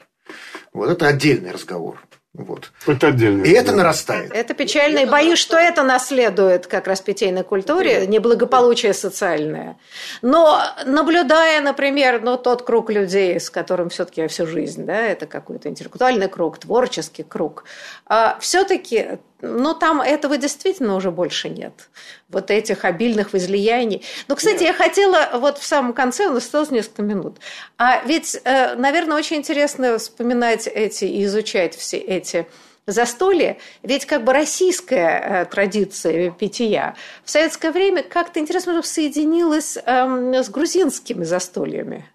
Вот 0.72 0.90
это 0.90 1.06
отдельный 1.06 1.52
разговор. 1.52 1.98
Вот. 2.34 2.72
Это 2.86 3.08
отдельно. 3.08 3.42
И 3.44 3.50
это 3.50 3.72
нарастает. 3.72 4.32
Это 4.32 4.54
печально. 4.54 5.00
И 5.00 5.04
боюсь, 5.04 5.38
что 5.38 5.58
это 5.58 5.82
наследует 5.82 6.66
как 6.66 6.86
раз 6.86 7.02
питейной 7.02 7.44
культуре, 7.44 8.06
неблагополучие 8.06 8.94
социальное. 8.94 9.76
Но 10.22 10.62
наблюдая, 10.86 11.60
например, 11.60 12.22
ну, 12.22 12.38
тот 12.38 12.62
круг 12.62 12.88
людей, 12.88 13.38
с 13.38 13.50
которым 13.50 13.90
все-таки 13.90 14.22
я 14.22 14.28
всю 14.28 14.46
жизнь, 14.46 14.86
да, 14.86 14.98
это 14.98 15.26
какой-то 15.26 15.68
интеллектуальный 15.68 16.28
круг, 16.28 16.56
творческий 16.56 17.22
круг, 17.22 17.64
а 18.06 18.38
все-таки 18.40 19.18
но 19.42 19.74
там 19.74 20.00
этого 20.00 20.38
действительно 20.38 20.94
уже 20.94 21.10
больше 21.10 21.48
нет. 21.48 21.90
Вот 22.28 22.50
этих 22.50 22.84
обильных 22.84 23.32
возлияний. 23.32 24.02
Но, 24.28 24.36
кстати, 24.36 24.62
нет. 24.62 24.68
я 24.68 24.72
хотела 24.72 25.30
вот 25.34 25.58
в 25.58 25.64
самом 25.64 25.92
конце, 25.92 26.28
у 26.28 26.32
нас 26.32 26.44
осталось 26.44 26.70
несколько 26.70 27.02
минут. 27.02 27.38
А 27.76 28.02
ведь, 28.06 28.40
э, 28.44 28.74
наверное, 28.76 29.18
очень 29.18 29.36
интересно 29.36 29.98
вспоминать 29.98 30.66
эти 30.66 31.04
и 31.04 31.24
изучать 31.24 31.76
все 31.76 31.98
эти 31.98 32.46
застолья. 32.86 33.58
Ведь 33.82 34.06
как 34.06 34.24
бы 34.24 34.32
российская 34.32 35.42
э, 35.42 35.44
традиция 35.46 36.30
питья 36.30 36.94
в 37.24 37.30
советское 37.30 37.72
время 37.72 38.02
как-то 38.02 38.40
интересно 38.40 38.80
соединилась 38.82 39.76
эм, 39.84 40.34
с 40.34 40.48
грузинскими 40.48 41.24
застольями. 41.24 42.06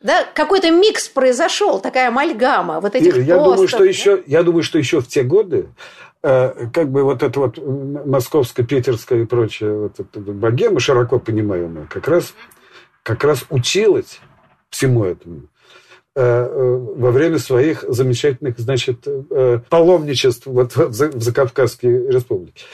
Да, 0.00 0.24
какой-то 0.34 0.70
микс 0.70 1.08
произошел, 1.08 1.78
такая 1.78 2.08
амальгама 2.08 2.80
вот 2.80 2.94
этих 2.94 3.14
Ира, 3.14 3.22
я 3.22 3.36
думаю, 3.36 3.68
что 3.68 3.84
еще, 3.84 4.22
я 4.26 4.42
думаю, 4.42 4.62
что 4.62 4.78
еще 4.78 5.00
в 5.00 5.08
те 5.08 5.22
годы 5.22 5.68
как 6.22 6.90
бы 6.90 7.02
вот 7.02 7.22
это 7.22 7.40
вот 7.40 7.58
московско-питерская 7.58 9.22
и 9.22 9.26
прочее 9.26 9.74
вот 9.74 10.00
эта 10.00 10.20
богема, 10.20 10.80
широко 10.80 11.18
понимаемая, 11.18 11.86
как 11.86 12.08
раз 12.08 12.34
как 13.02 13.24
раз 13.24 13.44
училась 13.50 14.20
всему 14.68 15.04
этому 15.04 15.42
э, 16.14 16.22
э, 16.22 16.76
во 16.96 17.10
время 17.10 17.38
своих 17.38 17.84
замечательных, 17.88 18.58
значит, 18.58 19.06
паломничеств 19.68 20.46
вот 20.46 20.76
в 20.76 20.92
Закавказской 20.92 22.08
республике. 22.08 22.64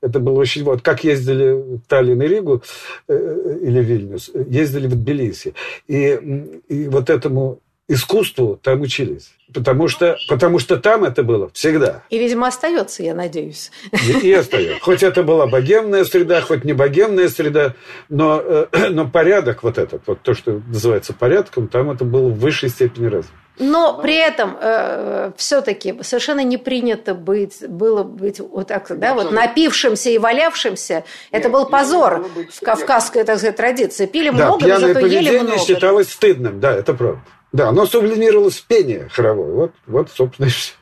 Это 0.00 0.18
было 0.18 0.40
очень... 0.40 0.64
Вот 0.64 0.82
как 0.82 1.04
ездили 1.04 1.52
в 1.52 1.80
Таллин 1.88 2.20
и 2.22 2.26
Ригу 2.26 2.62
или 3.08 3.82
Вильнюс, 3.82 4.30
ездили 4.34 4.86
в 4.88 4.96
Тбилиси. 4.96 5.54
И, 5.86 6.60
и 6.68 6.88
вот 6.88 7.10
этому 7.10 7.60
искусству 7.88 8.58
там 8.62 8.80
учились. 8.80 9.32
Потому 9.54 9.86
что, 9.86 10.16
потому 10.28 10.58
что 10.58 10.76
там 10.76 11.04
это 11.04 11.22
было 11.22 11.48
всегда. 11.52 12.02
И, 12.10 12.18
видимо, 12.18 12.48
остается, 12.48 13.04
я 13.04 13.14
надеюсь. 13.14 13.70
И, 13.92 14.28
и 14.28 14.32
остается. 14.32 14.80
Хоть 14.80 15.04
это 15.04 15.22
была 15.22 15.46
богемная 15.46 16.04
среда, 16.04 16.40
хоть 16.40 16.64
не 16.64 16.72
богемная 16.72 17.28
среда, 17.28 17.74
но, 18.08 18.42
э, 18.44 18.66
но 18.90 19.06
порядок 19.08 19.62
вот 19.62 19.78
этот, 19.78 20.02
вот 20.06 20.20
то, 20.22 20.34
что 20.34 20.60
называется 20.66 21.12
порядком, 21.12 21.68
там 21.68 21.90
это 21.90 22.04
было 22.04 22.28
в 22.28 22.38
высшей 22.38 22.70
степени 22.70 23.06
развито. 23.06 23.36
Но 23.58 23.98
при 24.02 24.16
этом 24.16 24.56
э, 24.60 25.32
все-таки 25.36 25.94
совершенно 26.02 26.44
не 26.44 26.58
принято 26.58 27.14
быть, 27.14 27.66
было 27.66 28.02
быть 28.02 28.38
вот 28.38 28.68
так, 28.68 28.86
да, 28.98 29.14
вот 29.14 29.30
напившимся 29.30 30.10
и 30.10 30.18
валявшимся. 30.18 31.04
Это 31.30 31.48
был 31.48 31.66
позор 31.66 32.26
в 32.52 32.60
кавказской, 32.60 33.24
так 33.24 33.38
сказать, 33.38 33.56
традиции. 33.56 34.06
Пили 34.06 34.28
да, 34.28 34.34
много, 34.34 34.66
но 34.66 34.78
зато 34.78 35.06
ели 35.06 35.38
много. 35.38 35.58
считалось 35.58 36.10
стыдным, 36.10 36.60
да, 36.60 36.74
это 36.74 36.92
правда. 36.92 37.20
Да, 37.56 37.70
оно 37.70 37.86
сублимировалось 37.86 38.58
в 38.58 38.66
пение 38.66 39.08
хоровое. 39.10 39.54
Вот, 39.54 39.72
вот 39.86 40.10
собственно, 40.10 40.46
и 40.46 40.50
все. 40.50 40.74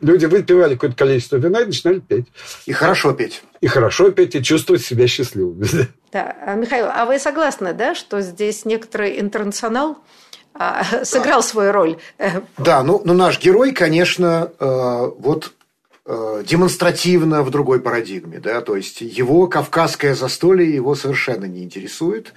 Люди 0.00 0.26
выпивали 0.26 0.74
какое-то 0.74 0.96
количество 0.96 1.36
вина 1.36 1.60
и 1.60 1.66
начинали 1.66 2.00
петь. 2.00 2.26
И 2.66 2.72
хорошо 2.72 3.12
петь. 3.12 3.44
И 3.60 3.68
хорошо 3.68 4.10
петь, 4.10 4.34
и 4.34 4.42
чувствовать 4.42 4.82
себя 4.82 5.06
счастливым. 5.06 5.62
Да, 6.10 6.34
а, 6.44 6.54
Михаил, 6.54 6.86
а 6.92 7.04
вы 7.04 7.20
согласны, 7.20 7.72
да, 7.72 7.94
что 7.94 8.20
здесь 8.20 8.64
некоторый 8.64 9.20
интернационал 9.20 9.98
а, 10.54 10.82
сыграл 11.04 11.40
свою 11.44 11.70
роль? 11.70 11.98
Да, 12.56 12.82
ну, 12.82 13.00
ну 13.04 13.14
наш 13.14 13.38
герой, 13.38 13.70
конечно, 13.70 14.50
э, 14.58 15.10
вот 15.18 15.52
э, 16.04 16.42
демонстративно 16.44 17.44
в 17.44 17.50
другой 17.50 17.80
парадигме, 17.80 18.40
да, 18.40 18.60
то 18.62 18.74
есть 18.74 19.02
его 19.02 19.46
кавказское 19.46 20.16
застолье 20.16 20.74
его 20.74 20.96
совершенно 20.96 21.44
не 21.44 21.62
интересует 21.62 22.32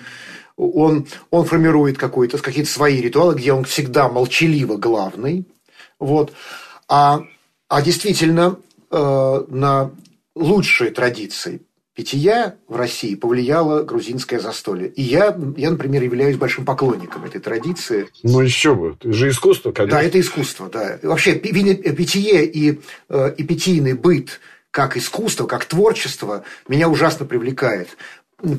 он, 0.61 1.07
он 1.29 1.45
формирует 1.45 1.97
какие-то 1.97 2.37
свои 2.69 3.01
ритуалы, 3.01 3.35
где 3.35 3.53
он 3.53 3.63
всегда 3.63 4.09
молчаливо 4.09 4.77
главный. 4.77 5.45
Вот. 5.99 6.33
А, 6.87 7.21
а 7.67 7.81
действительно, 7.81 8.57
э, 8.91 9.43
на 9.47 9.91
лучшие 10.35 10.91
традиции 10.91 11.61
питья 11.93 12.55
в 12.67 12.75
России 12.75 13.15
повлияло 13.15 13.83
грузинское 13.83 14.39
застолье. 14.39 14.87
И 14.89 15.01
я, 15.01 15.37
я, 15.57 15.71
например, 15.71 16.03
являюсь 16.03 16.37
большим 16.37 16.65
поклонником 16.65 17.25
этой 17.25 17.41
традиции. 17.41 18.07
Ну, 18.23 18.39
еще 18.41 18.75
бы. 18.75 18.95
Это 18.99 19.11
же 19.13 19.29
искусство, 19.29 19.71
конечно. 19.71 19.99
Да, 19.99 20.03
это 20.03 20.19
искусство, 20.19 20.69
да. 20.69 20.99
Вообще, 21.03 21.35
питье 21.35 22.45
и, 22.45 22.79
э, 23.09 23.33
и 23.37 23.43
питийный 23.43 23.93
быт 23.93 24.39
как 24.71 24.95
искусство, 24.95 25.45
как 25.47 25.65
творчество 25.65 26.43
меня 26.67 26.87
ужасно 26.87 27.25
привлекает. 27.25 27.89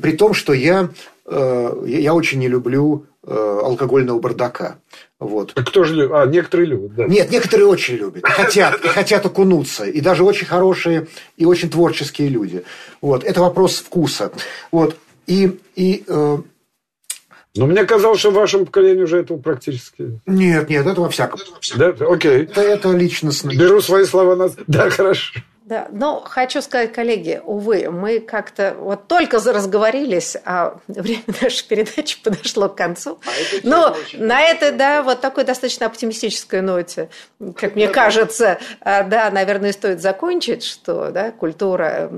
При 0.01 0.13
том, 0.13 0.33
что 0.33 0.53
я 0.53 0.89
Э, 1.25 1.83
я 1.85 2.13
очень 2.13 2.39
не 2.39 2.47
люблю 2.47 3.05
э, 3.25 3.59
алкогольного 3.63 4.19
бардака. 4.19 4.77
Вот. 5.19 5.53
А 5.55 5.63
кто 5.63 5.85
же 5.85 5.95
любит? 5.95 6.11
А, 6.13 6.25
некоторые 6.25 6.67
любят, 6.67 6.95
да. 6.95 7.05
Нет, 7.05 7.31
некоторые 7.31 7.67
очень 7.67 7.95
любят. 7.95 8.23
Хотят, 8.27 8.83
и 8.83 8.87
хотят 8.89 9.25
окунуться. 9.25 9.85
И 9.85 10.01
даже 10.01 10.23
очень 10.23 10.47
хорошие 10.47 11.07
и 11.37 11.45
очень 11.45 11.69
творческие 11.69 12.27
люди. 12.27 12.63
Вот. 13.01 13.23
Это 13.23 13.39
вопрос 13.39 13.77
вкуса. 13.77 14.31
Вот. 14.71 14.97
И, 15.27 15.59
и 15.75 16.03
э... 16.07 16.37
Но 17.55 17.67
мне 17.67 17.85
казалось, 17.85 18.19
что 18.19 18.31
в 18.31 18.33
вашем 18.33 18.65
поколении 18.65 19.03
уже 19.03 19.19
этого 19.19 19.37
практически... 19.37 20.19
Нет, 20.25 20.69
нет, 20.69 20.87
это 20.87 20.99
во 20.99 21.09
всяком. 21.09 21.39
Да? 21.77 21.89
Окей. 22.09 22.43
Это, 22.43 22.61
это 22.61 22.91
личностно. 22.91 23.51
Беру 23.55 23.79
свои 23.79 24.05
слова 24.05 24.35
на... 24.35 24.49
Да, 24.67 24.89
хорошо. 24.89 25.39
Да, 25.65 25.87
но 25.91 26.19
хочу 26.19 26.61
сказать, 26.61 26.91
коллеги, 26.91 27.41
увы, 27.45 27.89
мы 27.89 28.19
как-то 28.19 28.75
вот 28.77 29.07
только 29.07 29.37
разговорились, 29.37 30.35
а 30.43 30.77
время 30.87 31.23
нашей 31.41 31.65
передачи 31.65 32.21
подошло 32.21 32.67
к 32.67 32.75
концу. 32.75 33.17
А 33.25 33.29
но 33.63 33.95
на 34.11 34.41
этой, 34.41 34.73
да, 34.73 35.01
вот 35.03 35.21
такой 35.21 35.45
достаточно 35.45 35.85
оптимистической 35.85 36.59
ноте, 36.59 37.07
как 37.55 37.75
мне 37.75 37.87
кажется, 37.87 38.59
а, 38.81 39.03
да, 39.03 39.31
наверное, 39.31 39.71
стоит 39.71 40.01
закончить, 40.01 40.65
что 40.65 41.11
да, 41.11 41.31
культура 41.31 42.09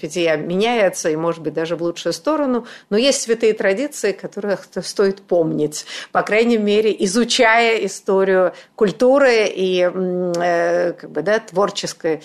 питья 0.00 0.36
меняется, 0.36 1.10
и, 1.10 1.16
может 1.16 1.42
быть, 1.42 1.52
даже 1.52 1.76
в 1.76 1.82
лучшую 1.82 2.14
сторону, 2.14 2.66
но 2.88 2.96
есть 2.96 3.20
святые 3.20 3.52
традиции, 3.52 4.12
которых 4.12 4.66
стоит 4.82 5.20
помнить, 5.20 5.84
по 6.10 6.22
крайней 6.22 6.56
мере, 6.56 6.96
изучая 7.00 7.84
историю 7.84 8.54
культуры 8.76 9.46
и 9.46 9.90
э, 9.92 10.92
как 10.98 11.10
бы, 11.10 11.20
да, 11.20 11.38
творческой 11.38 12.22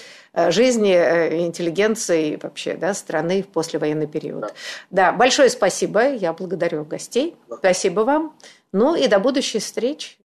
жизни 0.51 0.93
э, 0.93 1.39
интеллигенции 1.39 2.39
вообще 2.41 2.75
да, 2.75 2.93
страны 2.93 3.43
в 3.43 3.47
послевоенный 3.47 4.07
период. 4.07 4.41
Да. 4.41 4.49
да, 4.91 5.11
большое 5.11 5.49
спасибо. 5.49 6.13
Я 6.13 6.33
благодарю 6.33 6.85
гостей. 6.85 7.35
Да. 7.49 7.57
Спасибо 7.57 8.01
вам. 8.01 8.33
Ну 8.71 8.95
и 8.95 9.07
до 9.07 9.19
будущих 9.19 9.63
встреч. 9.63 10.15